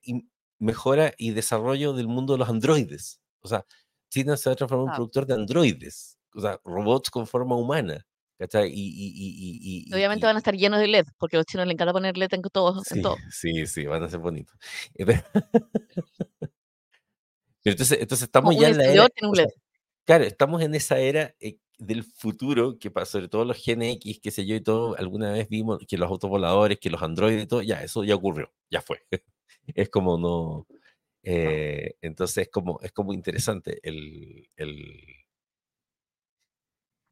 mejora 0.59 1.13
y 1.17 1.31
desarrollo 1.31 1.93
del 1.93 2.07
mundo 2.07 2.33
de 2.33 2.39
los 2.39 2.49
androides. 2.49 3.21
O 3.41 3.47
sea, 3.47 3.65
China 4.09 4.37
se 4.37 4.49
va 4.49 4.53
a 4.53 4.55
transformar 4.57 4.83
en 4.83 4.87
un 4.89 4.93
Ah. 4.93 4.95
productor 4.95 5.25
de 5.27 5.33
androides, 5.35 6.17
o 6.35 6.41
sea, 6.41 6.59
robots 6.65 7.09
con 7.09 7.25
forma 7.27 7.55
humana, 7.55 8.05
¿cachai? 8.37 8.69
Y, 8.69 8.73
y, 8.73 9.07
y, 9.15 9.85
y, 9.89 9.93
obviamente 9.93 10.25
van 10.25 10.35
a 10.35 10.39
estar 10.39 10.55
llenos 10.55 10.79
de 10.79 10.87
LED, 10.87 11.05
porque 11.17 11.37
a 11.37 11.39
los 11.39 11.45
chinos 11.45 11.65
les 11.67 11.73
encanta 11.75 11.93
poner 11.93 12.17
LED 12.17 12.29
en 12.35 12.41
todo, 12.43 12.77
en 12.77 12.83
Sí, 12.83 13.01
todo. 13.01 13.17
sí, 13.31 13.65
sí, 13.67 13.85
van 13.85 14.03
a 14.03 14.09
ser 14.09 14.19
bonitos. 14.19 14.55
Pero, 17.63 17.73
entonces, 17.73 18.21
estamos 18.23 18.55
ya 18.57 18.69
en 18.69 18.77
la 18.77 18.85
era, 18.85 19.05
o 19.05 19.35
sea, 19.35 19.47
claro, 20.05 20.23
estamos 20.23 20.61
en 20.61 20.75
esa 20.75 20.99
era 20.99 21.35
eh, 21.39 21.57
del 21.77 22.03
futuro 22.03 22.77
que 22.79 22.91
para 22.91 23.05
sobre 23.05 23.27
todo 23.27 23.45
los 23.45 23.57
Gen 23.57 23.81
X, 23.81 24.19
qué 24.21 24.31
sé 24.31 24.45
yo, 24.45 24.55
y 24.55 24.61
todo, 24.61 24.95
alguna 24.97 25.31
vez 25.31 25.47
vimos 25.49 25.79
que 25.87 25.97
los 25.97 26.09
autos 26.09 26.29
voladores, 26.29 26.79
que 26.79 26.89
los 26.89 27.01
androides 27.01 27.43
y 27.43 27.47
todo, 27.47 27.61
ya, 27.61 27.83
eso 27.83 28.03
ya 28.03 28.15
ocurrió, 28.15 28.51
ya 28.69 28.81
fue. 28.81 29.03
Es 29.75 29.89
como 29.89 30.17
no, 30.17 30.67
eh, 31.23 31.95
entonces 32.01 32.47
es 32.47 32.49
como, 32.49 32.79
es 32.81 32.91
como 32.91 33.13
interesante 33.13 33.79
el, 33.83 34.49
el, 34.55 35.21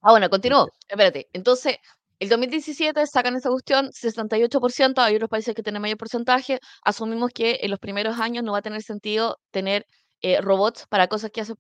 Ah, 0.01 0.11
bueno, 0.11 0.29
continúo. 0.29 0.69
Espérate. 0.87 1.27
Entonces, 1.33 1.77
el 2.19 2.29
2017 2.29 3.05
sacan 3.07 3.35
esa 3.35 3.49
cuestión, 3.49 3.91
68%, 3.91 5.01
hay 5.01 5.15
otros 5.15 5.29
países 5.29 5.53
que 5.55 5.63
tienen 5.63 5.81
mayor 5.81 5.97
porcentaje. 5.97 6.59
Asumimos 6.83 7.31
que 7.33 7.59
en 7.61 7.71
los 7.71 7.79
primeros 7.79 8.19
años 8.19 8.43
no 8.43 8.53
va 8.53 8.59
a 8.59 8.61
tener 8.61 8.81
sentido 8.81 9.39
tener 9.51 9.85
eh, 10.22 10.41
robots 10.41 10.86
para 10.89 11.07
cosas 11.07 11.32
que 11.32 11.41
hacen, 11.41 11.55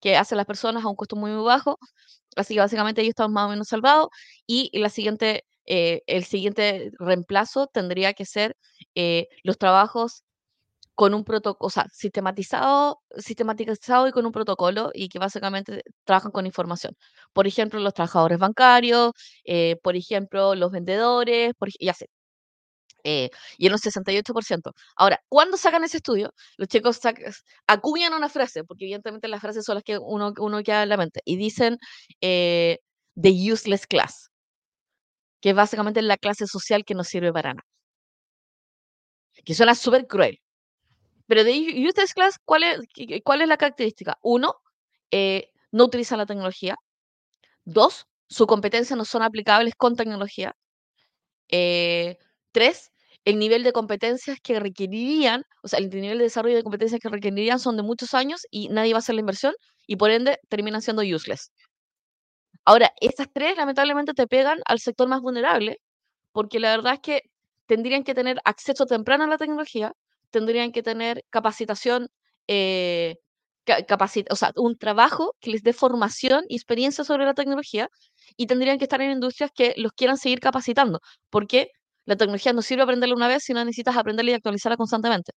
que 0.00 0.16
hacen 0.16 0.36
las 0.38 0.46
personas 0.46 0.84
a 0.84 0.88
un 0.88 0.96
costo 0.96 1.16
muy, 1.16 1.30
muy 1.32 1.44
bajo. 1.44 1.78
Así 2.36 2.54
que 2.54 2.60
básicamente 2.60 3.02
ellos 3.02 3.10
están 3.12 3.32
más 3.32 3.46
o 3.46 3.50
menos 3.50 3.68
salvados. 3.68 4.08
Y 4.46 4.70
la 4.78 4.88
siguiente, 4.90 5.44
eh, 5.66 6.02
el 6.06 6.24
siguiente 6.24 6.90
reemplazo 6.98 7.66
tendría 7.68 8.14
que 8.14 8.24
ser 8.26 8.56
eh, 8.94 9.28
los 9.44 9.58
trabajos 9.58 10.22
con 10.94 11.14
un 11.14 11.24
protocolo, 11.24 11.66
o 11.66 11.70
sea, 11.70 11.86
sistematizado, 11.92 13.00
sistematizado 13.18 14.06
y 14.08 14.12
con 14.12 14.26
un 14.26 14.32
protocolo 14.32 14.90
y 14.94 15.08
que 15.08 15.18
básicamente 15.18 15.82
trabajan 16.04 16.30
con 16.32 16.46
información. 16.46 16.96
Por 17.32 17.46
ejemplo, 17.48 17.80
los 17.80 17.94
trabajadores 17.94 18.38
bancarios, 18.38 19.12
eh, 19.44 19.76
por 19.82 19.96
ejemplo, 19.96 20.54
los 20.54 20.70
vendedores, 20.70 21.52
por, 21.58 21.68
y 21.78 21.88
así. 21.88 22.06
Eh, 23.04 23.30
y 23.58 23.66
en 23.66 23.72
un 23.74 23.78
68%. 23.78 24.72
Ahora, 24.96 25.20
cuando 25.28 25.56
sacan 25.58 25.84
ese 25.84 25.98
estudio, 25.98 26.32
los 26.56 26.68
chicos 26.68 27.00
acuñan 27.66 28.14
una 28.14 28.28
frase, 28.30 28.64
porque 28.64 28.86
evidentemente 28.86 29.28
las 29.28 29.40
frases 29.42 29.64
son 29.64 29.76
las 29.76 29.84
que 29.84 29.98
uno, 29.98 30.32
uno 30.38 30.62
queda 30.62 30.82
en 30.82 30.88
la 30.88 30.96
mente, 30.96 31.20
y 31.24 31.36
dicen 31.36 31.78
eh, 32.22 32.78
the 33.20 33.30
useless 33.52 33.86
class, 33.86 34.30
que 35.40 35.50
es 35.50 35.56
básicamente 35.56 36.02
la 36.02 36.16
clase 36.16 36.46
social 36.46 36.84
que 36.84 36.94
no 36.94 37.04
sirve 37.04 37.32
para 37.32 37.54
nada, 37.54 37.66
que 39.44 39.54
suena 39.54 39.74
súper 39.74 40.06
cruel. 40.06 40.40
Pero 41.26 41.44
de 41.44 41.52
useless 41.88 42.14
class, 42.14 42.38
¿cuál 42.44 42.64
es, 42.64 42.78
cuál 43.24 43.42
es 43.42 43.48
la 43.48 43.56
característica? 43.56 44.18
Uno, 44.22 44.54
eh, 45.10 45.50
no 45.72 45.84
utilizan 45.84 46.18
la 46.18 46.26
tecnología. 46.26 46.76
Dos, 47.64 48.06
sus 48.28 48.46
competencias 48.46 48.96
no 48.96 49.04
son 49.04 49.22
aplicables 49.22 49.74
con 49.76 49.96
tecnología. 49.96 50.54
Tres, 52.54 52.92
el 53.24 53.38
nivel 53.38 53.62
de 53.64 53.72
competencias 53.72 54.38
que 54.42 54.60
requerirían, 54.60 55.44
o 55.62 55.68
sea, 55.68 55.78
el 55.80 55.90
nivel 55.90 56.18
de 56.18 56.24
desarrollo 56.24 56.56
de 56.56 56.62
competencias 56.62 57.00
que 57.00 57.08
requerirían 57.08 57.58
son 57.60 57.76
de 57.76 57.82
muchos 57.82 58.14
años 58.14 58.46
y 58.50 58.68
nadie 58.68 58.92
va 58.92 58.98
a 58.98 59.00
hacer 59.00 59.14
la 59.16 59.20
inversión 59.22 59.54
y 59.86 59.96
por 59.96 60.10
ende 60.10 60.38
terminan 60.48 60.82
siendo 60.82 61.02
useless. 61.02 61.50
Ahora, 62.64 62.92
estas 63.00 63.28
tres 63.32 63.56
lamentablemente 63.56 64.14
te 64.14 64.26
pegan 64.26 64.60
al 64.66 64.78
sector 64.80 65.08
más 65.08 65.20
vulnerable 65.20 65.80
porque 66.32 66.60
la 66.60 66.70
verdad 66.76 66.94
es 66.94 67.00
que 67.00 67.22
tendrían 67.66 68.04
que 68.04 68.14
tener 68.14 68.38
acceso 68.44 68.86
temprano 68.86 69.24
a 69.24 69.28
la 69.28 69.38
tecnología, 69.38 69.94
tendrían 70.30 70.72
que 70.72 70.84
tener 70.84 71.24
capacitación, 71.30 72.08
eh, 72.48 73.16
ca- 73.64 73.86
capacit- 73.86 74.28
o 74.30 74.36
sea, 74.36 74.52
un 74.56 74.78
trabajo 74.78 75.36
que 75.40 75.50
les 75.52 75.62
dé 75.64 75.72
formación 75.74 76.44
y 76.50 76.56
experiencia 76.56 77.04
sobre 77.04 77.26
la 77.26 77.34
tecnología 77.34 77.88
y 78.36 78.46
tendrían 78.48 78.78
que 78.78 78.84
estar 78.86 79.02
en 79.02 79.12
industrias 79.12 79.50
que 79.54 79.74
los 79.78 79.92
quieran 79.94 80.18
seguir 80.18 80.40
capacitando, 80.40 81.00
porque 81.30 81.70
la 82.06 82.16
tecnología 82.16 82.52
no 82.52 82.62
sirve 82.62 82.82
aprenderla 82.82 83.14
una 83.14 83.28
vez, 83.28 83.44
sino 83.44 83.64
necesitas 83.64 83.96
aprenderla 83.96 84.32
y 84.32 84.34
actualizarla 84.34 84.76
constantemente. 84.76 85.32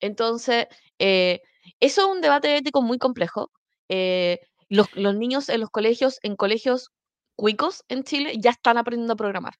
Entonces, 0.00 0.66
eh, 0.98 1.40
eso 1.80 2.02
es 2.02 2.06
un 2.08 2.20
debate 2.20 2.56
ético 2.56 2.82
muy 2.82 2.98
complejo. 2.98 3.50
Eh, 3.88 4.38
los, 4.68 4.92
los 4.94 5.14
niños 5.14 5.48
en 5.48 5.60
los 5.60 5.70
colegios, 5.70 6.18
en 6.22 6.36
colegios 6.36 6.90
cuicos 7.36 7.84
en 7.88 8.04
Chile, 8.04 8.34
ya 8.38 8.50
están 8.50 8.78
aprendiendo 8.78 9.14
a 9.14 9.16
programar. 9.16 9.54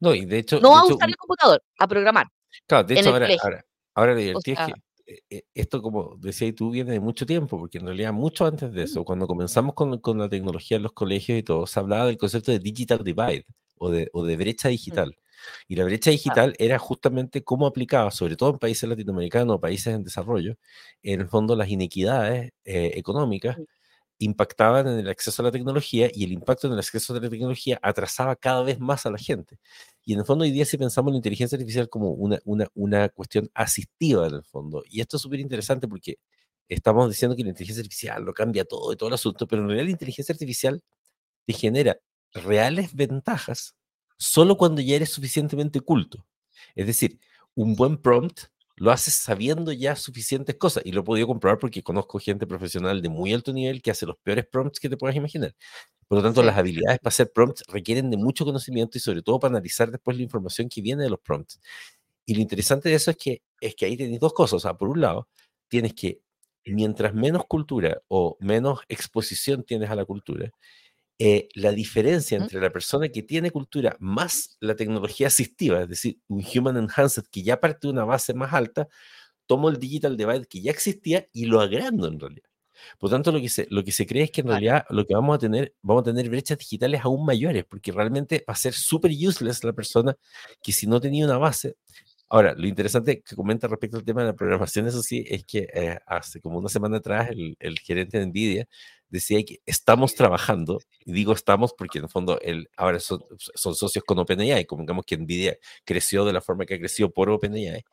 no, 0.00 0.14
y 0.14 0.24
de 0.24 0.38
hecho, 0.38 0.60
No 0.60 0.70
de 0.70 0.74
a 0.76 0.84
hecho, 0.84 0.94
usar 0.96 1.08
el 1.08 1.16
computador, 1.16 1.62
a 1.78 1.88
programar 1.88 2.26
Claro, 2.66 2.86
de 2.86 2.94
hecho 2.98 3.10
ahora, 3.10 3.28
ahora, 3.42 3.64
ahora 3.94 4.12
lo 4.12 4.18
O 4.18 4.22
divertido 4.22 4.56
es 4.60 4.74
que 4.74 5.22
eh, 5.30 5.42
esto, 5.54 5.80
como 5.80 6.16
decías 6.18 6.54
tú, 6.54 6.70
viene 6.70 6.92
de 6.92 7.00
mucho 7.00 7.24
tiempo, 7.24 7.58
porque 7.58 7.78
en 7.78 7.86
realidad 7.86 8.12
mucho 8.12 8.46
antes 8.46 8.72
de 8.72 8.82
eso, 8.82 9.04
cuando 9.04 9.26
comenzamos 9.26 9.74
con, 9.74 9.98
con 10.00 10.18
la 10.18 10.28
tecnología 10.28 10.76
en 10.76 10.82
los 10.82 10.92
colegios 10.92 11.38
y 11.38 11.42
todo, 11.42 11.66
se 11.66 11.80
hablaba 11.80 12.06
del 12.06 12.18
concepto 12.18 12.52
de 12.52 12.58
digital 12.58 13.02
divide 13.02 13.44
o 13.80 13.90
de, 13.90 14.08
o 14.12 14.24
de 14.24 14.36
brecha 14.36 14.68
mm, 14.68 14.72
digital. 14.72 15.16
Y 15.68 15.76
la 15.76 15.84
brecha 15.84 16.10
digital 16.10 16.54
era 16.58 16.78
justamente 16.78 17.44
cómo 17.44 17.66
aplicaba, 17.66 18.10
sobre 18.10 18.36
todo 18.36 18.50
en 18.50 18.58
países 18.58 18.88
latinoamericanos 18.88 19.56
o 19.56 19.60
países 19.60 19.94
en 19.94 20.04
desarrollo, 20.04 20.56
en 21.02 21.20
el 21.20 21.28
fondo 21.28 21.56
las 21.56 21.68
inequidades 21.68 22.52
eh, 22.64 22.92
económicas 22.96 23.58
mm, 23.58 23.62
impactaban 24.18 24.88
en 24.88 24.98
el 24.98 25.08
acceso 25.08 25.42
a 25.42 25.44
la 25.44 25.52
tecnología 25.52 26.10
y 26.12 26.24
el 26.24 26.32
impacto 26.32 26.66
en 26.66 26.72
el 26.74 26.80
acceso 26.80 27.14
a 27.14 27.20
la 27.20 27.30
tecnología 27.30 27.78
atrasaba 27.82 28.34
cada 28.36 28.62
vez 28.62 28.80
más 28.80 29.06
a 29.06 29.10
la 29.10 29.18
gente. 29.18 29.58
Y 30.04 30.14
en 30.14 30.20
el 30.20 30.24
fondo 30.26 30.44
hoy 30.44 30.50
día 30.50 30.64
si 30.64 30.76
pensamos 30.78 31.10
en 31.10 31.14
la 31.14 31.18
inteligencia 31.18 31.56
artificial 31.56 31.88
como 31.88 32.10
una, 32.12 32.38
una, 32.44 32.66
una 32.74 33.08
cuestión 33.10 33.48
asistiva 33.54 34.26
en 34.26 34.34
el 34.34 34.44
fondo, 34.44 34.82
y 34.88 35.00
esto 35.00 35.16
es 35.16 35.22
súper 35.22 35.40
interesante 35.40 35.86
porque 35.88 36.18
estamos 36.68 37.08
diciendo 37.08 37.36
que 37.36 37.44
la 37.44 37.50
inteligencia 37.50 37.80
artificial 37.82 38.24
lo 38.24 38.34
cambia 38.34 38.64
todo 38.64 38.92
y 38.92 38.96
todo 38.96 39.08
el 39.08 39.14
asunto, 39.14 39.46
pero 39.46 39.62
en 39.62 39.68
realidad 39.68 39.86
la 39.86 39.92
inteligencia 39.92 40.32
artificial 40.32 40.82
te 41.46 41.52
genera 41.54 41.98
reales 42.32 42.94
ventajas 42.94 43.76
solo 44.18 44.56
cuando 44.56 44.80
ya 44.80 44.96
eres 44.96 45.10
suficientemente 45.10 45.80
culto. 45.80 46.26
Es 46.74 46.86
decir, 46.86 47.18
un 47.54 47.74
buen 47.74 47.96
prompt 47.98 48.42
lo 48.76 48.92
haces 48.92 49.14
sabiendo 49.14 49.72
ya 49.72 49.96
suficientes 49.96 50.56
cosas 50.56 50.84
y 50.86 50.92
lo 50.92 51.00
he 51.00 51.04
podido 51.04 51.26
comprobar 51.26 51.58
porque 51.58 51.82
conozco 51.82 52.18
gente 52.18 52.46
profesional 52.46 53.02
de 53.02 53.08
muy 53.08 53.32
alto 53.34 53.52
nivel 53.52 53.82
que 53.82 53.90
hace 53.90 54.06
los 54.06 54.16
peores 54.18 54.46
prompts 54.46 54.78
que 54.78 54.88
te 54.88 54.96
puedas 54.96 55.16
imaginar. 55.16 55.54
Por 56.06 56.18
lo 56.18 56.24
tanto, 56.24 56.42
las 56.42 56.56
habilidades 56.56 57.00
para 57.00 57.08
hacer 57.08 57.32
prompts 57.32 57.64
requieren 57.68 58.10
de 58.10 58.16
mucho 58.16 58.44
conocimiento 58.44 58.96
y 58.96 59.00
sobre 59.00 59.22
todo 59.22 59.40
para 59.40 59.52
analizar 59.52 59.90
después 59.90 60.16
la 60.16 60.22
información 60.22 60.68
que 60.68 60.80
viene 60.80 61.02
de 61.02 61.10
los 61.10 61.20
prompts. 61.20 61.60
Y 62.24 62.34
lo 62.34 62.40
interesante 62.40 62.88
de 62.88 62.94
eso 62.94 63.10
es 63.10 63.16
que, 63.16 63.42
es 63.60 63.74
que 63.74 63.86
ahí 63.86 63.96
tienes 63.96 64.20
dos 64.20 64.32
cosas. 64.32 64.54
O 64.54 64.60
sea, 64.60 64.74
por 64.74 64.88
un 64.88 65.00
lado, 65.00 65.28
tienes 65.68 65.94
que, 65.94 66.20
mientras 66.64 67.14
menos 67.14 67.46
cultura 67.46 68.00
o 68.08 68.36
menos 68.40 68.80
exposición 68.88 69.64
tienes 69.64 69.90
a 69.90 69.96
la 69.96 70.04
cultura, 70.04 70.50
eh, 71.18 71.48
la 71.54 71.72
diferencia 71.72 72.38
entre 72.38 72.60
la 72.60 72.70
persona 72.70 73.08
que 73.08 73.22
tiene 73.22 73.50
cultura 73.50 73.96
más 73.98 74.56
la 74.60 74.76
tecnología 74.76 75.26
asistiva, 75.26 75.82
es 75.82 75.88
decir, 75.88 76.18
un 76.28 76.44
human 76.54 76.76
enhanced 76.76 77.24
que 77.30 77.42
ya 77.42 77.60
parte 77.60 77.88
de 77.88 77.92
una 77.92 78.04
base 78.04 78.34
más 78.34 78.52
alta, 78.52 78.88
tomo 79.46 79.68
el 79.68 79.78
digital 79.78 80.16
divide 80.16 80.46
que 80.46 80.60
ya 80.60 80.70
existía 80.70 81.26
y 81.32 81.46
lo 81.46 81.60
agrando 81.60 82.06
en 82.06 82.20
realidad. 82.20 82.48
Por 82.98 83.10
tanto, 83.10 83.32
lo 83.32 83.40
que 83.40 83.48
se, 83.48 83.66
lo 83.70 83.82
que 83.82 83.90
se 83.90 84.06
cree 84.06 84.24
es 84.24 84.30
que 84.30 84.42
en 84.42 84.48
realidad 84.48 84.84
lo 84.90 85.04
que 85.04 85.14
vamos 85.14 85.34
a 85.34 85.38
tener, 85.38 85.74
vamos 85.82 86.02
a 86.02 86.04
tener 86.04 86.28
brechas 86.30 86.58
digitales 86.58 87.00
aún 87.02 87.26
mayores, 87.26 87.64
porque 87.64 87.90
realmente 87.90 88.44
va 88.48 88.52
a 88.52 88.56
ser 88.56 88.72
súper 88.72 89.10
useless 89.10 89.64
la 89.64 89.72
persona 89.72 90.16
que 90.62 90.70
si 90.72 90.86
no 90.86 91.00
tenía 91.00 91.24
una 91.24 91.38
base, 91.38 91.76
Ahora, 92.30 92.54
lo 92.54 92.66
interesante 92.66 93.22
que 93.22 93.34
comenta 93.34 93.66
respecto 93.68 93.96
al 93.96 94.04
tema 94.04 94.20
de 94.20 94.26
la 94.28 94.36
programación, 94.36 94.86
eso 94.86 95.02
sí, 95.02 95.24
es 95.26 95.44
que 95.46 95.66
eh, 95.72 95.98
hace 96.06 96.40
como 96.42 96.58
una 96.58 96.68
semana 96.68 96.98
atrás 96.98 97.30
el, 97.30 97.56
el, 97.58 97.78
gerente 97.78 98.18
de 98.18 98.26
NVIDIA 98.26 98.68
decía 99.10 99.42
que 99.44 99.60
estamos 99.66 100.14
trabajando, 100.14 100.80
y 101.04 101.12
digo 101.12 101.32
estamos 101.32 101.72
porque 101.76 101.98
en 101.98 102.04
el 102.04 102.10
fondo 102.10 102.38
el, 102.40 102.68
ahora 102.76 103.00
son, 103.00 103.24
son 103.38 103.74
socios 103.74 104.04
con 104.04 104.18
OpenAI, 104.18 104.66
como 104.66 104.82
digamos 104.82 105.04
que 105.06 105.16
NVIDIA 105.16 105.56
creció 105.84 106.24
de 106.24 106.32
la 106.32 106.40
forma 106.40 106.66
que 106.66 106.74
ha 106.74 106.78
crecido 106.78 107.10
por 107.10 107.30
OpenAI, 107.30 107.84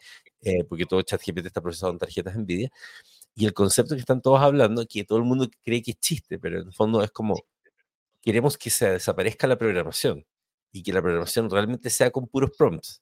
eh, 0.41 0.63
porque 0.67 0.85
todo 0.85 1.01
ChatGPT 1.01 1.45
está 1.45 1.61
procesado 1.61 1.93
en 1.93 1.99
tarjetas 1.99 2.35
NVIDIA, 2.35 2.69
y 3.35 3.45
el 3.45 3.53
concepto 3.53 3.95
que 3.95 4.01
están 4.01 4.21
todos 4.21 4.41
hablando, 4.41 4.85
que 4.87 5.03
todo 5.03 5.19
el 5.19 5.25
mundo 5.25 5.49
cree 5.63 5.81
que 5.81 5.91
es 5.91 5.99
chiste, 5.99 6.39
pero 6.39 6.59
en 6.61 6.67
el 6.67 6.73
fondo 6.73 7.03
es 7.03 7.11
como, 7.11 7.35
queremos 8.21 8.57
que 8.57 8.69
se 8.69 8.89
desaparezca 8.91 9.47
la 9.47 9.57
programación 9.57 10.25
y 10.71 10.83
que 10.83 10.93
la 10.93 11.01
programación 11.01 11.49
realmente 11.49 11.89
sea 11.89 12.11
con 12.11 12.27
puros 12.27 12.51
prompts. 12.57 13.01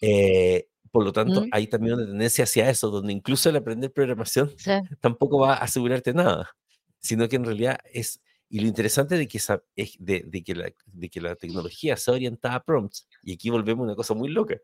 Eh, 0.00 0.68
por 0.90 1.04
lo 1.04 1.12
tanto, 1.12 1.46
hay 1.52 1.68
también 1.68 1.94
una 1.94 2.04
tendencia 2.04 2.44
hacia 2.44 2.68
eso, 2.68 2.90
donde 2.90 3.14
incluso 3.14 3.48
el 3.48 3.56
aprender 3.56 3.90
programación 3.90 4.54
tampoco 5.00 5.38
va 5.38 5.54
a 5.54 5.64
asegurarte 5.64 6.12
nada, 6.12 6.54
sino 7.02 7.28
que 7.28 7.36
en 7.36 7.44
realidad 7.44 7.78
es, 7.92 8.22
y 8.48 8.60
lo 8.60 8.66
interesante 8.66 9.16
de 9.16 9.28
que, 9.28 9.38
esa, 9.38 9.62
es 9.76 9.96
de, 9.98 10.24
de, 10.26 10.42
que 10.42 10.54
la, 10.54 10.72
de 10.86 11.08
que 11.10 11.20
la 11.20 11.34
tecnología 11.36 11.96
sea 11.96 12.14
orientada 12.14 12.56
a 12.56 12.64
prompts, 12.64 13.08
y 13.22 13.34
aquí 13.34 13.50
volvemos 13.50 13.82
a 13.82 13.86
una 13.86 13.96
cosa 13.96 14.14
muy 14.14 14.28
loca, 14.28 14.56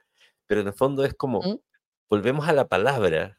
pero 0.46 0.60
en 0.60 0.68
el 0.68 0.72
fondo 0.72 1.04
es 1.04 1.14
como, 1.14 1.62
volvemos 2.08 2.48
a 2.48 2.52
la 2.52 2.68
palabra 2.68 3.38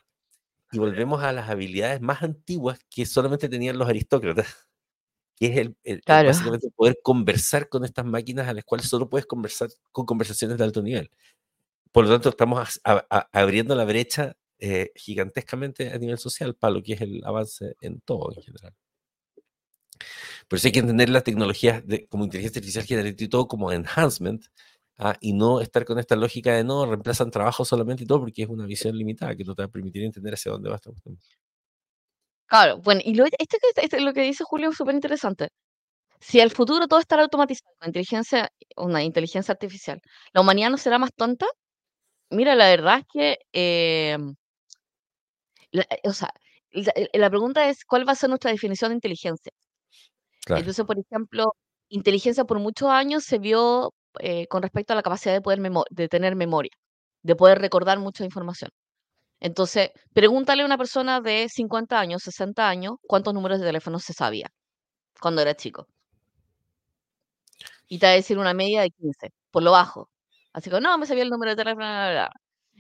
y 0.72 0.78
volvemos 0.78 1.24
a 1.24 1.32
las 1.32 1.50
habilidades 1.50 2.02
más 2.02 2.22
antiguas 2.22 2.80
que 2.90 3.06
solamente 3.06 3.50
tenían 3.50 3.78
los 3.78 3.90
aristócratas, 3.90 4.68
que 5.36 5.48
es 5.48 5.58
el, 5.58 6.02
básicamente 6.06 6.70
poder 6.76 7.00
conversar 7.02 7.70
con 7.70 7.86
estas 7.86 8.06
máquinas 8.06 8.48
a 8.48 8.54
las 8.54 8.66
cuales 8.66 8.88
solo 8.88 9.10
puedes 9.10 9.26
conversar 9.26 9.70
con 9.92 10.06
conversaciones 10.06 10.58
de 10.58 10.64
alto 10.64 10.82
nivel. 10.82 11.10
Por 11.92 12.06
lo 12.06 12.12
tanto, 12.12 12.30
estamos 12.30 12.80
abriendo 13.32 13.74
la 13.74 13.86
brecha 13.86 14.36
eh, 14.60 14.92
gigantescamente 14.96 15.92
a 15.92 15.98
nivel 15.98 16.18
social 16.18 16.54
para 16.54 16.74
lo 16.74 16.84
que 16.84 16.94
es 16.94 17.02
el 17.02 17.24
avance 17.24 17.76
en 17.82 18.02
todo 18.02 18.34
en 18.36 18.44
general. 18.44 18.76
Por 20.48 20.58
eso 20.58 20.68
hay 20.68 20.72
que 20.72 20.80
entender 20.80 21.10
las 21.10 21.24
tecnologías 21.24 21.84
como 22.10 22.26
inteligencia 22.26 22.60
artificial 22.60 22.86
generativa 22.86 23.26
y 23.26 23.30
todo 23.30 23.48
como 23.48 23.72
enhancement, 23.72 24.46
¿ah? 24.98 25.16
y 25.22 25.34
no 25.34 25.62
estar 25.62 25.86
con 25.86 26.00
esta 26.00 26.16
lógica 26.16 26.54
de 26.54 26.64
no, 26.64 26.86
reemplazan 26.86 27.32
trabajo 27.32 27.66
solamente 27.66 28.04
y 28.04 28.08
todo, 28.08 28.22
porque 28.22 28.44
es 28.44 28.50
una 28.50 28.66
visión 28.66 28.96
limitada 28.98 29.36
que 29.36 29.44
no 29.44 29.56
te 29.56 29.64
va 29.64 29.68
a 29.68 29.72
permitir 29.72 30.04
entender 30.04 30.34
hacia 30.34 30.52
dónde 30.52 30.70
va 30.70 30.76
esta 30.76 30.92
cuestión. 30.92 31.18
Claro, 32.48 32.78
bueno, 32.80 33.02
y 33.04 33.14
lo, 33.16 33.26
este, 33.26 33.58
este, 33.76 34.02
lo 34.02 34.14
que 34.14 34.22
dice 34.24 34.44
Julio 34.44 34.70
es 34.72 34.78
súper 34.78 34.96
interesante. 34.96 35.50
Si 36.20 36.40
el 36.40 36.52
futuro 36.52 36.88
todo 36.88 37.00
estará 37.00 37.24
automatizado 37.24 37.74
con 37.80 37.90
inteligencia, 37.90 38.52
una 38.78 39.04
inteligencia 39.04 39.54
artificial, 39.54 40.02
¿la 40.34 40.42
humanidad 40.42 40.70
no 40.72 40.78
será 40.78 41.00
más 41.00 41.12
tonta? 41.16 41.48
Mira, 42.32 42.56
la 42.56 42.68
verdad 42.70 43.00
es 43.00 43.06
que, 43.12 43.38
em, 43.54 44.36
eh, 45.72 45.84
o 46.04 46.14
sea, 46.14 46.30
la, 47.14 47.30
pregunta 47.30 47.70
es, 47.70 47.86
¿cuál 47.86 48.08
va 48.08 48.14
a 48.14 48.16
ser 48.16 48.30
nuestra 48.30 48.52
definición 48.52 48.92
de 48.92 48.96
inteligencia? 48.96 49.52
Entonces, 50.48 50.86
por 50.86 50.98
ejemplo, 50.98 51.56
inteligencia 51.90 52.46
por 52.46 52.60
muchos 52.60 52.90
años 52.90 53.24
se 53.24 53.40
vio 53.40 53.94
eh, 54.20 54.48
con 54.48 54.62
respecto 54.62 54.94
a 54.94 54.96
la 54.96 55.04
capacidad 55.04 55.34
de 55.34 55.42
poder 55.42 55.60
de 55.92 56.08
tener 56.08 56.36
memoria, 56.36 56.72
de 57.24 57.36
poder 57.36 57.60
recordar 57.60 58.00
mucha 58.00 58.24
información. 58.26 58.72
Entonces, 59.40 59.92
pregúntale 60.14 60.64
a 60.64 60.66
una 60.66 60.78
persona 60.78 61.22
de 61.22 61.48
50 61.50 62.00
años, 62.00 62.24
60 62.24 62.68
años, 62.68 62.96
cuántos 63.08 63.34
números 63.34 63.60
de 63.60 63.66
teléfono 63.66 64.00
se 64.00 64.14
sabía 64.14 64.50
cuando 65.20 65.42
era 65.42 65.56
chico. 65.56 65.88
Y 67.88 68.00
te 68.00 68.06
va 68.06 68.12
a 68.12 68.16
decir 68.16 68.38
una 68.38 68.54
media 68.54 68.82
de 68.82 68.92
15, 68.92 69.32
por 69.52 69.64
lo 69.64 69.72
bajo. 69.72 70.10
Así 70.54 70.70
que, 70.70 70.80
no, 70.82 70.98
me 70.98 71.06
sabía 71.06 71.24
el 71.24 71.30
número 71.30 71.52
de 71.52 71.56
teléfono. 71.56 71.86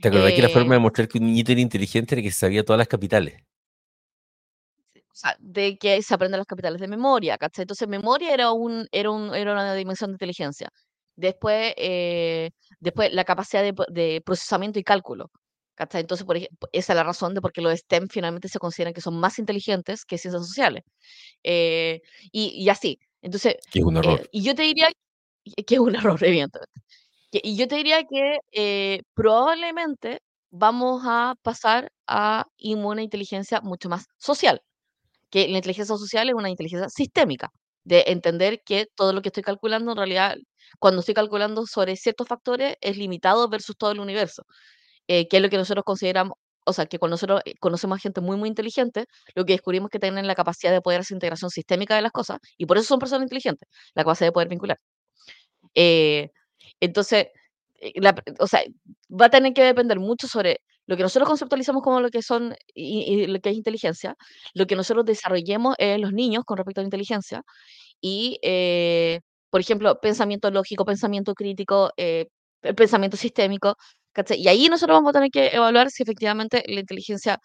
¿Te 0.01 0.07
acordás 0.07 0.33
que 0.33 0.41
la 0.41 0.49
forma 0.49 0.75
de 0.75 0.77
eh 0.77 0.79
mostrar 0.79 1.07
que 1.07 1.17
un 1.17 1.25
niñito 1.25 1.51
era 1.51 1.61
inteligente 1.61 2.15
era 2.15 2.21
que 2.21 2.31
sabía 2.31 2.63
todas 2.63 2.77
las 2.77 2.87
capitales? 2.87 3.41
Sea, 5.13 5.35
de 5.39 5.77
que 5.77 6.01
se 6.01 6.13
aprenden 6.13 6.39
las 6.39 6.47
capitales 6.47 6.79
de 6.81 6.87
memoria, 6.87 7.37
¿cachai? 7.37 7.63
Entonces, 7.63 7.87
memoria 7.87 8.33
era, 8.33 8.51
un, 8.51 8.87
era, 8.91 9.11
un, 9.11 9.33
era 9.35 9.53
una 9.53 9.73
dimensión 9.75 10.11
de 10.11 10.15
inteligencia. 10.15 10.69
Después, 11.15 11.73
eh, 11.77 12.51
después 12.79 13.11
la 13.13 13.25
capacidad 13.25 13.63
de, 13.63 13.73
de, 13.89 14.21
procesamiento 14.21 14.79
y 14.79 14.83
cálculo. 14.83 15.29
¿cachai? 15.75 16.01
Entonces, 16.01 16.25
por 16.25 16.37
ejemplo, 16.37 16.69
esa 16.73 16.93
es 16.93 16.97
la 16.97 17.03
razón 17.03 17.33
de 17.33 17.41
por 17.41 17.53
qué 17.53 17.61
los 17.61 17.73
STEM 17.79 18.07
finalmente 18.09 18.49
se 18.49 18.59
consideran 18.59 18.93
que 18.93 19.01
son 19.01 19.19
más 19.19 19.39
inteligentes 19.39 20.05
que 20.05 20.17
ciencias 20.17 20.45
sociales. 20.45 20.83
Eh, 21.43 22.01
y, 22.31 22.63
y, 22.63 22.69
así. 22.69 22.99
Entonces, 23.21 23.55
que 23.71 23.79
es 23.79 23.85
un 23.85 23.97
error. 23.97 24.27
y 24.31 24.43
yo 24.43 24.55
te 24.55 24.63
diría 24.63 24.89
que 25.65 25.75
es 25.75 25.79
un 25.79 25.95
error, 25.95 26.23
evidentemente. 26.23 26.81
Y 27.31 27.55
yo 27.55 27.67
te 27.67 27.75
diría 27.75 28.03
que 28.03 28.39
eh, 28.51 29.01
probablemente 29.13 30.19
vamos 30.51 31.03
a 31.05 31.35
pasar 31.43 31.91
a 32.07 32.45
una 32.59 33.03
inteligencia 33.03 33.61
mucho 33.61 33.87
más 33.87 34.07
social, 34.17 34.61
que 35.29 35.47
la 35.47 35.57
inteligencia 35.57 35.97
social 35.97 36.29
es 36.29 36.35
una 36.35 36.49
inteligencia 36.49 36.89
sistémica, 36.89 37.49
de 37.83 38.05
entender 38.07 38.61
que 38.65 38.87
todo 38.95 39.13
lo 39.13 39.21
que 39.21 39.29
estoy 39.29 39.43
calculando 39.43 39.91
en 39.91 39.97
realidad, 39.97 40.35
cuando 40.79 40.99
estoy 41.01 41.15
calculando 41.15 41.65
sobre 41.67 41.95
ciertos 41.95 42.27
factores, 42.27 42.75
es 42.81 42.97
limitado 42.97 43.49
versus 43.49 43.75
todo 43.77 43.91
el 43.91 43.99
universo, 43.99 44.43
eh, 45.07 45.27
que 45.27 45.37
es 45.37 45.43
lo 45.43 45.49
que 45.49 45.57
nosotros 45.57 45.83
consideramos, 45.85 46.33
o 46.65 46.73
sea, 46.73 46.85
que 46.87 46.99
cuando 46.99 47.13
nosotros 47.15 47.41
eh, 47.45 47.53
conocemos 47.59 47.97
a 47.97 48.01
gente 48.01 48.21
muy, 48.21 48.37
muy 48.37 48.49
inteligente, 48.49 49.05
lo 49.35 49.45
que 49.45 49.53
descubrimos 49.53 49.89
es 49.89 49.91
que 49.93 49.99
tienen 49.99 50.27
la 50.27 50.35
capacidad 50.35 50.71
de 50.71 50.81
poder 50.81 51.01
hacer 51.01 51.15
integración 51.15 51.51
sistémica 51.51 51.95
de 51.95 52.01
las 52.03 52.11
cosas, 52.11 52.39
y 52.57 52.65
por 52.65 52.77
eso 52.77 52.87
son 52.87 52.99
personas 52.99 53.23
inteligentes, 53.23 53.67
la 53.95 54.03
capacidad 54.03 54.27
de 54.27 54.33
poder 54.33 54.49
vincular. 54.49 54.77
Eh, 55.75 56.29
entonces, 56.79 57.27
eh, 57.81 57.93
o 58.39 58.47
sea, 58.47 58.61
va 59.09 59.27
a 59.27 59.29
tener 59.29 59.53
que 59.53 59.63
depender 59.63 59.99
mucho 59.99 60.27
sobre 60.27 60.61
lo 60.89 60.97
que 60.97 61.03
nosotros 61.03 61.29
conceptualizamos 61.29 61.83
como 61.83 62.01
lo 62.01 62.09
que 62.09 62.23
son 62.23 62.55
y, 62.73 63.27
lo 63.27 63.39
que 63.41 63.51
es 63.51 63.55
inteligencia, 63.57 64.15
lo 64.55 64.65
que 64.67 64.75
nosotros 64.75 65.05
desarrollemos 65.05 65.75
en 65.77 66.01
los 66.01 66.13
niños 66.13 66.43
con 66.45 66.57
respecto 66.57 66.81
a 66.81 66.83
la 66.83 66.87
inteligencia 66.87 67.43
y, 68.01 68.39
eh, 68.43 69.21
por 69.51 69.61
ejemplo, 69.61 69.99
pensamiento 70.01 70.51
lógico, 70.51 70.85
pensamiento 70.85 71.33
crítico, 71.35 71.91
eh, 71.97 72.27
pensamiento 72.77 73.17
sistémico, 73.17 73.75
Y 74.37 74.47
ahí 74.49 74.67
nosotros 74.69 74.97
vamos 74.97 75.11
a 75.11 75.13
tener 75.13 75.29
que 75.31 75.47
evaluar 75.49 75.91
si 75.91 76.03
efectivamente 76.03 76.63
la 76.67 76.81
inteligencia, 76.81 77.39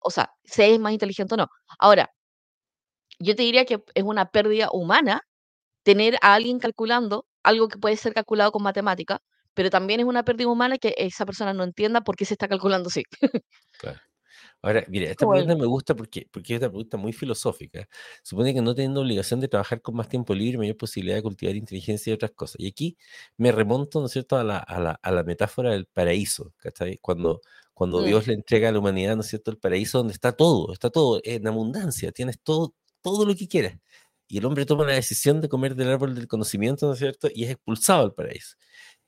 o 0.00 0.10
sea, 0.10 0.30
si 0.44 0.62
es 0.62 0.78
más 0.80 0.92
inteligente 0.92 1.34
o 1.34 1.36
no. 1.38 1.46
Ahora, 1.78 2.10
yo 3.18 3.34
te 3.36 3.42
diría 3.42 3.64
que 3.64 3.82
es 3.94 4.02
una 4.04 4.26
pérdida 4.30 4.68
humana 4.72 5.22
tener 5.84 6.16
a 6.22 6.34
alguien 6.34 6.58
calculando 6.60 7.26
algo 7.44 7.68
que 7.68 7.78
puede 7.78 7.96
ser 7.96 8.14
calculado 8.14 8.52
con 8.52 8.62
matemática, 8.64 9.20
pero 9.54 9.70
también 9.70 10.00
es 10.00 10.06
una 10.06 10.24
pérdida 10.24 10.48
humana 10.48 10.78
que 10.78 10.94
esa 10.96 11.26
persona 11.26 11.52
no 11.54 11.64
entienda 11.64 12.00
por 12.02 12.16
qué 12.16 12.24
se 12.24 12.34
está 12.34 12.48
calculando 12.48 12.88
así. 12.88 13.02
Claro. 13.78 14.00
Ahora, 14.62 14.84
mire, 14.88 15.10
esta 15.10 15.28
pregunta 15.28 15.56
me 15.56 15.66
gusta 15.66 15.94
porque, 15.94 16.28
porque 16.30 16.54
es 16.54 16.60
una 16.60 16.68
pregunta 16.68 16.96
muy 16.96 17.12
filosófica. 17.12 17.88
Supone 18.22 18.54
que 18.54 18.60
no 18.60 18.74
teniendo 18.74 19.00
obligación 19.00 19.40
de 19.40 19.48
trabajar 19.48 19.80
con 19.82 19.96
más 19.96 20.08
tiempo 20.08 20.34
libre, 20.34 20.58
mayor 20.58 20.76
posibilidad 20.76 21.16
de 21.16 21.22
cultivar 21.22 21.56
inteligencia 21.56 22.10
y 22.10 22.14
otras 22.14 22.32
cosas. 22.32 22.56
Y 22.60 22.68
aquí 22.68 22.96
me 23.36 23.52
remonto, 23.52 24.00
¿no 24.00 24.06
es 24.06 24.12
cierto?, 24.12 24.36
a 24.36 24.44
la, 24.44 24.58
a 24.58 24.80
la, 24.80 24.92
a 24.92 25.10
la 25.10 25.22
metáfora 25.22 25.70
del 25.72 25.86
paraíso, 25.86 26.52
¿cachai? 26.58 26.98
Cuando, 26.98 27.40
cuando 27.74 28.02
mm. 28.02 28.04
Dios 28.04 28.26
le 28.26 28.34
entrega 28.34 28.68
a 28.68 28.72
la 28.72 28.78
humanidad, 28.78 29.16
¿no 29.16 29.22
es 29.22 29.28
cierto?, 29.28 29.50
el 29.50 29.58
paraíso 29.58 29.98
donde 29.98 30.14
está 30.14 30.32
todo, 30.32 30.72
está 30.72 30.90
todo 30.90 31.20
en 31.24 31.46
abundancia, 31.46 32.12
tienes 32.12 32.40
todo, 32.40 32.74
todo 33.02 33.24
lo 33.24 33.34
que 33.34 33.48
quieras 33.48 33.78
y 34.30 34.38
el 34.38 34.44
hombre 34.44 34.64
toma 34.64 34.86
la 34.86 34.92
decisión 34.92 35.40
de 35.40 35.48
comer 35.48 35.74
del 35.74 35.88
árbol 35.88 36.14
del 36.14 36.28
conocimiento, 36.28 36.86
¿no 36.86 36.92
es 36.92 37.00
cierto? 37.00 37.28
Y 37.34 37.44
es 37.44 37.50
expulsado 37.50 38.04
al 38.04 38.14
paraíso. 38.14 38.56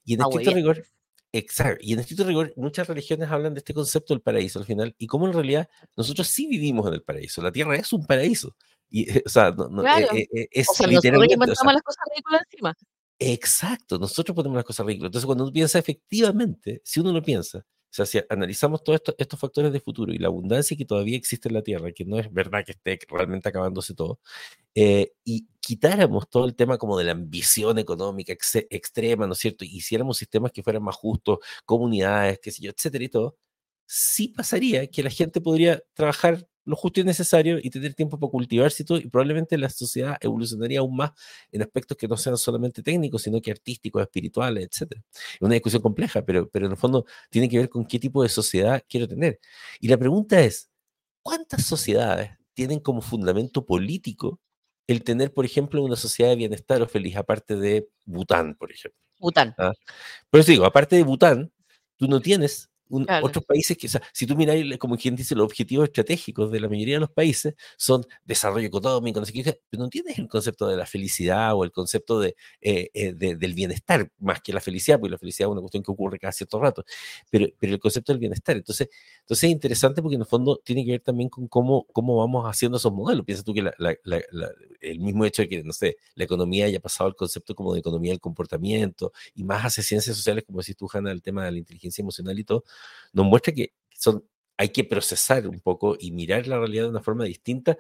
Y 0.04 0.14
en 0.14 0.22
ah, 0.22 0.26
estricto 0.28 0.54
rigor, 0.54 0.84
exacto, 1.32 1.78
y 1.82 1.92
en 1.92 2.00
estricto 2.00 2.24
rigor, 2.24 2.52
muchas 2.56 2.88
religiones 2.88 3.30
hablan 3.30 3.54
de 3.54 3.58
este 3.58 3.74
concepto 3.74 4.14
del 4.14 4.20
paraíso 4.20 4.58
al 4.58 4.64
final, 4.64 4.94
y 4.98 5.06
cómo 5.06 5.26
en 5.26 5.32
realidad 5.32 5.68
nosotros 5.96 6.28
sí 6.28 6.46
vivimos 6.46 6.86
en 6.88 6.94
el 6.94 7.02
paraíso, 7.02 7.42
la 7.42 7.52
tierra 7.52 7.76
es 7.76 7.92
un 7.92 8.04
paraíso. 8.06 8.54
Y, 8.90 9.10
o 9.18 9.28
sea, 9.28 9.50
no, 9.52 9.68
no, 9.68 9.82
claro. 9.82 10.06
eh, 10.14 10.26
eh, 10.34 10.48
es 10.50 10.68
o 10.68 10.74
sea, 10.74 10.86
literalmente. 10.86 11.36
Nosotros 11.36 11.58
o 11.58 11.64
sea, 11.64 11.72
las 11.72 11.82
cosas 11.82 12.04
ridículas 12.10 12.42
encima. 12.50 12.76
Exacto, 13.18 13.98
nosotros 13.98 14.34
ponemos 14.34 14.56
las 14.56 14.64
cosas 14.64 14.84
ridículas. 14.84 15.08
Entonces, 15.08 15.26
cuando 15.26 15.44
uno 15.44 15.52
piensa 15.52 15.78
efectivamente, 15.78 16.82
si 16.84 17.00
uno 17.00 17.12
lo 17.12 17.22
piensa, 17.22 17.64
sea, 17.94 18.06
si 18.06 18.20
analizamos 18.28 18.82
todos 18.82 18.96
esto, 18.96 19.14
estos 19.18 19.38
factores 19.38 19.72
de 19.72 19.80
futuro 19.80 20.12
y 20.12 20.18
la 20.18 20.28
abundancia 20.28 20.76
que 20.76 20.84
todavía 20.84 21.16
existe 21.16 21.48
en 21.48 21.54
la 21.54 21.62
Tierra, 21.62 21.92
que 21.92 22.04
no 22.04 22.18
es 22.18 22.32
verdad 22.32 22.64
que 22.64 22.72
esté 22.72 22.98
realmente 23.08 23.48
acabándose 23.48 23.94
todo, 23.94 24.20
eh, 24.74 25.12
y 25.24 25.46
quitáramos 25.60 26.28
todo 26.30 26.44
el 26.46 26.54
tema 26.56 26.78
como 26.78 26.98
de 26.98 27.04
la 27.04 27.12
ambición 27.12 27.78
económica 27.78 28.32
extrema, 28.70 29.26
¿no 29.26 29.34
es 29.34 29.38
cierto? 29.40 29.64
Y 29.64 29.76
hiciéramos 29.76 30.18
sistemas 30.18 30.52
que 30.52 30.62
fueran 30.62 30.82
más 30.82 30.96
justos, 30.96 31.38
comunidades, 31.66 32.40
qué 32.42 32.50
sé 32.50 32.62
yo, 32.62 32.70
etcétera 32.70 33.04
y 33.04 33.08
todo, 33.08 33.36
sí 33.86 34.28
pasaría 34.28 34.86
que 34.88 35.02
la 35.02 35.10
gente 35.10 35.40
podría 35.40 35.82
trabajar 35.94 36.48
lo 36.64 36.76
justo 36.76 37.00
y 37.00 37.04
necesario 37.04 37.58
y 37.62 37.70
tener 37.70 37.94
tiempo 37.94 38.18
para 38.18 38.30
cultivarse 38.30 38.82
y 38.82 38.86
todo, 38.86 38.98
y 38.98 39.08
probablemente 39.08 39.58
la 39.58 39.68
sociedad 39.68 40.16
evolucionaría 40.20 40.80
aún 40.80 40.96
más 40.96 41.12
en 41.50 41.62
aspectos 41.62 41.96
que 41.96 42.08
no 42.08 42.16
sean 42.16 42.36
solamente 42.36 42.82
técnicos, 42.82 43.22
sino 43.22 43.40
que 43.40 43.50
artísticos, 43.50 44.02
espirituales, 44.02 44.64
etc. 44.64 44.92
Es 45.34 45.40
una 45.40 45.54
discusión 45.54 45.82
compleja, 45.82 46.22
pero, 46.24 46.48
pero 46.48 46.66
en 46.66 46.72
el 46.72 46.78
fondo 46.78 47.04
tiene 47.30 47.48
que 47.48 47.58
ver 47.58 47.68
con 47.68 47.84
qué 47.84 47.98
tipo 47.98 48.22
de 48.22 48.28
sociedad 48.28 48.82
quiero 48.88 49.08
tener. 49.08 49.40
Y 49.80 49.88
la 49.88 49.98
pregunta 49.98 50.40
es, 50.40 50.70
¿cuántas 51.22 51.64
sociedades 51.64 52.30
tienen 52.54 52.80
como 52.80 53.00
fundamento 53.00 53.64
político 53.64 54.40
el 54.86 55.04
tener, 55.04 55.32
por 55.32 55.44
ejemplo, 55.44 55.82
una 55.82 55.96
sociedad 55.96 56.30
de 56.30 56.36
bienestar 56.36 56.82
o 56.82 56.88
feliz, 56.88 57.16
aparte 57.16 57.56
de 57.56 57.88
Bután, 58.04 58.54
por 58.56 58.72
ejemplo? 58.72 59.00
Bután. 59.18 59.54
¿Ah? 59.58 59.72
Por 60.30 60.40
eso 60.40 60.50
digo, 60.50 60.64
aparte 60.64 60.96
de 60.96 61.04
Bután, 61.04 61.52
tú 61.96 62.08
no 62.08 62.20
tienes 62.20 62.71
un- 62.92 63.04
Claro. 63.06 63.26
otros 63.26 63.44
países 63.44 63.76
que, 63.76 63.86
o 63.86 63.90
sea, 63.90 64.02
si 64.12 64.26
tú 64.26 64.36
miras, 64.36 64.56
como 64.78 64.96
quien 64.96 65.16
dice, 65.16 65.34
los 65.34 65.44
objetivos 65.46 65.84
estratégicos 65.86 66.50
de 66.52 66.60
la 66.60 66.68
mayoría 66.68 66.96
de 66.96 67.00
los 67.00 67.10
países 67.10 67.54
son 67.76 68.04
desarrollo 68.24 68.66
económico, 68.66 69.18
no 69.20 69.26
sé 69.26 69.32
qué, 69.32 69.60
pero 69.70 69.82
no 69.82 69.88
tienes 69.88 70.18
el 70.18 70.28
concepto 70.28 70.66
de 70.68 70.76
la 70.76 70.86
felicidad 70.86 71.54
o 71.54 71.64
el 71.64 71.72
concepto 71.72 72.20
de, 72.20 72.36
eh, 72.60 72.90
eh, 72.94 73.12
de- 73.14 73.36
del 73.36 73.54
bienestar 73.54 74.10
más 74.18 74.40
que 74.42 74.52
la 74.52 74.60
felicidad, 74.60 75.00
porque 75.00 75.10
la 75.12 75.18
felicidad 75.18 75.48
es 75.48 75.52
una 75.52 75.60
cuestión 75.62 75.82
que 75.82 75.90
ocurre 75.90 76.18
cada 76.18 76.32
cierto 76.32 76.60
rato, 76.60 76.84
pero, 77.30 77.46
pero 77.58 77.72
el 77.74 77.80
concepto 77.80 78.12
del 78.12 78.20
bienestar. 78.20 78.56
Entonces, 78.56 78.88
entonces 79.20 79.44
es 79.44 79.50
interesante 79.52 80.02
porque 80.02 80.16
en 80.16 80.22
el 80.22 80.26
fondo 80.26 80.60
tiene 80.64 80.84
que 80.84 80.90
ver 80.92 81.00
también 81.00 81.28
con 81.30 81.48
cómo, 81.48 81.86
cómo 81.92 82.16
vamos 82.18 82.44
haciendo 82.46 82.76
esos 82.78 82.92
modelos. 82.92 83.24
Piensa 83.24 83.42
tú 83.42 83.54
que 83.54 83.62
la- 83.62 83.74
la- 83.78 83.96
la- 84.04 84.50
el 84.80 85.00
mismo 85.00 85.24
hecho 85.24 85.42
de 85.42 85.48
que, 85.48 85.62
no 85.62 85.72
sé, 85.72 85.96
la 86.14 86.24
economía 86.24 86.66
haya 86.66 86.80
pasado 86.80 87.08
al 87.08 87.16
concepto 87.16 87.54
como 87.54 87.72
de 87.72 87.80
economía 87.80 88.12
del 88.12 88.20
comportamiento 88.20 89.12
y 89.34 89.44
más 89.44 89.62
hacia 89.64 89.82
ciencias 89.82 90.16
sociales, 90.16 90.44
como 90.46 90.58
decís 90.60 90.76
tú, 90.76 90.88
Hanna, 90.92 91.10
el 91.12 91.22
tema 91.22 91.44
de 91.44 91.52
la 91.52 91.58
inteligencia 91.58 92.02
emocional 92.02 92.38
y 92.38 92.44
todo, 92.44 92.64
nos 93.12 93.26
muestra 93.26 93.52
que 93.54 93.72
son, 93.94 94.24
hay 94.56 94.68
que 94.70 94.84
procesar 94.84 95.46
un 95.48 95.60
poco 95.60 95.96
y 95.98 96.12
mirar 96.12 96.46
la 96.46 96.58
realidad 96.58 96.84
de 96.84 96.90
una 96.90 97.02
forma 97.02 97.24
distinta 97.24 97.76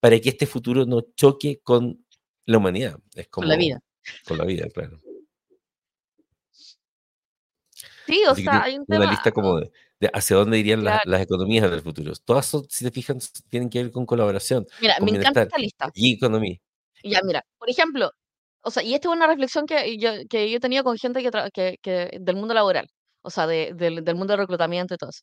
para 0.00 0.18
que 0.20 0.28
este 0.30 0.46
futuro 0.46 0.84
no 0.86 1.00
choque 1.14 1.60
con 1.62 2.04
la 2.46 2.58
humanidad. 2.58 2.98
Es 3.14 3.28
como, 3.28 3.44
Con 3.44 3.50
la 3.50 3.56
vida. 3.56 3.80
Con 4.26 4.38
la 4.38 4.44
vida, 4.44 4.66
claro. 4.72 5.00
Sí, 8.06 8.22
o 8.26 8.30
Así 8.32 8.42
sea, 8.44 8.62
hay 8.62 8.74
un 8.78 8.84
una 8.86 8.98
tema. 9.00 9.10
lista 9.10 9.32
como 9.32 9.58
de, 9.58 9.70
de 9.98 10.10
hacia 10.12 10.36
dónde 10.36 10.58
irían 10.58 10.84
las, 10.84 10.94
Claro. 11.02 11.10
las 11.10 11.22
economías 11.22 11.68
del 11.70 11.80
futuro. 11.82 12.12
Todas 12.24 12.46
son, 12.46 12.64
si 12.70 12.84
te 12.84 12.90
fijas, 12.92 13.32
tienen 13.48 13.68
que 13.68 13.82
ver 13.82 13.90
con 13.92 14.06
colaboración, 14.06 14.64
Mira, 14.80 14.96
con 14.98 15.10
me 15.10 15.18
encanta 15.18 15.42
esta 15.42 15.58
lista. 15.58 15.90
y 15.94 16.14
economía. 16.14 16.56
Ya, 17.02 17.20
mira, 17.24 17.44
por 17.58 17.68
ejemplo, 17.68 18.10
o 18.62 18.70
sea, 18.70 18.82
y 18.82 18.94
esta 18.94 19.08
es 19.08 19.14
una 19.16 19.26
reflexión 19.26 19.66
que 19.66 19.96
yo, 19.98 20.10
que 20.30 20.50
yo 20.50 20.56
he 20.56 20.60
tenido 20.60 20.84
con 20.84 20.96
gente 20.98 21.22
que, 21.22 21.30
que, 21.52 21.78
que 21.82 22.18
del 22.20 22.36
mundo 22.36 22.54
laboral, 22.54 22.88
o 23.26 23.30
sea, 23.30 23.46
de- 23.48 23.72
del, 23.74 24.04
del 24.04 24.16
mundo 24.16 24.32
del 24.34 24.40
reclutamiento 24.42 24.94
y 24.94 24.98
todo 24.98 25.10
eso, 25.10 25.22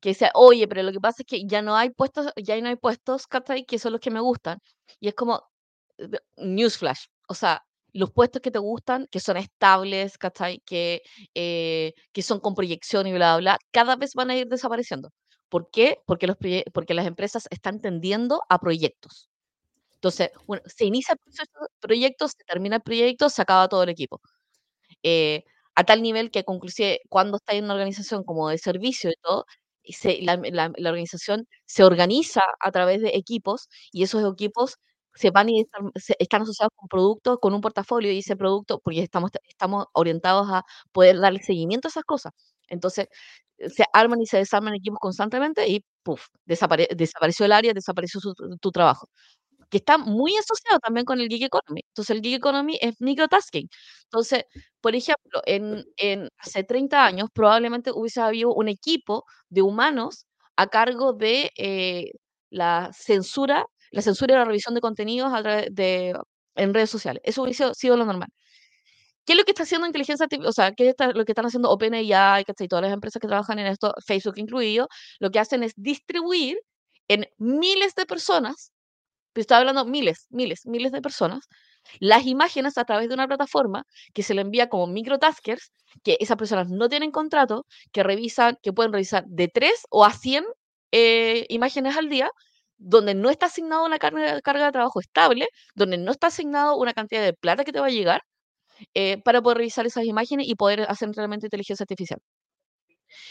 que 0.00 0.10
dice, 0.10 0.30
oye, 0.34 0.68
pero 0.68 0.82
lo 0.84 0.92
que 0.92 1.00
pasa 1.00 1.22
es 1.22 1.26
que 1.26 1.44
ya 1.46 1.62
no 1.62 1.76
hay 1.76 1.90
puestos, 1.90 2.28
ya 2.36 2.60
no 2.60 2.68
hay 2.70 2.76
puestos, 2.76 3.26
¿cachai? 3.28 3.64
Que 3.66 3.78
son 3.78 3.92
los 3.92 4.00
que 4.00 4.10
me 4.10 4.20
gustan. 4.20 4.58
Y 5.00 5.08
es 5.08 5.14
como, 5.14 5.42
eh, 5.98 6.08
de- 6.08 6.20
newsflash, 6.38 7.04
o 7.28 7.34
sea, 7.34 7.62
los 7.92 8.12
puestos 8.12 8.40
que 8.42 8.50
te 8.52 8.58
gustan, 8.60 9.06
que 9.10 9.20
son 9.20 9.36
estables, 9.36 10.16
¿cachai? 10.18 10.60
Que, 10.66 11.02
eh, 11.34 11.92
que 12.12 12.22
son 12.22 12.40
con 12.40 12.54
proyección 12.54 13.06
y 13.06 13.12
bla, 13.12 13.36
bla, 13.38 13.56
bla, 13.56 13.58
cada 13.72 13.96
vez 13.96 14.14
van 14.14 14.30
a 14.30 14.36
ir 14.36 14.46
desapareciendo. 14.48 15.10
¿Por 15.48 15.70
qué? 15.70 15.98
Porque, 16.06 16.26
los, 16.28 16.36
porque 16.72 16.94
las 16.94 17.06
empresas 17.06 17.46
están 17.50 17.80
tendiendo 17.80 18.42
a 18.48 18.58
proyectos. 18.60 19.28
Entonces, 19.96 20.30
bueno, 20.46 20.62
se 20.66 20.84
inicia 20.86 21.14
el 21.14 21.32
de 21.34 21.46
proyecto, 21.80 22.28
se 22.28 22.44
termina 22.46 22.76
el 22.76 22.82
proyecto, 22.82 23.28
se 23.30 23.42
acaba 23.42 23.68
todo 23.68 23.82
el 23.84 23.90
equipo. 23.90 24.20
Eh, 25.02 25.44
a 25.74 25.84
tal 25.84 26.02
nivel 26.02 26.30
que, 26.30 26.44
conclusive, 26.44 27.00
cuando 27.08 27.36
está 27.38 27.54
en 27.54 27.64
una 27.64 27.74
organización 27.74 28.24
como 28.24 28.48
de 28.48 28.58
servicio 28.58 29.10
y 29.10 29.14
todo, 29.22 29.44
la 30.76 30.90
organización 30.90 31.46
se 31.66 31.84
organiza 31.84 32.42
a 32.60 32.70
través 32.72 33.00
de 33.02 33.10
equipos 33.16 33.68
y 33.92 34.02
esos 34.04 34.22
equipos 34.32 34.76
se 35.14 35.30
van 35.30 35.48
y 35.48 35.60
están, 35.62 35.90
se- 35.96 36.16
están 36.18 36.42
asociados 36.42 36.72
con 36.76 36.88
productos, 36.88 37.38
con 37.40 37.54
un 37.54 37.60
portafolio 37.60 38.12
y 38.12 38.18
ese 38.20 38.36
producto, 38.36 38.80
porque 38.84 39.02
estamos, 39.02 39.30
estamos 39.48 39.86
orientados 39.92 40.48
a 40.50 40.62
poder 40.92 41.18
darle 41.20 41.40
seguimiento 41.42 41.88
a 41.88 41.90
esas 41.90 42.04
cosas. 42.04 42.32
Entonces, 42.68 43.08
eh, 43.58 43.70
se 43.70 43.84
arman 43.92 44.20
y 44.22 44.26
se 44.26 44.38
desarman 44.38 44.74
equipos 44.74 44.98
constantemente 45.00 45.66
y, 45.68 45.84
puff, 46.02 46.26
desapare- 46.46 46.88
desapareció 46.96 47.46
el 47.46 47.52
área, 47.52 47.72
desapareció 47.74 48.20
su- 48.20 48.34
tu 48.60 48.70
trabajo 48.72 49.08
que 49.70 49.78
está 49.78 49.98
muy 49.98 50.36
asociado 50.36 50.78
también 50.80 51.06
con 51.06 51.20
el 51.20 51.28
gig 51.28 51.44
economy. 51.44 51.82
Entonces, 51.88 52.16
el 52.16 52.22
gig 52.22 52.34
economy 52.34 52.78
es 52.80 52.94
microtasking. 53.00 53.68
Entonces, 54.04 54.44
por 54.80 54.94
ejemplo, 54.94 55.42
en, 55.46 55.84
en 55.96 56.28
hace 56.38 56.64
30 56.64 57.04
años 57.04 57.28
probablemente 57.32 57.90
hubiese 57.92 58.20
habido 58.20 58.52
un 58.54 58.68
equipo 58.68 59.24
de 59.48 59.62
humanos 59.62 60.26
a 60.56 60.66
cargo 60.68 61.12
de 61.14 61.50
eh, 61.56 62.12
la 62.50 62.90
censura, 62.92 63.66
la 63.92 64.02
censura 64.02 64.34
y 64.34 64.38
la 64.38 64.44
revisión 64.44 64.74
de 64.74 64.80
contenidos 64.80 65.32
a 65.32 65.42
través 65.42 65.74
de, 65.74 66.14
en 66.56 66.74
redes 66.74 66.90
sociales. 66.90 67.22
Eso 67.24 67.42
hubiese 67.42 67.72
sido 67.74 67.96
lo 67.96 68.04
normal. 68.04 68.28
¿Qué 69.26 69.34
es 69.34 69.38
lo 69.38 69.44
que 69.44 69.52
está 69.52 69.62
haciendo 69.64 69.86
inteligencia 69.86 70.24
artificial? 70.24 70.48
O 70.48 70.52
sea, 70.52 70.72
¿qué 70.72 70.88
es 70.90 70.94
lo 71.14 71.24
que 71.24 71.32
están 71.32 71.46
haciendo 71.46 71.70
OpenAI, 71.70 72.44
¿cachai? 72.44 72.68
Todas 72.68 72.82
las 72.84 72.92
empresas 72.92 73.20
que 73.20 73.28
trabajan 73.28 73.58
en 73.58 73.66
esto, 73.66 73.94
Facebook 74.06 74.38
incluido, 74.38 74.88
lo 75.20 75.30
que 75.30 75.38
hacen 75.38 75.62
es 75.62 75.72
distribuir 75.76 76.58
en 77.08 77.26
miles 77.38 77.94
de 77.94 78.06
personas 78.06 78.72
pero 79.32 79.42
estoy 79.42 79.58
hablando 79.58 79.84
miles, 79.84 80.26
miles, 80.30 80.66
miles 80.66 80.92
de 80.92 81.02
personas, 81.02 81.46
las 81.98 82.26
imágenes 82.26 82.78
a 82.78 82.84
través 82.84 83.08
de 83.08 83.14
una 83.14 83.26
plataforma 83.28 83.84
que 84.14 84.22
se 84.22 84.34
le 84.34 84.42
envía 84.42 84.68
como 84.68 84.86
microtaskers, 84.86 85.72
que 86.04 86.16
esas 86.20 86.36
personas 86.36 86.68
no 86.70 86.88
tienen 86.88 87.10
contrato, 87.10 87.66
que 87.92 88.02
revisan, 88.02 88.58
que 88.62 88.72
pueden 88.72 88.92
revisar 88.92 89.24
de 89.26 89.48
3 89.48 89.72
o 89.90 90.04
a 90.04 90.12
100 90.12 90.44
eh, 90.92 91.46
imágenes 91.48 91.96
al 91.96 92.08
día, 92.08 92.30
donde 92.78 93.14
no 93.14 93.30
está 93.30 93.46
asignado 93.46 93.84
una 93.84 93.98
carga, 93.98 94.40
carga 94.40 94.66
de 94.66 94.72
trabajo 94.72 95.00
estable, 95.00 95.48
donde 95.74 95.98
no 95.98 96.12
está 96.12 96.28
asignado 96.28 96.76
una 96.76 96.94
cantidad 96.94 97.22
de 97.22 97.34
plata 97.34 97.64
que 97.64 97.72
te 97.72 97.80
va 97.80 97.86
a 97.86 97.90
llegar, 97.90 98.22
eh, 98.94 99.18
para 99.24 99.42
poder 99.42 99.58
revisar 99.58 99.86
esas 99.86 100.04
imágenes 100.04 100.48
y 100.48 100.54
poder 100.56 100.82
hacer 100.90 101.10
realmente 101.12 101.46
inteligencia 101.46 101.84
artificial. 101.84 102.20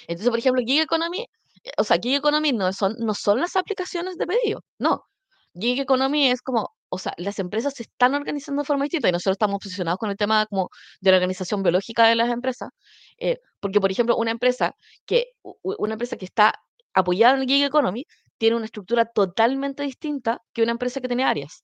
Entonces, 0.07 0.29
por 0.29 0.39
ejemplo, 0.39 0.61
Gig 0.65 0.81
Economy, 0.81 1.21
eh, 1.63 1.71
o 1.77 1.83
sea, 1.83 1.97
Gig 2.01 2.15
Economy 2.15 2.51
no 2.53 2.71
son, 2.73 2.95
no 2.99 3.13
son 3.13 3.39
las 3.41 3.55
aplicaciones 3.55 4.17
de 4.17 4.27
pedido, 4.27 4.63
no. 4.79 5.03
Gig 5.53 5.79
Economy 5.79 6.29
es 6.29 6.41
como, 6.41 6.75
o 6.89 6.97
sea, 6.97 7.13
las 7.17 7.39
empresas 7.39 7.73
se 7.73 7.83
están 7.83 8.15
organizando 8.15 8.61
de 8.61 8.65
forma 8.65 8.85
distinta 8.85 9.09
y 9.09 9.11
nosotros 9.11 9.35
estamos 9.35 9.55
obsesionados 9.55 9.99
con 9.99 10.09
el 10.09 10.17
tema 10.17 10.45
como 10.47 10.69
de 11.01 11.11
la 11.11 11.17
organización 11.17 11.63
biológica 11.63 12.07
de 12.07 12.15
las 12.15 12.29
empresas, 12.29 12.69
eh, 13.17 13.39
porque, 13.59 13.79
por 13.79 13.91
ejemplo, 13.91 14.17
una 14.17 14.31
empresa 14.31 14.75
que, 15.05 15.31
una 15.61 15.93
empresa 15.93 16.17
que 16.17 16.25
está 16.25 16.53
apoyada 16.93 17.35
en 17.35 17.41
el 17.41 17.47
Gig 17.47 17.63
Economy 17.63 18.05
tiene 18.37 18.55
una 18.55 18.65
estructura 18.65 19.05
totalmente 19.05 19.83
distinta 19.83 20.41
que 20.53 20.63
una 20.63 20.71
empresa 20.71 21.01
que 21.01 21.07
tiene 21.07 21.23
áreas. 21.23 21.63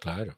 Claro. 0.00 0.36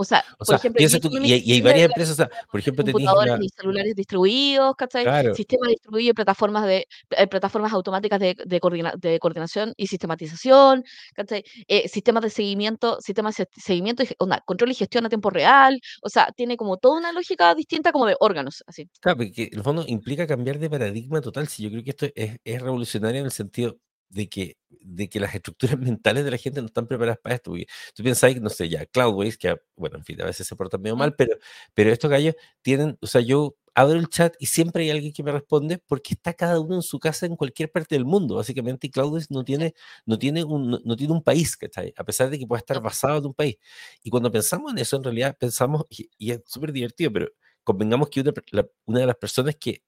O 0.00 0.04
sea, 0.04 0.24
O 0.34 0.38
por 0.38 0.46
sea, 0.46 0.56
ejemplo, 0.58 0.80
Gig 0.88 1.00
tú, 1.00 1.10
y, 1.18 1.32
hay- 1.32 1.42
y 1.44 1.52
hay 1.54 1.60
varias 1.60 1.86
empresas, 1.86 2.12
o 2.12 2.16
sea, 2.16 2.30
por 2.50 2.60
ejemplo, 2.60 2.84
computadores 2.84 3.38
la... 3.38 3.44
y 3.44 3.48
celulares 3.48 3.94
distribuidos, 3.96 4.76
¿cachai? 4.76 5.02
Claro, 5.02 5.34
Sistemas 5.34 5.70
distribuidos, 5.70 6.14
plataformas 6.14 6.64
de 6.66 6.86
eh, 7.10 7.26
plataformas 7.26 7.72
automáticas 7.72 8.20
de, 8.20 8.36
de, 8.46 8.60
coordina- 8.60 8.94
de 8.96 9.18
coordinación 9.18 9.72
y 9.76 9.88
sistematización, 9.88 10.84
¿cachai? 11.14 11.42
Eh, 11.66 11.88
sistemas 11.88 12.22
de 12.22 12.30
seguimiento, 12.30 13.00
sistemas 13.00 13.36
de 13.38 13.48
seguimiento 13.56 14.04
y 14.04 14.08
onda, 14.18 14.40
control 14.46 14.70
y 14.70 14.74
gestión 14.74 15.04
a 15.06 15.08
tiempo 15.08 15.30
real, 15.30 15.80
o 16.02 16.08
sea, 16.08 16.28
tiene 16.36 16.56
como 16.56 16.76
toda 16.76 16.98
una 16.98 17.12
lógica 17.12 17.54
distinta 17.56 17.90
como 17.92 18.06
de 18.06 18.16
órganos, 18.20 18.62
así. 18.66 18.88
claro, 19.00 19.18
porque 19.18 19.48
en 19.52 19.58
el 19.58 19.62
fondo 19.64 19.84
implica 19.86 20.26
cambiar 20.28 20.58
de 20.60 20.70
paradigma 20.70 21.20
total. 21.20 21.48
Si 21.48 21.64
yo 21.64 21.70
creo 21.70 21.82
que 21.82 21.90
esto 21.90 22.06
es, 22.14 22.36
es 22.44 22.62
revolucionario 22.62 23.20
en 23.20 23.26
el 23.26 23.32
sentido 23.32 23.76
de 24.10 24.28
que, 24.28 24.56
de 24.70 25.08
que 25.08 25.20
las 25.20 25.34
estructuras 25.34 25.78
mentales 25.78 26.24
de 26.24 26.30
la 26.30 26.38
gente 26.38 26.60
no 26.60 26.66
están 26.66 26.86
preparadas 26.86 27.18
para 27.22 27.34
esto. 27.36 27.50
Porque 27.50 27.66
tú 27.94 28.02
piensas, 28.02 28.36
no 28.40 28.50
sé, 28.50 28.68
ya, 28.68 28.86
Cloudways, 28.86 29.38
que, 29.38 29.56
bueno, 29.76 29.98
en 29.98 30.04
fin, 30.04 30.20
a 30.22 30.24
veces 30.26 30.46
se 30.46 30.56
portan 30.56 30.82
medio 30.82 30.96
mal, 30.96 31.14
pero, 31.16 31.36
pero 31.74 31.90
estos 31.92 32.10
gallos 32.10 32.34
tienen, 32.62 32.96
o 33.00 33.06
sea, 33.06 33.20
yo 33.20 33.56
abro 33.74 33.98
el 33.98 34.08
chat 34.08 34.34
y 34.40 34.46
siempre 34.46 34.82
hay 34.84 34.90
alguien 34.90 35.12
que 35.12 35.22
me 35.22 35.30
responde 35.30 35.78
porque 35.86 36.14
está 36.14 36.32
cada 36.34 36.58
uno 36.60 36.74
en 36.76 36.82
su 36.82 36.98
casa 36.98 37.26
en 37.26 37.36
cualquier 37.36 37.70
parte 37.70 37.94
del 37.94 38.04
mundo, 38.04 38.36
básicamente, 38.36 38.88
y 38.88 38.90
Cloudways 38.90 39.30
no 39.30 39.44
tiene, 39.44 39.74
no 40.06 40.18
tiene, 40.18 40.42
un, 40.44 40.70
no- 40.70 40.80
no 40.84 40.96
tiene 40.96 41.12
un 41.12 41.22
país, 41.22 41.56
¿cachai? 41.56 41.92
A 41.96 42.04
pesar 42.04 42.30
de 42.30 42.38
que 42.38 42.46
pueda 42.46 42.58
estar 42.60 42.80
basado 42.82 43.18
en 43.18 43.26
un 43.26 43.34
país. 43.34 43.56
Y 44.02 44.10
cuando 44.10 44.30
pensamos 44.32 44.72
en 44.72 44.78
eso, 44.78 44.96
en 44.96 45.04
realidad 45.04 45.36
pensamos, 45.38 45.84
y, 45.90 46.10
y 46.18 46.30
es 46.32 46.40
súper 46.46 46.72
divertido, 46.72 47.12
pero 47.12 47.28
convengamos 47.64 48.08
que 48.10 48.20
una, 48.20 48.32
la- 48.52 48.66
una 48.86 49.00
de 49.00 49.06
las 49.06 49.16
personas 49.16 49.56
que 49.56 49.82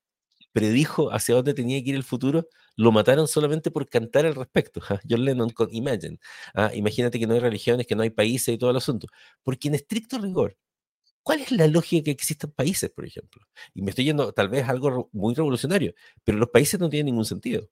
predijo 0.53 1.13
hacia 1.13 1.35
dónde 1.35 1.55
tenía 1.55 1.83
que 1.83 1.91
ir 1.91 1.97
el 1.97 2.05
futuro, 2.05 2.47
lo 2.77 2.93
mataron 2.93 3.29
solamente 3.29 3.71
por 3.71 3.89
cantar 3.89 4.27
al 4.27 4.35
respecto. 4.35 4.81
¿ja? 4.81 5.01
John 5.09 5.25
Lennon 5.25 5.51
con 5.51 5.69
Imagine. 5.73 6.19
Ah, 6.55 6.71
Imagínate 6.75 7.19
que 7.19 7.27
no 7.27 7.35
hay 7.35 7.41
religiones, 7.41 7.87
que 7.87 7.95
no 7.95 8.03
hay 8.03 8.11
países 8.11 8.55
y 8.55 8.59
todo 8.59 8.71
el 8.71 8.77
asunto. 8.77 9.07
Porque 9.43 9.69
en 9.69 9.75
estricto 9.75 10.19
rigor, 10.19 10.57
¿cuál 11.23 11.41
es 11.41 11.53
la 11.53 11.67
lógica 11.67 12.05
que 12.05 12.11
existen 12.11 12.51
países, 12.51 12.91
por 12.91 13.05
ejemplo? 13.05 13.43
Y 13.75 13.83
me 13.83 13.91
estoy 13.91 14.05
yendo 14.07 14.33
tal 14.33 14.49
vez 14.49 14.65
a 14.67 14.71
algo 14.71 15.09
muy 15.13 15.35
revolucionario, 15.35 15.95
pero 16.25 16.39
los 16.39 16.49
países 16.49 16.81
no 16.81 16.89
tienen 16.89 17.07
ningún 17.07 17.25
sentido. 17.27 17.69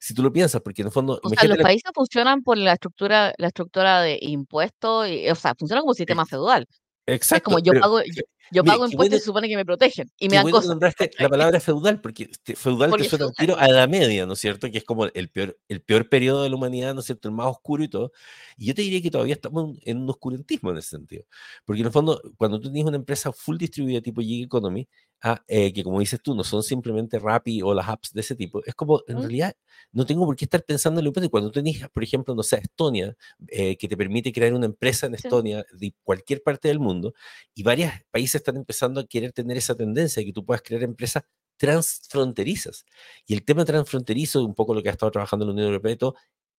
Si 0.00 0.14
tú 0.14 0.22
lo 0.22 0.32
piensas, 0.32 0.62
porque 0.62 0.82
en 0.82 0.86
el 0.88 0.92
fondo, 0.92 1.20
O 1.22 1.28
sea, 1.28 1.44
los 1.48 1.58
la- 1.58 1.62
países 1.64 1.90
funcionan 1.94 2.42
por 2.42 2.56
la 2.56 2.74
estructura, 2.74 3.34
la 3.36 3.48
estructura 3.48 4.00
de 4.00 4.18
impuestos, 4.22 5.08
y, 5.08 5.28
o 5.28 5.34
sea, 5.34 5.54
funcionan 5.58 5.82
como 5.82 5.94
sistema 5.94 6.22
Ex- 6.22 6.30
feudal. 6.30 6.66
Es 7.06 7.16
exacto, 7.16 7.44
como 7.44 7.58
yo 7.60 7.72
pero 7.72 7.80
pago, 7.82 8.02
yo, 8.02 8.22
yo 8.50 8.64
pago 8.64 8.84
impuestos 8.86 8.96
bueno, 8.96 9.16
y 9.16 9.18
se 9.20 9.24
supone 9.24 9.48
que 9.48 9.56
me 9.56 9.64
protegen 9.64 10.10
y 10.18 10.28
me 10.28 10.36
dan 10.36 10.42
bueno 10.44 10.56
cosas. 10.58 10.70
la 11.18 11.28
palabra 11.28 11.60
feudal, 11.60 12.00
porque 12.00 12.30
te- 12.44 12.56
feudal 12.56 12.88
te 12.88 12.90
Porque 12.90 13.02
es 13.04 13.10
suena 13.10 13.24
feudal. 13.26 13.34
tiro 13.38 13.56
a 13.58 13.68
la 13.68 13.86
Media, 13.86 14.26
¿no 14.26 14.32
es 14.34 14.38
cierto? 14.40 14.70
Que 14.70 14.78
es 14.78 14.84
como 14.84 15.06
el 15.06 15.28
peor, 15.30 15.58
el 15.68 15.80
peor 15.82 16.08
periodo 16.08 16.42
de 16.42 16.50
la 16.50 16.56
humanidad, 16.56 16.94
¿no 16.94 17.00
es 17.00 17.06
cierto? 17.06 17.28
El 17.28 17.34
más 17.34 17.46
oscuro 17.48 17.82
y 17.84 17.88
todo. 17.88 18.12
Y 18.56 18.66
yo 18.66 18.74
te 18.74 18.82
diría 18.82 19.02
que 19.02 19.10
todavía 19.10 19.34
estamos 19.34 19.76
en 19.84 19.98
un 19.98 20.08
oscurantismo 20.10 20.70
en 20.70 20.78
ese 20.78 20.90
sentido. 20.90 21.24
Porque 21.64 21.80
en 21.80 21.86
el 21.86 21.92
fondo, 21.92 22.20
cuando 22.36 22.60
tú 22.60 22.70
tienes 22.72 22.86
una 22.88 22.96
empresa 22.96 23.32
full 23.32 23.56
distribuida 23.58 24.00
tipo 24.00 24.20
Gig 24.22 24.44
Economy, 24.44 24.88
ah, 25.22 25.42
eh, 25.48 25.72
que 25.72 25.82
como 25.82 26.00
dices 26.00 26.20
tú, 26.22 26.34
no 26.34 26.44
son 26.44 26.62
simplemente 26.62 27.18
Rappi 27.18 27.62
o 27.62 27.74
las 27.74 27.88
apps 27.88 28.12
de 28.12 28.20
ese 28.20 28.34
tipo, 28.36 28.62
es 28.64 28.74
como, 28.74 29.02
en 29.08 29.16
¿Mm? 29.16 29.20
realidad, 29.20 29.56
no 29.92 30.04
tengo 30.06 30.24
por 30.26 30.36
qué 30.36 30.44
estar 30.44 30.62
pensando 30.64 31.00
en 31.00 31.04
lo 31.06 31.12
que 31.12 31.28
Cuando 31.28 31.50
tú 31.50 31.62
tienes, 31.62 31.88
por 31.90 32.02
ejemplo, 32.02 32.34
no 32.34 32.42
sé, 32.42 32.58
Estonia, 32.58 33.16
eh, 33.48 33.76
que 33.76 33.88
te 33.88 33.96
permite 33.96 34.32
crear 34.32 34.52
una 34.54 34.66
empresa 34.66 35.06
en 35.06 35.16
Sí. 35.16 35.22
Estonia 35.26 35.64
de 35.72 35.94
cualquier 36.04 36.42
parte 36.42 36.68
del 36.68 36.78
mundo, 36.80 37.14
y 37.54 37.62
varios 37.62 37.90
países 38.10 38.35
están 38.36 38.56
empezando 38.56 39.00
a 39.00 39.06
querer 39.06 39.32
tener 39.32 39.56
esa 39.56 39.74
tendencia 39.74 40.20
de 40.20 40.26
que 40.26 40.32
tú 40.32 40.44
puedas 40.44 40.62
crear 40.62 40.82
empresas 40.82 41.24
transfronterizas. 41.56 42.84
Y 43.26 43.34
el 43.34 43.44
tema 43.44 43.64
transfronterizo, 43.64 44.44
un 44.44 44.54
poco 44.54 44.74
lo 44.74 44.82
que 44.82 44.88
ha 44.88 44.92
estado 44.92 45.10
trabajando 45.12 45.46
la 45.46 45.52
Unión 45.52 45.68
Europea 45.68 45.92
y 45.92 45.96
todo, 45.96 46.14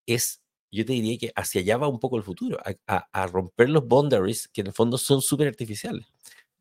es, 0.06 0.42
yo 0.72 0.86
te 0.86 0.94
diría 0.94 1.18
que 1.18 1.32
hacia 1.36 1.62
allá 1.62 1.78
va 1.78 1.88
un 1.88 2.00
poco 2.00 2.18
el 2.18 2.24
futuro, 2.24 2.58
a, 2.88 3.28
romper 3.28 3.70
los 3.70 3.88
boundaries 3.88 4.48
que 4.48 4.62
en 4.62 4.68
el 4.68 4.74
fondo 4.74 4.98
son 4.98 5.22
súper 5.22 5.48
artificiales. 5.48 6.06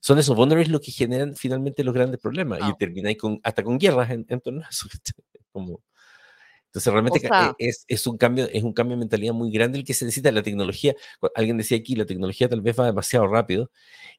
Son 0.00 0.18
esos 0.18 0.36
boundaries 0.36 0.68
los 0.68 0.80
que 0.80 0.92
generan 0.92 1.34
finalmente 1.34 1.82
los 1.82 1.94
grandes 1.94 2.20
problemas 2.20 2.60
y 2.68 2.76
termináis 2.76 3.18
con, 3.18 3.40
hasta 3.42 3.62
con 3.62 3.78
guerras 3.78 4.10
en, 4.10 4.24
en 4.28 4.40
torno 4.40 4.64
a 4.64 4.68
eso. 4.68 4.86
Como, 5.52 5.80
entonces, 6.76 6.92
realmente 6.92 7.26
e, 7.58 7.68
es, 7.68 7.86
es, 7.88 8.06
un 8.06 8.18
cambio, 8.18 8.46
es 8.52 8.62
un 8.62 8.74
cambio 8.74 8.96
de 8.96 9.00
mentalidad 9.00 9.32
muy 9.32 9.50
grande 9.50 9.78
el 9.78 9.84
que 9.84 9.94
se 9.94 10.04
necesita. 10.04 10.30
La 10.30 10.42
tecnología, 10.42 10.94
alguien 11.34 11.56
decía 11.56 11.78
aquí, 11.78 11.96
la 11.96 12.04
tecnología 12.04 12.50
tal 12.50 12.60
vez 12.60 12.78
va 12.78 12.84
demasiado 12.84 13.26
rápido. 13.28 13.70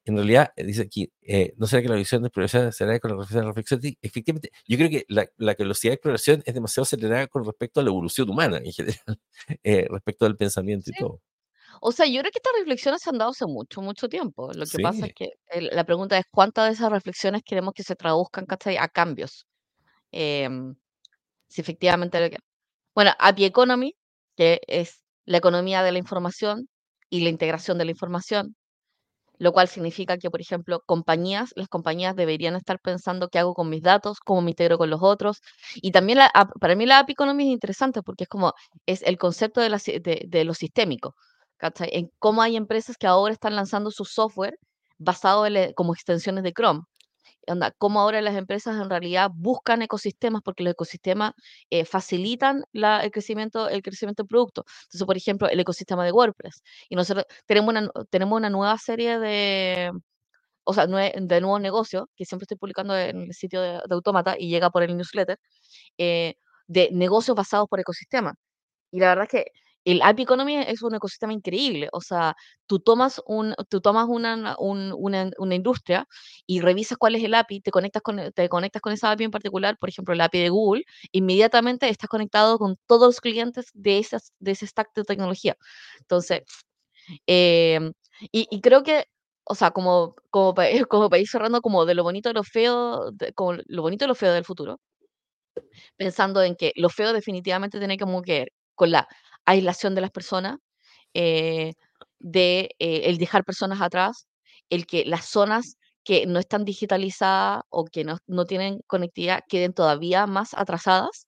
En 0.06 0.16
realidad, 0.16 0.54
eh, 0.56 0.64
dice 0.64 0.82
aquí, 0.82 1.12
eh, 1.22 1.54
¿no 1.58 1.68
será 1.68 1.84
que 1.84 1.90
la 1.90 1.96
visión 1.98 2.24
de 2.24 2.30
exploración 2.30 2.74
será 2.74 3.00
con 3.00 3.12
la 3.12 3.44
reflexión? 3.44 3.80
Efectivamente, 4.02 4.52
yo 4.68 4.76
creo 4.76 4.90
que 4.90 5.06
la, 5.08 5.30
la, 5.38 5.54
velocidad 5.54 5.92
de 5.92 5.96
exploración 5.96 6.42
es 6.48 6.54
demasiado 6.56 6.82
acelerada 6.82 7.28
con 7.28 7.46
respecto 7.46 7.80
a 7.80 7.84
la 7.84 7.90
evolución 7.92 8.28
humana 8.28 8.58
en 8.58 8.74
general, 8.74 9.20
eh, 9.64 9.86
respecto 9.92 10.26
al 10.26 10.36
pensamiento 10.36 10.90
y 10.90 11.00
todo. 11.00 11.22
O 11.80 11.92
sea, 11.92 12.08
yo 12.08 12.22
creo 12.22 12.32
que 12.32 12.40
estas 12.40 12.54
reflexiones 12.58 13.04
se 13.04 13.12
han 13.12 13.20
dado 13.20 13.32
hace 13.32 13.46
mucho, 13.46 13.84
mucho 13.84 14.10
tiempo. 14.10 14.52
Lo 14.52 14.66
que 14.66 14.80
pasa 14.82 15.06
es 15.06 15.14
que 15.14 15.34
la 15.72 15.84
pregunta 15.84 16.18
es 16.18 16.26
cuántas 16.32 16.70
de 16.70 16.74
esas 16.74 16.92
reflexiones 16.92 17.44
queremos 17.46 17.76
que 17.76 17.84
se 17.84 17.96
traduzcan 17.96 18.48
a 18.80 18.88
cambios. 18.88 19.46
Em, 20.12 20.76
si 21.48 21.62
efectivamente 21.62 22.20
lo 22.20 22.30
que... 22.30 22.38
Bueno, 22.96 23.12
API 23.20 23.46
Economy, 23.46 23.96
que 24.36 24.62
es 24.68 25.04
la 25.26 25.38
economía 25.38 25.84
de 25.84 25.92
la 25.92 26.00
información 26.00 26.68
y 27.10 27.22
la 27.22 27.30
integración 27.30 27.78
de 27.78 27.86
la 27.86 27.92
información, 27.92 28.56
lo 29.40 29.54
cual 29.54 29.68
significa 29.68 30.18
que, 30.18 30.32
por 30.32 30.42
ejemplo, 30.42 30.82
compañías, 30.86 31.52
las 31.56 31.68
compañías 31.68 32.16
deberían 32.16 32.56
estar 32.56 32.80
pensando 32.80 33.30
qué 33.30 33.40
hago 33.40 33.54
con 33.54 33.70
mis 33.70 33.84
datos, 33.84 34.20
cómo 34.20 34.42
me 34.42 34.52
integro 34.52 34.78
con 34.78 34.90
los 34.90 35.02
otros. 35.04 35.42
Y 35.76 35.92
también 35.92 36.20
la, 36.20 36.32
para 36.60 36.76
mí 36.76 36.86
la 36.86 37.00
API 37.00 37.14
Economy 37.14 37.44
es 37.48 37.54
interesante 37.54 38.02
porque 38.02 38.24
es 38.26 38.30
como, 38.30 38.54
es 38.86 39.04
el 39.04 39.18
concepto 39.18 39.62
de, 39.62 39.70
la, 39.70 39.78
de, 39.78 40.44
lo 40.44 40.54
sistémico, 40.54 41.16
En 41.80 42.10
cómo 42.20 42.42
hay 42.42 42.56
empresas 42.56 42.98
que 42.98 43.08
ahora 43.08 43.34
están 43.34 43.56
lanzando 43.56 43.92
su 43.92 44.06
software 44.06 44.58
basado 44.98 45.46
como 45.76 45.94
extensiones 45.94 46.44
de 46.44 46.54
Chrome 46.54 46.82
onda, 47.52 47.72
cómo 47.78 48.00
ahora 48.02 48.22
las 48.22 48.36
empresas 48.36 48.80
en 48.82 48.90
realidad 48.90 49.30
buscan 49.34 49.82
ecosistemas 49.82 50.42
porque 50.44 50.64
los 50.64 50.72
ecosistemas 50.74 51.34
eh, 51.70 51.86
facilitan 51.86 52.64
la, 52.72 53.04
el 53.04 53.12
crecimiento 53.12 53.70
el 53.70 53.82
crecimiento 53.82 54.24
del 54.24 54.28
producto. 54.30 54.66
Entonces, 54.84 55.06
por 55.06 55.18
ejemplo, 55.18 55.50
el 55.50 55.60
ecosistema 55.60 56.06
de 56.06 56.12
WordPress. 56.12 56.62
Y 56.90 56.96
nosotros 56.96 57.26
tenemos 57.46 57.70
una, 57.70 57.90
tenemos 58.10 58.38
una 58.38 58.50
nueva 58.50 58.78
serie 58.78 59.20
de, 59.20 59.92
o 60.64 60.74
sea, 60.74 60.88
de 60.88 61.42
nuevos 61.42 61.62
negocios 61.62 62.06
que 62.16 62.26
siempre 62.26 62.44
estoy 62.46 62.58
publicando 62.58 62.98
en 62.98 63.24
el 63.24 63.34
sitio 63.34 63.62
de, 63.62 63.82
Automata 63.90 64.36
y 64.38 64.50
llega 64.50 64.70
por 64.70 64.84
el 64.84 64.98
newsletter, 64.98 65.40
eh, 65.98 66.36
de 66.68 66.90
negocios 66.92 67.36
basados 67.38 67.68
por 67.70 67.80
ecosistemas. 67.80 68.36
Y 68.92 69.00
la 69.00 69.10
verdad 69.10 69.26
es 69.26 69.32
que 69.32 69.52
el 69.88 70.02
API 70.02 70.24
Economy 70.24 70.58
es 70.58 70.82
un 70.84 70.96
ecosistema 70.96 71.32
increíble. 71.32 71.88
O 71.94 72.02
sea, 72.02 72.36
tú 72.66 72.80
tomas, 72.80 73.22
un, 73.26 73.56
tú 73.70 73.80
tomas 73.80 74.06
una, 74.10 74.56
una, 74.60 75.32
una, 75.38 75.56
industria 75.56 76.06
y 76.46 76.60
revisas 76.60 76.98
cuál 76.98 77.16
es 77.16 77.24
el 77.24 77.34
API, 77.34 77.62
te 77.62 77.72
conectas, 77.72 78.02
con, 78.02 78.20
te 78.34 78.50
conectas 78.50 78.82
con 78.82 78.92
esa 78.92 79.12
API 79.12 79.26
en 79.26 79.32
particular, 79.32 79.78
por 79.78 79.88
ejemplo, 79.88 80.14
el 80.14 80.20
API 80.20 80.40
de 80.40 80.50
Google, 80.50 80.84
inmediatamente 81.14 81.88
estás 81.88 82.10
conectado 82.10 82.60
con 82.60 82.78
todos 82.86 83.08
los 83.08 83.22
clientes 83.22 83.68
de, 83.74 84.00
esas, 84.00 84.34
de 84.40 84.52
ese 84.52 84.68
stack 84.68 84.94
de 84.94 85.06
tecnología. 85.06 85.56
Entonces, 86.02 86.42
em, 87.28 87.94
y, 88.32 88.62
creo 88.62 88.84
que, 88.84 89.06
o 89.46 89.56
sea, 89.56 89.72
como, 89.72 90.16
como, 90.32 90.54
como 90.90 91.10
para 91.10 91.22
ir 91.22 91.28
cerrando, 91.30 91.62
como 91.62 91.86
de 91.86 91.96
lo 91.96 92.04
bonito 92.04 92.30
de 92.30 92.34
lo 92.36 92.44
feo, 92.44 93.12
como 93.36 93.54
lo 93.68 93.82
bonito 93.82 94.06
de 94.06 94.10
lo 94.10 94.16
feo 94.16 94.34
del 94.34 94.46
futuro, 94.46 94.80
pensando 95.98 96.42
en 96.44 96.56
que 96.56 96.74
lo 96.76 96.90
feo 96.90 97.14
definitivamente 97.14 97.80
tiene 97.80 97.98
que 97.98 98.06
ver 98.06 98.52
con 98.76 98.92
la 98.92 99.08
aislación 99.48 99.96
de 99.96 100.02
las 100.02 100.12
personas, 100.12 100.58
eh, 101.16 101.74
de 102.20 102.76
eh, 102.80 103.04
el 103.06 103.18
dejar 103.18 103.46
personas 103.46 103.82
atrás, 103.82 104.28
el 104.70 104.86
que 104.88 105.06
las 105.06 105.26
zonas 105.26 105.78
que 106.04 106.26
no 106.28 106.40
están 106.40 106.66
digitalizadas 106.66 107.64
o 107.70 107.86
que 107.86 108.06
no, 108.06 108.46
tienen 108.46 108.82
conectividad 108.88 109.42
queden 109.50 109.74
todavía 109.74 110.28
más 110.28 110.54
atrasadas. 110.54 111.28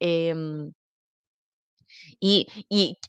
Em, 0.00 0.72
y, 2.20 2.46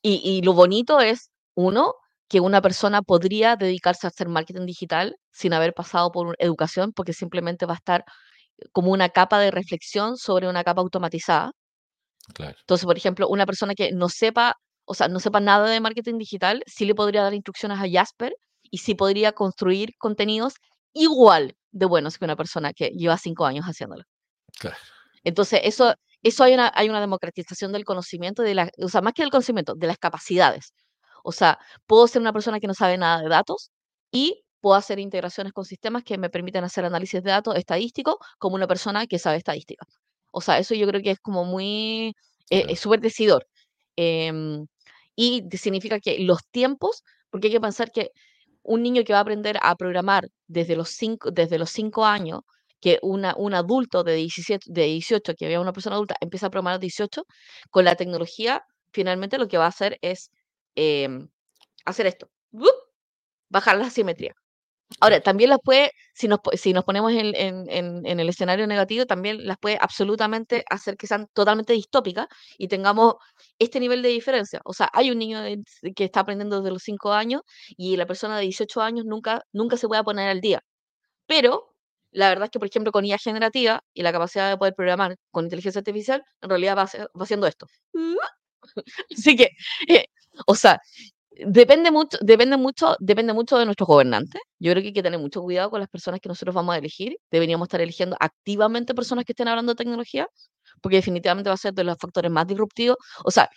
y, 0.02 0.42
lo 0.44 0.54
bonito 0.54 1.00
es, 1.00 1.30
uno, 1.56 1.96
que 2.28 2.40
una 2.40 2.62
persona 2.62 3.02
podría 3.02 3.56
dedicarse 3.56 4.08
a 4.08 4.10
hacer 4.10 4.30
marketing 4.30 4.66
digital 4.66 5.18
sin 5.32 5.54
haber 5.54 5.74
pasado 5.74 6.12
por 6.12 6.36
educación, 6.40 6.94
porque 6.94 7.14
simplemente 7.14 7.66
va 7.66 7.74
a 7.74 7.78
estar 7.78 8.06
como 8.74 8.92
una 8.92 9.10
capa 9.10 9.40
de 9.40 9.52
reflexión 9.52 10.18
sobre 10.18 10.50
una 10.50 10.64
capa 10.64 10.82
automatizada. 10.82 11.52
Entonces, 12.38 12.86
por 12.86 12.98
ejemplo, 12.98 13.28
una 13.28 13.46
persona 13.46 13.74
que 13.76 13.92
no 13.92 14.10
sepa, 14.10 14.56
o 14.86 14.94
sea, 14.94 15.08
no 15.08 15.20
sepa 15.20 15.40
nada 15.40 15.70
de 15.70 15.80
marketing 15.80 16.18
digital, 16.18 16.64
sí 16.68 16.86
le 16.86 16.96
podría 16.96 17.24
dar 17.24 17.34
instrucciones 17.34 17.80
a 17.80 17.86
Jasper 17.92 18.34
y 18.70 18.80
sí 18.80 18.96
podría 18.96 19.32
construir 19.34 19.92
contenidos 19.98 20.56
igual 20.94 21.56
de 21.72 21.86
buenos 21.86 22.18
que 22.18 22.26
una 22.26 22.36
persona 22.36 22.74
que 22.74 22.90
lleva 22.90 23.18
cinco 23.18 23.46
años 23.46 23.66
haciéndolo. 23.66 24.04
Claro. 24.60 24.78
Entonces, 25.24 25.62
eso, 25.64 25.94
eso 26.24 26.44
hay 26.44 26.54
una, 26.54 26.72
hay 26.76 26.90
una 26.90 27.00
democratización 27.00 27.72
del 27.72 27.86
conocimiento, 27.86 28.42
de 28.44 28.56
la, 28.56 28.72
o 28.82 28.90
sea, 28.90 29.02
más 29.02 29.14
que 29.14 29.22
del 29.24 29.32
conocimiento, 29.32 29.76
de 29.76 29.88
las 29.88 29.98
capacidades. 29.98 30.74
O 31.24 31.32
sea, 31.32 31.60
puedo 31.86 32.08
ser 32.08 32.22
una 32.22 32.34
persona 32.34 32.60
que 32.60 32.68
no 32.68 32.74
sabe 32.74 32.98
nada 32.98 33.22
de 33.22 33.30
datos 33.30 33.72
y 34.12 34.44
puedo 34.60 34.76
hacer 34.76 35.00
integraciones 35.00 35.54
con 35.54 35.66
sistemas 35.66 36.04
que 36.04 36.18
me 36.18 36.30
permiten 36.30 36.64
hacer 36.64 36.86
análisis 36.86 37.24
de 37.24 37.32
datos 37.32 37.56
estadísticos 37.56 38.16
como 38.38 38.56
una 38.56 38.68
persona 38.68 39.08
que 39.08 39.20
sabe 39.20 39.38
estadística. 39.38 39.86
O 40.32 40.42
sea, 40.42 40.60
eso 40.60 40.76
yo 40.76 40.88
creo 40.88 41.02
que 41.02 41.12
es 41.12 41.20
como 41.20 41.46
muy, 41.46 42.14
eh, 42.50 42.66
es 42.70 42.80
súper 42.80 43.02
decidor. 43.02 43.48
Em, 43.96 44.66
y 45.16 45.44
significa 45.58 46.00
que 46.00 46.20
los 46.20 46.40
tiempos, 46.52 47.04
porque 47.30 47.48
hay 47.48 47.54
que 47.54 47.62
pensar 47.62 47.92
que 47.92 48.12
un 48.64 48.84
niño 48.84 49.04
que 49.04 49.14
va 49.14 49.20
a 49.20 49.22
aprender 49.24 49.58
a 49.62 49.76
programar 49.76 50.28
desde 50.48 50.76
los 50.76 50.90
cinco, 50.90 51.32
desde 51.32 51.58
los 51.60 51.72
cinco 51.72 52.06
años, 52.06 52.42
que 52.80 53.00
una, 53.04 53.36
un 53.38 53.54
adulto 53.54 54.04
de, 54.04 54.16
17, 54.16 54.66
de 54.72 54.84
18, 54.86 55.36
que 55.36 55.46
había 55.46 55.62
una 55.62 55.74
persona 55.74 55.96
adulta, 55.96 56.16
empieza 56.22 56.48
a 56.48 56.50
programar 56.50 56.76
a 56.76 56.80
18, 56.80 57.26
con 57.70 57.86
la 57.86 57.96
tecnología, 57.96 58.64
finalmente 58.92 59.38
lo 59.38 59.48
que 59.48 59.58
va 59.58 59.66
a 59.66 59.70
hacer 59.70 59.98
es 60.02 60.32
em, 60.76 61.30
hacer 61.86 62.08
esto, 62.08 62.30
bajar 63.50 63.78
la 63.78 63.90
simetría. 63.92 64.34
Ahora, 65.00 65.22
también 65.22 65.50
las 65.50 65.60
puede, 65.64 65.92
si 66.14 66.28
nos, 66.28 66.40
si 66.54 66.74
nos 66.74 66.84
ponemos 66.84 67.12
en, 67.14 67.34
en, 67.36 68.20
el 68.20 68.30
escenario 68.30 68.68
negativo, 68.68 69.06
también 69.06 69.46
las 69.46 69.58
puede 69.58 69.78
absolutamente 69.80 70.64
hacer 70.70 70.98
que 70.98 71.08
sean 71.08 71.28
totalmente 71.34 71.74
distópicas 71.74 72.28
y 72.58 72.68
tengamos 72.68 73.16
este 73.58 73.80
nivel 73.80 74.02
de 74.02 74.10
diferencia. 74.10 74.62
O 74.66 74.74
sea, 74.74 74.90
hay 74.94 75.12
un 75.12 75.18
niño 75.20 75.40
que 75.96 76.04
está 76.04 76.22
aprendiendo 76.22 76.58
desde 76.60 76.72
los 76.72 76.84
5 76.84 77.14
años 77.14 77.42
y 77.78 77.96
la 77.98 78.06
persona 78.06 78.38
de 78.38 78.44
18 78.44 78.82
años 78.82 79.06
nunca, 79.06 79.44
nunca 79.54 79.78
se 79.78 79.88
puede 79.88 80.04
poner 80.04 80.30
al 80.30 80.42
día. 80.42 80.62
Pero 81.28 81.74
la 82.12 82.30
verdad 82.30 82.46
es 82.46 82.52
que, 82.52 82.60
por 82.60 82.68
ejemplo, 82.68 82.92
con 82.92 83.06
IA 83.06 83.18
generativa 83.18 83.82
y 83.94 84.04
la 84.04 84.12
capacidad 84.12 84.50
de 84.50 84.58
poder 84.58 84.76
programar 84.76 85.16
con 85.32 85.46
inteligencia 85.46 85.80
artificial, 85.80 86.24
en 86.42 86.50
realidad 86.50 86.78
va, 86.78 86.86
va 86.86 87.24
haciendo 87.24 87.48
esto. 87.48 87.68
Así 89.18 89.36
que, 89.36 89.50
eh, 89.88 90.06
o 90.48 90.56
sea, 90.56 90.80
Depende 91.46 91.92
mucho, 91.92 92.18
depende 92.22 92.58
mucho, 92.58 92.96
depende 93.00 93.34
mucho 93.34 93.58
de 93.58 93.66
nuestros 93.66 93.88
gobernantes. 93.88 94.42
Yo 94.60 94.72
creo 94.72 94.82
que 94.82 94.88
hay 94.90 94.94
que 94.94 95.04
tener 95.04 95.20
mucho 95.20 95.42
cuidado 95.42 95.70
con 95.70 95.80
las 95.80 95.90
personas 95.90 96.20
que 96.20 96.30
nosotros 96.30 96.54
vamos 96.54 96.76
a 96.76 96.78
elegir. 96.78 97.18
Deberíamos 97.32 97.66
estar 97.68 97.82
eligiendo 97.82 98.16
activamente 98.20 98.94
personas 98.94 99.26
que 99.26 99.32
estén 99.34 99.48
hablando 99.48 99.74
de 99.74 99.78
tecnología, 99.78 100.28
porque 100.82 100.98
definitivamente 100.98 101.50
va 101.50 101.56
a 101.56 101.58
ser 101.58 101.74
de 101.74 101.84
los 101.84 101.98
factores 101.98 102.32
más 102.32 102.48
disruptivos. 102.48 102.98
O 103.26 103.32
sea, 103.32 103.50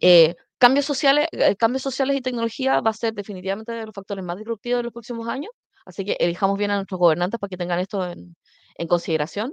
eh, 0.00 0.34
cambios 0.58 0.86
sociales, 0.86 1.28
eh, 1.32 1.56
cambios 1.56 1.82
sociales 1.82 2.16
y 2.16 2.20
tecnología 2.20 2.80
va 2.80 2.90
a 2.90 2.94
ser 2.94 3.14
definitivamente 3.14 3.72
de 3.72 3.86
los 3.86 3.94
factores 3.94 4.24
más 4.24 4.36
disruptivos 4.36 4.78
de 4.78 4.82
los 4.84 4.92
próximos 4.92 5.28
años. 5.28 5.50
Así 5.84 6.04
que 6.04 6.16
elijamos 6.20 6.56
bien 6.58 6.70
a 6.70 6.76
nuestros 6.76 7.00
gobernantes 7.00 7.40
para 7.40 7.48
que 7.48 7.56
tengan 7.56 7.80
esto 7.80 8.06
en, 8.08 8.36
consideración. 8.88 9.52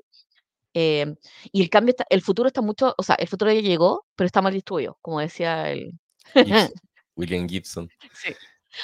Eh, 0.74 1.16
y 1.52 1.62
el 1.62 1.70
cambio, 1.70 1.92
está, 1.92 2.06
el 2.10 2.22
futuro 2.22 2.48
está 2.48 2.62
mucho, 2.62 2.94
o 2.98 3.04
sea, 3.04 3.16
el 3.16 3.28
futuro 3.28 3.52
ya 3.52 3.62
llegó, 3.62 4.06
pero 4.16 4.28
está 4.28 4.42
mal 4.42 4.54
distribuido, 4.54 4.98
como 5.02 5.20
decía 5.20 5.72
el, 5.72 5.94
William 7.20 7.48
Gibson. 7.48 7.90
Sí. 8.14 8.34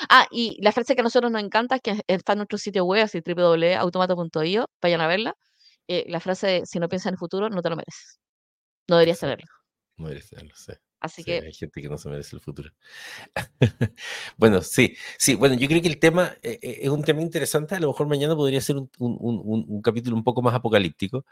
Ah, 0.09 0.27
y 0.29 0.61
la 0.61 0.71
frase 0.71 0.95
que 0.95 1.01
a 1.01 1.03
nosotros 1.03 1.31
nos 1.31 1.41
encanta, 1.41 1.79
que 1.79 2.01
está 2.07 2.33
en 2.33 2.39
nuestro 2.39 2.57
sitio 2.57 2.85
web, 2.85 3.03
así 3.03 3.21
www.automato.io, 3.25 4.69
vayan 4.81 5.01
a 5.01 5.07
verla. 5.07 5.37
Eh, 5.87 6.05
la 6.07 6.19
frase 6.19 6.47
de, 6.47 6.65
si 6.65 6.79
no 6.79 6.89
piensas 6.89 7.07
en 7.07 7.13
el 7.13 7.19
futuro, 7.19 7.49
no 7.49 7.61
te 7.61 7.69
lo 7.69 7.75
mereces. 7.75 8.19
No 8.87 8.97
deberías 8.97 9.19
tenerlo. 9.19 9.47
No 9.97 10.07
deberías 10.07 10.29
tenerlo, 10.29 10.55
sí. 10.55 10.73
Así 10.99 11.23
que... 11.23 11.37
Hay 11.37 11.53
gente 11.53 11.81
que 11.81 11.87
no 11.87 11.97
se 11.97 12.09
merece 12.09 12.35
el 12.35 12.41
futuro. 12.41 12.71
bueno, 14.37 14.61
sí, 14.61 14.97
sí, 15.19 15.35
bueno, 15.35 15.55
yo 15.55 15.67
creo 15.67 15.81
que 15.81 15.87
el 15.87 15.99
tema 15.99 16.35
eh, 16.41 16.57
eh, 16.61 16.79
es 16.81 16.89
un 16.89 17.03
tema 17.03 17.21
interesante. 17.21 17.75
A 17.75 17.79
lo 17.79 17.89
mejor 17.89 18.07
mañana 18.07 18.35
podría 18.35 18.59
ser 18.59 18.77
un, 18.77 18.89
un, 18.97 19.17
un, 19.21 19.65
un 19.67 19.81
capítulo 19.81 20.15
un 20.15 20.23
poco 20.23 20.41
más 20.41 20.55
apocalíptico. 20.55 21.25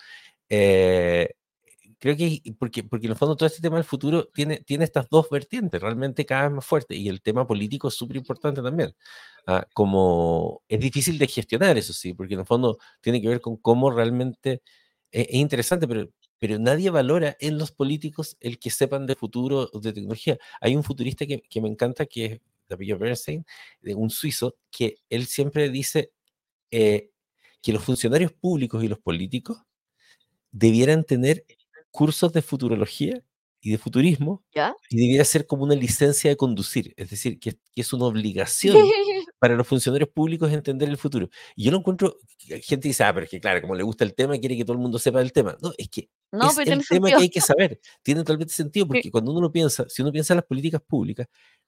Eh, 0.48 1.34
creo 2.04 2.18
que 2.18 2.42
porque, 2.60 2.84
porque 2.84 3.06
en 3.06 3.14
el 3.14 3.18
fondo 3.18 3.38
todo 3.38 3.48
este 3.48 3.62
tema 3.62 3.78
del 3.78 3.86
futuro 3.86 4.28
tiene, 4.34 4.58
tiene 4.58 4.84
estas 4.84 5.08
dos 5.10 5.30
vertientes 5.30 5.82
realmente 5.82 6.26
cada 6.26 6.44
vez 6.50 6.52
más 6.58 6.66
fuertes 6.66 6.98
y 6.98 7.08
el 7.08 7.22
tema 7.22 7.48
político 7.48 7.88
es 7.88 7.94
súper 7.94 8.18
importante 8.18 8.62
también. 8.62 8.94
Ah, 9.48 9.66
como 9.74 10.64
es 10.68 10.82
difícil 10.82 11.18
de 11.18 11.28
gestionar, 11.28 11.78
eso 11.78 11.94
sí, 11.94 12.14
porque 12.14 12.34
en 12.34 12.42
el 12.42 12.46
fondo 12.46 12.78
tiene 13.00 13.22
que 13.22 13.30
ver 13.30 13.40
con 13.40 13.56
cómo 13.56 13.90
realmente 13.90 14.62
es, 15.12 15.28
es 15.30 15.36
interesante, 15.36 15.88
pero, 15.88 16.10
pero 16.40 16.60
nadie 16.60 16.90
valora 16.90 17.38
en 17.40 17.58
los 17.58 17.72
políticos 17.72 18.36
el 18.42 18.60
que 18.60 18.70
sepan 18.70 19.06
de 19.08 19.16
futuro 19.16 19.68
de 19.68 19.94
tecnología. 19.94 20.38
Hay 20.60 20.76
un 20.76 20.84
futurista 20.84 21.26
que, 21.26 21.42
que 21.42 21.62
me 21.62 21.70
encanta, 21.70 22.06
que 22.06 22.26
es 22.26 22.42
David 22.68 22.98
Bernstein, 22.98 23.46
un 23.96 24.10
suizo, 24.10 24.58
que 24.70 24.98
él 25.10 25.26
siempre 25.26 25.70
dice 25.70 26.12
eh, 26.70 27.12
que 27.62 27.72
los 27.72 27.82
funcionarios 27.82 28.34
públicos 28.34 28.84
y 28.84 28.90
los 28.90 29.00
políticos 29.00 29.62
debieran 30.52 31.06
tener 31.06 31.46
cursos 31.94 32.34
de 32.34 32.42
futurología 32.42 33.24
y 33.62 33.72
de 33.72 33.78
futurismo 33.78 34.44
¿Ya? 34.54 34.76
y 34.90 34.98
debiera 34.98 35.24
ser 35.26 35.48
como 35.48 35.64
una 35.64 35.76
licencia 35.76 36.30
de 36.32 36.36
conducir, 36.38 36.94
es 36.98 37.10
decir, 37.12 37.40
que, 37.40 37.54
que 37.54 37.82
es 37.82 37.94
una 37.94 38.06
obligación 38.08 38.76
para 39.40 39.56
los 39.56 39.66
funcionarios 39.68 40.10
públicos 40.10 40.52
entender 40.52 40.90
el 40.90 40.98
futuro. 40.98 41.30
Y 41.56 41.66
yo 41.66 41.72
lo 41.72 41.78
encuentro, 41.78 42.18
que 42.40 42.62
gente 42.62 42.90
dice, 42.90 43.06
ah, 43.06 43.14
pero 43.14 43.26
es 43.26 43.30
que 43.32 43.40
claro, 43.40 43.62
como 43.62 43.76
le 43.76 43.84
gusta 43.84 44.04
el 44.04 44.16
tema, 44.16 44.38
quiere 44.40 44.58
que 44.58 44.66
todo 44.66 44.74
el 44.76 44.82
mundo 44.84 45.00
sepa 45.00 45.20
del 45.20 45.32
tema. 45.32 45.56
No, 45.62 45.72
es 45.78 45.88
que 45.90 46.10
No, 46.34 46.50
es 46.50 46.56
pero 46.58 46.74
el 46.74 46.86
tema 46.88 47.08
que 47.08 47.16
sentido. 47.16 47.20
hay 47.20 47.30
que 47.30 47.42
saber. 47.42 47.80
Tiene 48.04 48.22
totalmente 48.22 48.54
sentido, 48.54 48.86
Sí. 48.86 48.88
porque 48.90 49.12
cuando 49.12 49.32
uno 49.32 49.42
lo 49.42 49.52
piensa, 49.54 49.86
si 49.88 50.02
uno 50.02 50.12
piensa 50.12 50.34
en 50.34 50.38
las 50.40 50.46
políticas 50.46 50.82
públicas, 50.82 51.28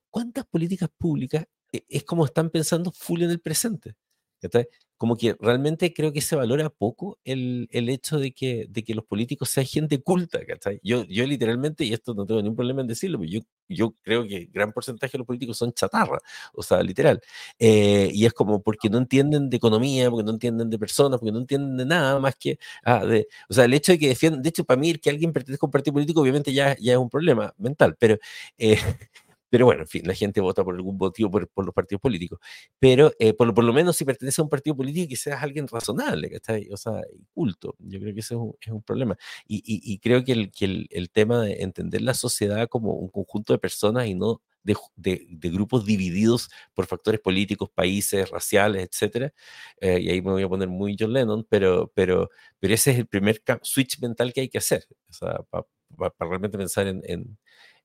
¿cuántas 0.09 0.45
políticas 0.47 0.89
públicas 0.97 1.45
eh, 1.71 1.85
es 1.87 2.03
como 2.03 2.25
están 2.25 2.49
pensando 2.49 2.91
full 2.91 3.21
en 3.23 3.29
el 3.31 3.39
presente? 3.39 3.95
¿Cachai? 4.41 4.67
Como 4.97 5.17
que 5.17 5.35
realmente 5.39 5.93
creo 5.93 6.13
que 6.13 6.21
se 6.21 6.35
valora 6.37 6.69
poco 6.69 7.19
el, 7.25 7.67
el 7.71 7.89
hecho 7.89 8.17
de 8.17 8.31
que, 8.31 8.65
de 8.69 8.83
que 8.83 8.95
los 8.95 9.03
políticos 9.05 9.49
sean 9.49 9.65
gente 9.65 10.01
culta. 10.01 10.39
Yo, 10.83 11.03
yo 11.05 11.25
literalmente, 11.25 11.83
y 11.83 11.93
esto 11.93 12.13
no 12.13 12.25
tengo 12.25 12.41
ningún 12.41 12.55
problema 12.55 12.81
en 12.81 12.87
decirlo, 12.87 13.19
pero 13.19 13.29
yo, 13.31 13.39
yo 13.67 13.93
creo 14.03 14.25
que 14.27 14.45
gran 14.53 14.71
porcentaje 14.71 15.13
de 15.13 15.17
los 15.19 15.27
políticos 15.27 15.57
son 15.57 15.73
chatarra, 15.73 16.19
o 16.53 16.63
sea, 16.63 16.81
literal. 16.81 17.21
Eh, 17.59 18.09
y 18.13 18.25
es 18.25 18.33
como 18.33 18.61
porque 18.61 18.89
no 18.89 18.97
entienden 18.97 19.49
de 19.49 19.57
economía, 19.57 20.09
porque 20.09 20.23
no 20.23 20.31
entienden 20.31 20.69
de 20.69 20.79
personas, 20.79 21.19
porque 21.19 21.31
no 21.31 21.39
entienden 21.39 21.77
de 21.77 21.85
nada 21.85 22.19
más 22.19 22.35
que, 22.37 22.57
ah, 22.83 23.05
de, 23.05 23.27
o 23.49 23.53
sea, 23.53 23.65
el 23.65 23.73
hecho 23.73 23.91
de 23.91 23.99
que 23.99 24.07
defiendan, 24.09 24.41
de 24.41 24.49
hecho, 24.49 24.63
para 24.63 24.79
mí 24.79 24.93
que 24.95 25.09
alguien 25.09 25.33
pertenezca 25.33 25.65
a 25.65 25.67
un 25.67 25.71
partido 25.71 25.93
político, 25.93 26.21
obviamente 26.21 26.53
ya, 26.53 26.75
ya 26.79 26.93
es 26.93 26.97
un 26.97 27.09
problema 27.09 27.53
mental, 27.57 27.95
pero... 27.99 28.17
eh, 28.57 28.77
pero 29.55 29.65
bueno, 29.65 29.81
en 29.83 29.87
fin, 29.87 30.01
la 30.07 30.13
gente 30.13 30.41
vota 30.41 30.63
por 30.63 30.75
algún 30.75 30.97
motivo 30.97 31.31
por, 31.31 31.47
por 31.49 31.65
los 31.65 31.73
partidos 31.73 32.01
políticos. 32.01 32.39
Pero 32.79 33.11
eh, 33.19 33.33
por, 33.33 33.53
por 33.53 33.63
lo 33.63 33.73
menos 33.73 33.95
si 33.95 34.05
pertenece 34.05 34.41
a 34.41 34.43
un 34.43 34.49
partido 34.49 34.75
político, 34.75 35.07
que 35.09 35.15
seas 35.15 35.41
alguien 35.41 35.67
razonable, 35.67 36.29
¿cachai? 36.29 36.67
O 36.71 36.77
sea, 36.77 36.93
culto. 37.33 37.75
Yo 37.79 37.99
creo 37.99 38.13
que 38.13 38.19
ese 38.19 38.33
es 38.35 38.39
un, 38.39 38.53
es 38.59 38.71
un 38.71 38.81
problema. 38.83 39.17
Y, 39.47 39.57
y- 39.65 39.93
y 39.93 39.99
creo 39.99 40.23
que, 40.23 40.31
el, 40.33 40.51
que 40.51 40.65
el, 40.65 40.87
el 40.91 41.09
tema 41.11 41.41
de 41.41 41.61
entender 41.63 42.01
la 42.01 42.13
sociedad 42.13 42.67
como 42.69 42.93
un 42.93 43.09
conjunto 43.09 43.53
de 43.53 43.59
personas 43.59 44.07
y 44.07 44.15
no 44.15 44.41
de, 44.63 44.75
de- 44.95 45.25
de 45.29 45.49
grupos 45.49 45.85
divididos 45.85 46.49
por 46.73 46.87
factores 46.87 47.19
políticos, 47.21 47.69
países, 47.73 48.29
raciales, 48.29 48.83
etcétera. 48.91 49.33
eh, 49.79 49.99
y 50.01 50.09
ahí 50.09 50.21
me 50.21 50.31
voy 50.31 50.43
a 50.43 50.49
poner 50.49 50.67
muy 50.69 50.95
John 50.99 51.13
Lennon, 51.13 51.45
pero, 51.49 51.91
pero, 51.95 52.29
pero 52.59 52.73
ese 52.73 52.91
es 52.91 52.99
el 52.99 53.07
primer 53.07 53.41
switch 53.61 53.99
mental 54.01 54.33
que 54.33 54.41
hay 54.41 54.49
que 54.49 54.57
hacer. 54.57 54.85
O 55.09 55.13
sea, 55.13 55.39
para 55.49 56.13
realmente 56.19 56.57
pensar 56.57 56.87
en, 56.87 57.01
en- 57.05 57.37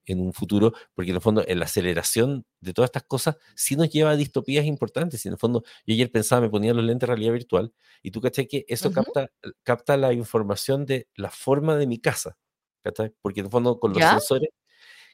en 0.06 0.20
un 0.20 0.32
futuro, 0.32 0.72
porque 0.94 1.10
en 1.10 1.16
el 1.16 1.22
fondo 1.22 1.44
en 1.46 1.58
la 1.58 1.66
aceleración 1.66 2.44
de 2.60 2.72
todas 2.74 2.88
estas 2.88 3.04
cosas 3.04 3.36
sí 3.56 3.76
nos 3.76 3.90
lleva 3.90 4.10
a 4.10 4.16
distopías 4.16 4.64
importantes. 4.66 5.24
Y 5.24 5.28
en 5.28 5.34
el 5.34 5.38
fondo, 5.38 5.62
yo 5.86 5.94
ayer 5.94 6.10
pensaba, 6.10 6.40
me 6.42 6.50
ponía 6.50 6.74
los 6.74 6.84
lentes 6.84 7.06
de 7.08 7.14
realidad 7.14 7.32
virtual, 7.34 7.72
y 8.02 8.10
tú 8.10 8.20
caché 8.20 8.48
que 8.48 8.64
eso 8.68 8.88
Ujú. 8.88 8.94
capta, 8.94 9.30
capta 9.62 9.96
la 9.96 10.12
información 10.12 10.86
de 10.86 11.08
la 11.16 11.30
forma 11.30 11.76
de 11.76 11.86
mi 11.86 11.98
casa, 11.98 12.38
¿cachai? 12.82 13.12
Porque 13.22 13.40
en 13.40 13.46
el 13.46 13.52
fondo 13.52 13.78
con 13.80 13.92
los 13.92 14.00
¿Ya? 14.00 14.10
sensores 14.10 14.50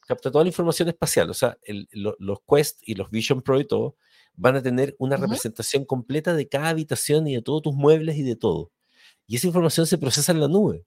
capta 0.06 0.30
toda 0.30 0.44
la 0.44 0.48
información 0.50 0.88
espacial, 0.88 1.30
o 1.30 1.34
sea, 1.34 1.58
el- 1.62 1.88
lo- 1.92 2.16
los 2.20 2.38
Quest 2.48 2.80
y 2.82 2.94
los 2.94 3.10
Vision 3.10 3.42
Pro 3.42 3.60
y 3.60 3.66
todo 3.66 3.96
van 4.34 4.56
a 4.56 4.62
tener 4.62 4.94
una 4.98 5.16
Ujú. 5.16 5.22
representación 5.24 5.84
completa 5.84 6.34
de 6.34 6.48
cada 6.48 6.68
habitación 6.70 7.26
y 7.28 7.34
de 7.34 7.42
todos 7.42 7.62
tus 7.62 7.74
muebles 7.74 8.16
y 8.16 8.22
de 8.22 8.36
todo. 8.36 8.72
Y 9.26 9.36
esa 9.36 9.48
información 9.48 9.86
se 9.86 9.98
procesa 9.98 10.32
en 10.32 10.40
la 10.40 10.48
nube. 10.48 10.86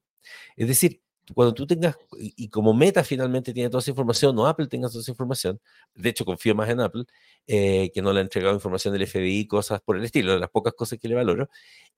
Es 0.56 0.68
decir, 0.68 1.02
cuando 1.34 1.54
tú 1.54 1.66
tengas, 1.66 1.96
y, 2.18 2.48
como 2.48 2.74
Meta 2.74 3.04
finalmente 3.04 3.52
tiene 3.52 3.70
toda 3.70 3.80
esa 3.80 3.90
información, 3.90 4.36
o 4.38 4.46
Apple 4.46 4.66
tenga 4.66 4.88
toda 4.88 5.00
esa 5.00 5.12
información, 5.12 5.60
de 5.94 6.08
hecho 6.08 6.24
confío 6.24 6.54
más 6.56 6.68
en 6.68 6.80
Apple, 6.80 7.04
eh, 7.46 7.90
que 7.94 8.02
no 8.02 8.12
le 8.12 8.18
ha 8.18 8.22
entregado 8.22 8.54
información 8.54 8.92
del 8.92 9.02
FBI, 9.06 9.46
cosas 9.46 9.80
por 9.80 9.96
el 9.96 10.04
estilo, 10.04 10.32
de 10.32 10.40
las 10.40 10.50
pocas 10.50 10.74
cosas 10.74 10.98
que 10.98 11.06
le 11.08 11.14
valoro, 11.14 11.48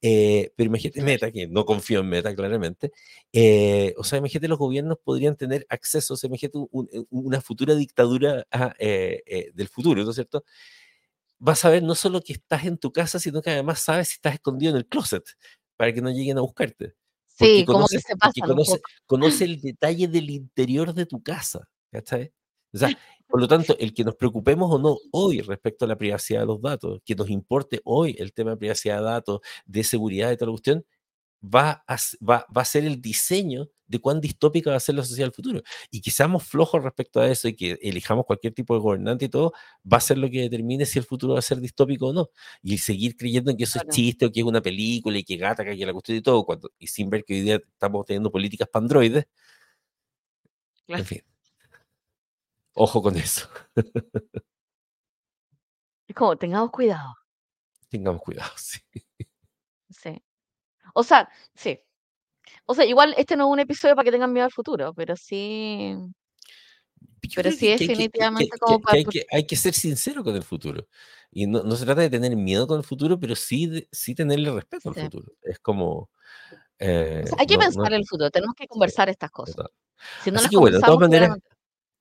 eh, 0.02 0.52
pero 0.56 0.68
imagínate 0.68 1.00
Meta, 1.02 1.30
que 1.32 1.48
no 1.48 1.64
confío 1.64 2.00
en 2.00 2.08
Meta 2.10 2.34
claramente, 2.34 2.92
eh, 3.32 3.94
o 3.96 4.04
sea, 4.04 4.18
imagínate 4.18 4.48
los 4.48 4.58
gobiernos 4.58 4.98
podrían 5.02 5.34
tener 5.36 5.64
acceso, 5.70 6.14
o 6.14 6.16
sea, 6.18 6.28
imagínate 6.28 6.58
un- 6.58 6.68
un- 6.70 7.06
una 7.10 7.40
futura 7.40 7.74
dictadura 7.74 8.46
ah, 8.50 8.74
eh, 8.78 9.22
eh, 9.26 9.50
del 9.54 9.68
futuro, 9.68 10.02
¿no 10.04 10.10
es 10.10 10.16
cierto? 10.16 10.44
Vas 11.38 11.64
a 11.64 11.70
ver 11.70 11.82
no 11.82 11.94
solo 11.94 12.20
que 12.22 12.34
estás 12.34 12.64
en 12.66 12.78
tu 12.78 12.92
casa, 12.92 13.18
sino 13.18 13.42
que 13.42 13.50
además 13.50 13.80
sabes 13.80 14.08
si 14.08 14.14
estás 14.14 14.34
escondido 14.34 14.70
en 14.72 14.78
el 14.78 14.86
closet, 14.86 15.24
para 15.76 15.92
que 15.92 16.00
no 16.02 16.10
lleguen 16.10 16.38
a 16.38 16.42
buscarte 16.42 16.94
Sí, 17.34 17.64
como 17.64 17.86
que 17.86 17.96
conoce, 17.96 17.98
se 18.00 18.16
porque 18.16 18.40
pasan 18.40 18.50
un 18.50 18.56
conoce, 18.56 18.80
conoce 19.06 19.44
el 19.44 19.60
detalle 19.60 20.08
del 20.08 20.30
interior 20.30 20.94
de 20.94 21.06
tu 21.06 21.22
casa, 21.22 21.66
¿cachai? 21.90 22.32
O 22.72 22.78
sea, 22.78 22.88
por 23.28 23.40
lo 23.40 23.48
tanto, 23.48 23.76
el 23.78 23.94
que 23.94 24.04
nos 24.04 24.16
preocupemos 24.16 24.70
o 24.70 24.78
no 24.78 24.98
hoy 25.12 25.40
respecto 25.40 25.84
a 25.84 25.88
la 25.88 25.96
privacidad 25.96 26.40
de 26.40 26.46
los 26.46 26.60
datos, 26.60 27.00
que 27.04 27.14
nos 27.14 27.30
importe 27.30 27.80
hoy 27.84 28.16
el 28.18 28.32
tema 28.32 28.52
de 28.52 28.56
privacidad 28.58 28.98
de 28.98 29.04
datos, 29.04 29.40
de 29.64 29.84
seguridad 29.84 30.36
toda 30.36 30.48
la 30.48 30.52
cuestión, 30.52 30.84
va 31.42 31.84
a, 31.86 31.96
va, 32.28 32.46
va 32.56 32.62
a 32.62 32.64
ser 32.64 32.84
el 32.84 33.00
diseño 33.00 33.68
de 33.92 33.98
cuán 34.00 34.20
distópica 34.20 34.70
va 34.70 34.76
a 34.76 34.80
ser 34.80 34.94
la 34.96 35.04
sociedad 35.04 35.26
del 35.28 35.34
futuro. 35.34 35.62
Y 35.90 36.00
que 36.00 36.10
seamos 36.10 36.44
flojos 36.44 36.82
respecto 36.82 37.20
a 37.20 37.28
eso 37.30 37.46
y 37.46 37.54
que 37.54 37.78
elijamos 37.82 38.24
cualquier 38.24 38.54
tipo 38.54 38.74
de 38.74 38.80
gobernante 38.80 39.26
y 39.26 39.28
todo, 39.28 39.52
va 39.90 39.98
a 39.98 40.00
ser 40.00 40.16
lo 40.18 40.30
que 40.30 40.40
determine 40.40 40.86
si 40.86 40.98
el 40.98 41.04
futuro 41.04 41.34
va 41.34 41.38
a 41.40 41.42
ser 41.42 41.60
distópico 41.60 42.08
o 42.08 42.12
no. 42.12 42.30
Y 42.62 42.78
seguir 42.78 43.16
creyendo 43.16 43.50
en 43.50 43.56
que 43.58 43.64
eso 43.64 43.74
Claro. 43.74 43.90
es 43.90 43.94
chiste 43.96 44.26
o 44.26 44.32
que 44.32 44.40
es 44.40 44.46
una 44.46 44.62
película 44.62 45.18
y 45.18 45.24
que 45.24 45.36
gata, 45.36 45.62
que 45.64 45.76
la 45.86 45.92
cuestión 45.92 46.18
y 46.18 46.22
todo, 46.22 46.44
cuando, 46.44 46.70
y 46.78 46.86
sin 46.86 47.10
ver 47.10 47.22
que 47.24 47.34
hoy 47.34 47.40
día 47.42 47.56
estamos 47.56 48.06
teniendo 48.06 48.30
políticas 48.32 48.66
para 48.68 48.82
androides. 48.84 49.26
Claro. 50.86 51.00
En 51.02 51.06
fin. 51.06 51.22
Ojo 52.74 53.02
con 53.02 53.16
eso. 53.16 53.46
Es 56.08 56.14
como, 56.16 56.36
tengamos 56.36 56.70
cuidado. 56.70 57.14
Tengamos 57.90 58.22
cuidado. 58.22 58.52
Sí. 58.56 58.80
Sí. 59.90 60.22
O 60.94 61.02
sea, 61.04 61.28
sí. 61.54 61.78
O 62.72 62.74
sea, 62.74 62.86
igual 62.86 63.14
este 63.18 63.36
no 63.36 63.44
es 63.48 63.52
un 63.52 63.60
episodio 63.60 63.94
para 63.94 64.04
que 64.04 64.12
tengan 64.12 64.32
miedo 64.32 64.46
al 64.46 64.50
futuro, 64.52 64.94
pero 64.94 65.14
sí, 65.14 65.94
Yo 67.22 67.30
pero 67.34 67.50
sí 67.50 67.68
es 67.68 67.78
que 67.78 67.86
que- 67.86 67.92
definitivamente 67.92 68.58
como 68.58 68.78
que 68.78 68.82
para... 68.82 68.96
hay, 68.96 69.04
que, 69.04 69.26
hay 69.30 69.46
que 69.46 69.56
ser 69.56 69.74
sincero 69.74 70.24
con 70.24 70.34
el 70.34 70.42
futuro. 70.42 70.88
Y 71.30 71.46
no, 71.46 71.62
no 71.62 71.76
se 71.76 71.84
trata 71.84 72.00
de 72.00 72.08
tener 72.10 72.34
miedo 72.34 72.66
con 72.66 72.78
el 72.78 72.84
futuro, 72.84 73.20
pero 73.20 73.36
sí, 73.36 73.66
de- 73.66 73.88
sí 73.92 74.14
tenerle 74.14 74.50
respeto 74.52 74.88
al 74.88 74.94
Sí. 74.94 75.00
futuro. 75.02 75.32
Es 75.42 75.58
como... 75.58 75.90
O 75.98 76.10
eh, 76.78 77.24
sea, 77.26 77.36
hay 77.38 77.46
que 77.46 77.56
no- 77.56 77.60
no- 77.60 77.66
pensar 77.66 77.92
en 77.92 77.98
el 78.00 78.06
futuro, 78.06 78.30
tenemos 78.30 78.54
que 78.56 78.66
conversar 78.66 79.08
estas 79.10 79.30
cosas. 79.30 79.66
Si 80.24 80.30
no 80.30 80.38
Así 80.38 80.48
que 80.48 80.56
bueno, 80.56 80.78
de 80.78 80.82
todas 80.82 80.98
maneras, 81.00 81.28
claramente- 81.28 81.48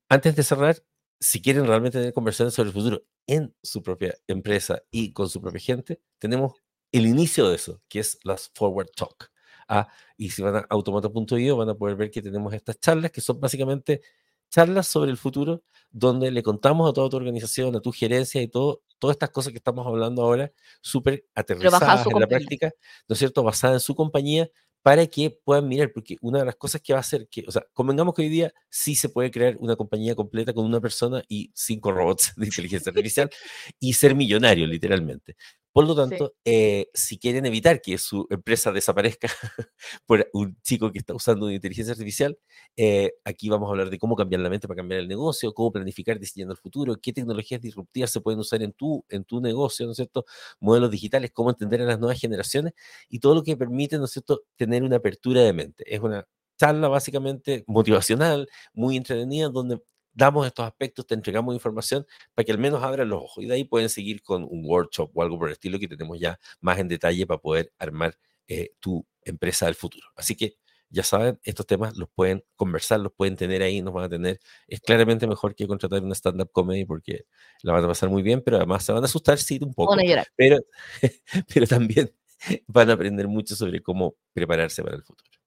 antes 0.08 0.36
de 0.36 0.42
cerrar, 0.42 0.82
si 1.20 1.40
quieren 1.42 1.66
realmente 1.66 1.98
tener 1.98 2.12
conversaciones 2.14 2.54
sobre 2.54 2.68
el 2.70 2.74
futuro 2.74 3.02
en 3.26 3.54
su 3.62 3.82
propia 3.82 4.14
empresa 4.26 4.82
y 4.90 5.12
con 5.12 5.28
su 5.28 5.40
propia 5.40 5.60
gente, 5.60 6.00
tenemos 6.18 6.54
el 6.92 7.06
inicio 7.06 7.48
de 7.48 7.56
eso, 7.56 7.80
que 7.88 8.00
es 8.00 8.18
las 8.24 8.50
Forward 8.54 8.88
Talk. 8.96 9.31
Ah, 9.68 9.88
y 10.16 10.30
si 10.30 10.42
van 10.42 10.56
a 10.56 10.66
automata.io 10.70 11.56
van 11.56 11.68
a 11.70 11.74
poder 11.74 11.96
ver 11.96 12.10
que 12.10 12.22
tenemos 12.22 12.52
estas 12.54 12.78
charlas 12.80 13.10
que 13.10 13.20
son 13.20 13.40
básicamente 13.40 14.02
charlas 14.50 14.86
sobre 14.86 15.10
el 15.10 15.16
futuro, 15.16 15.62
donde 15.90 16.30
le 16.30 16.42
contamos 16.42 16.88
a 16.88 16.92
toda 16.92 17.08
tu 17.08 17.16
organización, 17.16 17.74
a 17.74 17.80
tu 17.80 17.90
gerencia 17.90 18.42
y 18.42 18.48
todo, 18.48 18.82
todas 18.98 19.14
estas 19.14 19.30
cosas 19.30 19.52
que 19.52 19.58
estamos 19.58 19.86
hablando 19.86 20.22
ahora, 20.22 20.52
súper 20.82 21.24
a 21.34 21.40
aterrizadas 21.40 22.06
en 22.06 22.20
la 22.20 22.26
práctica, 22.26 22.70
¿no 23.08 23.14
es 23.14 23.18
cierto?, 23.18 23.42
basadas 23.42 23.76
en 23.76 23.80
su 23.80 23.94
compañía, 23.94 24.50
para 24.82 25.06
que 25.06 25.30
puedan 25.44 25.68
mirar, 25.68 25.92
porque 25.92 26.16
una 26.20 26.40
de 26.40 26.44
las 26.44 26.56
cosas 26.56 26.80
que 26.82 26.92
va 26.92 26.98
a 26.98 27.00
hacer 27.00 27.28
que, 27.28 27.44
o 27.46 27.52
sea, 27.52 27.64
convengamos 27.72 28.14
que 28.14 28.22
hoy 28.22 28.28
día 28.28 28.52
sí 28.68 28.94
se 28.96 29.08
puede 29.08 29.30
crear 29.30 29.56
una 29.60 29.76
compañía 29.76 30.14
completa 30.16 30.52
con 30.52 30.64
una 30.64 30.80
persona 30.80 31.22
y 31.28 31.52
cinco 31.54 31.92
robots 31.92 32.32
de 32.36 32.46
inteligencia 32.46 32.90
artificial 32.90 33.30
y 33.78 33.92
ser 33.94 34.14
millonario, 34.14 34.66
literalmente. 34.66 35.36
Por 35.74 35.86
lo 35.86 35.94
Sí. 35.94 36.00
tanto, 36.02 36.34
eh, 36.44 36.88
si 36.92 37.18
quieren 37.18 37.46
evitar 37.46 37.80
que 37.80 37.96
su 37.96 38.26
empresa 38.30 38.72
desaparezca 38.72 39.28
por 40.06 40.28
un 40.34 40.56
chico 40.62 40.92
que 40.92 40.98
está 40.98 41.14
usando 41.14 41.46
una 41.46 41.54
inteligencia 41.54 41.92
artificial, 41.92 42.38
eh, 42.76 43.12
aquí 43.24 43.48
vamos 43.48 43.68
a 43.68 43.70
hablar 43.70 43.88
de 43.90 43.98
cómo 43.98 44.14
cambiar 44.14 44.42
la 44.42 44.50
mente 44.50 44.68
para 44.68 44.76
cambiar 44.78 45.00
el 45.00 45.08
negocio, 45.08 45.54
cómo 45.54 45.72
planificar 45.72 46.18
diseñando 46.18 46.52
el 46.52 46.58
futuro, 46.58 46.96
qué 47.00 47.12
tecnologías 47.14 47.60
disruptivas 47.62 48.10
se 48.10 48.20
pueden 48.20 48.40
usar 48.40 48.62
en 48.62 48.72
tu, 48.74 49.04
en 49.08 49.24
tu 49.24 49.40
negocio, 49.40 49.86
¿no 49.86 49.92
es 49.92 49.96
cierto? 49.96 50.26
Modelos 50.60 50.90
digitales, 50.90 51.30
cómo 51.32 51.48
entender 51.50 51.80
a 51.82 51.84
las 51.86 51.98
nuevas 51.98 52.20
generaciones 52.20 52.74
y 53.08 53.20
todo 53.20 53.34
lo 53.34 53.42
que 53.42 53.56
permite, 53.56 53.96
¿no 53.98 54.04
es 54.04 54.10
cierto?, 54.12 54.42
tener 54.56 54.82
una 54.82 54.96
apertura 54.96 55.40
de 55.42 55.52
mente. 55.54 55.84
Es 55.94 56.00
una 56.00 56.26
charla 56.58 56.88
básicamente 56.88 57.64
motivacional, 57.66 58.48
muy 58.74 58.96
entretenida, 58.98 59.48
donde 59.48 59.80
damos 60.12 60.46
estos 60.46 60.66
aspectos, 60.66 61.06
te 61.06 61.14
entregamos 61.14 61.54
información 61.54 62.06
para 62.34 62.44
que 62.44 62.52
al 62.52 62.58
menos 62.58 62.82
abran 62.82 63.08
los 63.08 63.22
ojos. 63.22 63.44
Y 63.44 63.46
de 63.46 63.54
ahí 63.54 63.64
pueden 63.64 63.88
seguir 63.88 64.22
con 64.22 64.44
un 64.44 64.64
workshop 64.64 65.10
o 65.14 65.22
algo 65.22 65.38
por 65.38 65.48
el 65.48 65.52
estilo 65.52 65.78
que 65.78 65.88
tenemos 65.88 66.18
ya 66.18 66.38
más 66.60 66.78
en 66.78 66.88
detalle 66.88 67.26
para 67.26 67.40
poder 67.40 67.72
armar 67.78 68.16
eh, 68.48 68.72
tu 68.80 69.06
empresa 69.24 69.66
del 69.66 69.74
futuro. 69.74 70.06
Así 70.16 70.36
que 70.36 70.56
ya 70.90 71.02
saben, 71.02 71.40
estos 71.42 71.66
temas 71.66 71.96
los 71.96 72.10
pueden 72.10 72.44
conversar, 72.54 73.00
los 73.00 73.12
pueden 73.12 73.34
tener 73.34 73.62
ahí, 73.62 73.80
nos 73.80 73.94
van 73.94 74.04
a 74.04 74.08
tener. 74.10 74.38
Es 74.66 74.80
claramente 74.80 75.26
mejor 75.26 75.54
que 75.54 75.66
contratar 75.66 76.02
una 76.02 76.14
stand-up 76.14 76.50
comedy 76.52 76.84
porque 76.84 77.24
la 77.62 77.72
van 77.72 77.84
a 77.84 77.88
pasar 77.88 78.10
muy 78.10 78.22
bien, 78.22 78.42
pero 78.42 78.58
además 78.58 78.84
se 78.84 78.92
van 78.92 79.02
a 79.02 79.06
asustar, 79.06 79.38
sí, 79.38 79.58
un 79.62 79.72
poco, 79.72 79.96
pero, 80.36 80.58
pero 81.54 81.66
también 81.66 82.14
van 82.66 82.90
a 82.90 82.92
aprender 82.92 83.26
mucho 83.26 83.56
sobre 83.56 83.80
cómo 83.80 84.16
prepararse 84.34 84.82
para 84.82 84.96
el 84.96 85.02
futuro. 85.02 85.41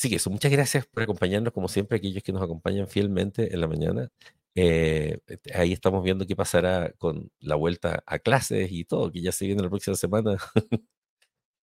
Así 0.00 0.08
que 0.08 0.16
eso, 0.16 0.30
muchas 0.30 0.50
gracias 0.50 0.86
por 0.86 1.02
acompañarnos, 1.02 1.52
como 1.52 1.68
siempre, 1.68 1.98
aquellos 1.98 2.22
que 2.22 2.32
nos 2.32 2.42
acompañan 2.42 2.88
fielmente 2.88 3.52
en 3.52 3.60
la 3.60 3.68
mañana. 3.68 4.08
Eh, 4.54 5.18
ahí 5.54 5.74
estamos 5.74 6.02
viendo 6.02 6.26
qué 6.26 6.34
pasará 6.34 6.90
con 6.96 7.30
la 7.38 7.54
vuelta 7.56 8.02
a 8.06 8.18
clases 8.18 8.72
y 8.72 8.86
todo, 8.86 9.12
que 9.12 9.20
ya 9.20 9.30
se 9.30 9.44
viene 9.44 9.62
la 9.62 9.68
próxima 9.68 9.96
semana. 9.96 10.38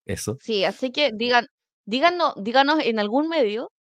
Eso. 0.05 0.37
Sí, 0.39 0.65
así 0.65 0.91
que 0.91 1.11
digan, 1.15 1.47
díganos, 1.85 2.35
díganos 2.37 2.85
en 2.85 2.99
algún 2.99 3.27
medio 3.27 3.71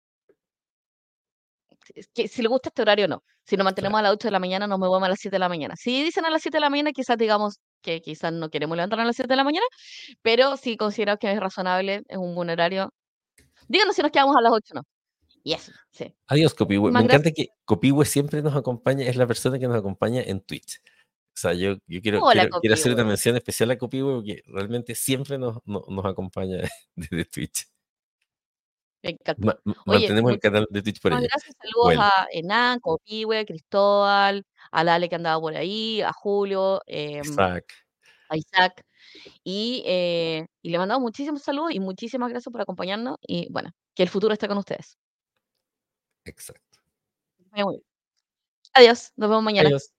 que 2.15 2.27
si 2.27 2.41
les 2.41 2.49
gusta 2.49 2.71
este 2.71 2.81
horario 2.81 3.05
o 3.05 3.09
no. 3.09 3.25
Si 3.45 3.59
nos 3.59 3.65
mantenemos 3.67 3.99
a 4.01 4.05
las 4.05 4.13
8 4.13 4.29
de 4.29 4.33
la 4.33 4.39
mañana, 4.39 4.67
nos 4.67 4.79
movemos 4.79 5.05
a 5.07 5.11
las 5.11 5.19
7 5.21 5.35
de 5.35 5.39
la 5.39 5.51
mañana. 5.51 5.75
Si 5.77 6.03
dicen 6.03 6.25
a 6.25 6.31
las 6.31 6.41
7 6.41 6.57
de 6.57 6.61
la 6.63 6.71
mañana, 6.71 6.93
quizás 6.93 7.19
digamos 7.19 7.59
que 7.83 8.01
quizás 8.01 8.33
no 8.33 8.49
queremos 8.49 8.75
levantarnos 8.79 9.05
a 9.05 9.09
las 9.09 9.17
7 9.17 9.29
de 9.29 9.37
la 9.37 9.45
mañana, 9.45 9.67
pero 10.23 10.57
si 10.57 10.79
consideramos 10.79 11.19
que 11.19 11.31
es 11.31 11.39
razonable, 11.41 12.05
es 12.09 12.17
un 12.17 12.35
buen 12.35 12.49
horario, 12.49 12.95
díganos 13.69 13.95
si 13.97 14.03
nos 14.03 14.11
quedamos 14.11 14.37
a 14.37 14.41
las 14.41 14.53
8 14.53 14.73
o 14.73 14.77
no. 14.77 14.83
Y 15.43 15.53
eso, 15.53 15.71
sí. 15.93 16.13
Adiós, 16.27 16.55
Copihue. 16.55 16.91
Me 16.91 17.01
encanta 17.01 17.31
que 17.31 17.49
Copihue 17.65 18.05
siempre 18.05 18.43
nos 18.43 18.57
acompaña, 18.57 19.07
es 19.07 19.17
la 19.17 19.27
persona 19.27 19.59
que 19.59 19.69
nos 19.69 19.77
acompaña 19.77 20.21
en 20.23 20.41
Twitch. 20.41 20.81
O 20.81 21.39
sea, 21.39 21.53
yo, 21.53 21.77
yo 21.87 22.01
quiero, 22.01 22.21
Hola, 22.23 22.43
quiero, 22.45 22.61
quiero 22.61 22.75
hacer 22.75 22.95
una 22.95 23.05
mención 23.05 23.37
especial 23.37 23.71
a 23.71 23.79
Copihue 23.79 24.15
porque 24.17 24.43
realmente 24.47 24.95
siempre 24.95 25.39
nos, 25.39 25.59
nos, 25.65 25.87
nos 25.89 26.05
acompaña 26.05 26.59
desde 26.97 27.25
Twitch. 27.27 27.67
Me 29.03 29.11
encanta. 29.11 29.45
Ma- 29.45 29.59
Oye, 29.87 29.99
mantenemos 30.01 30.33
el 30.33 30.41
canal 30.41 30.67
de 30.71 30.83
Twitch 30.83 31.01
por 31.01 31.13
ella. 31.13 31.21
gracias. 31.21 31.55
Saludos 31.61 31.85
Bueno, 31.85 32.03
a 32.03 32.27
Enan, 32.33 32.81
Copihue, 32.81 33.45
Cristóbal, 33.47 34.45
a 34.73 34.83
Lale 34.85 35.09
que 35.09 35.15
andaba 35.15 35.41
por 35.41 35.55
ahí, 35.55 36.01
a 36.01 36.13
Julio, 36.13 36.81
em, 36.87 37.23
Isaac. 37.23 37.65
a 38.31 38.37
Isaac. 38.37 38.83
Y, 39.45 39.83
eh, 39.87 40.47
y 40.63 40.71
le 40.71 40.79
mandamos 40.79 41.03
muchísimos 41.03 41.43
saludos 41.43 41.73
y 41.73 41.81
muchísimas 41.81 42.31
gracias 42.31 42.53
por 42.53 42.61
acompañarnos. 42.61 43.17
Y 43.23 43.49
bueno, 43.53 43.71
que 43.95 44.03
el 44.03 44.09
futuro 44.09 44.33
esté 44.35 44.49
con 44.49 44.59
ustedes. 44.59 44.97
Exacto. 46.27 46.79
Muy 47.53 47.65
bien. 47.73 47.83
Adiós, 48.75 49.13
nos 49.17 49.31
vemos 49.31 49.45
mañana. 49.45 49.69
Adiós. 49.69 49.91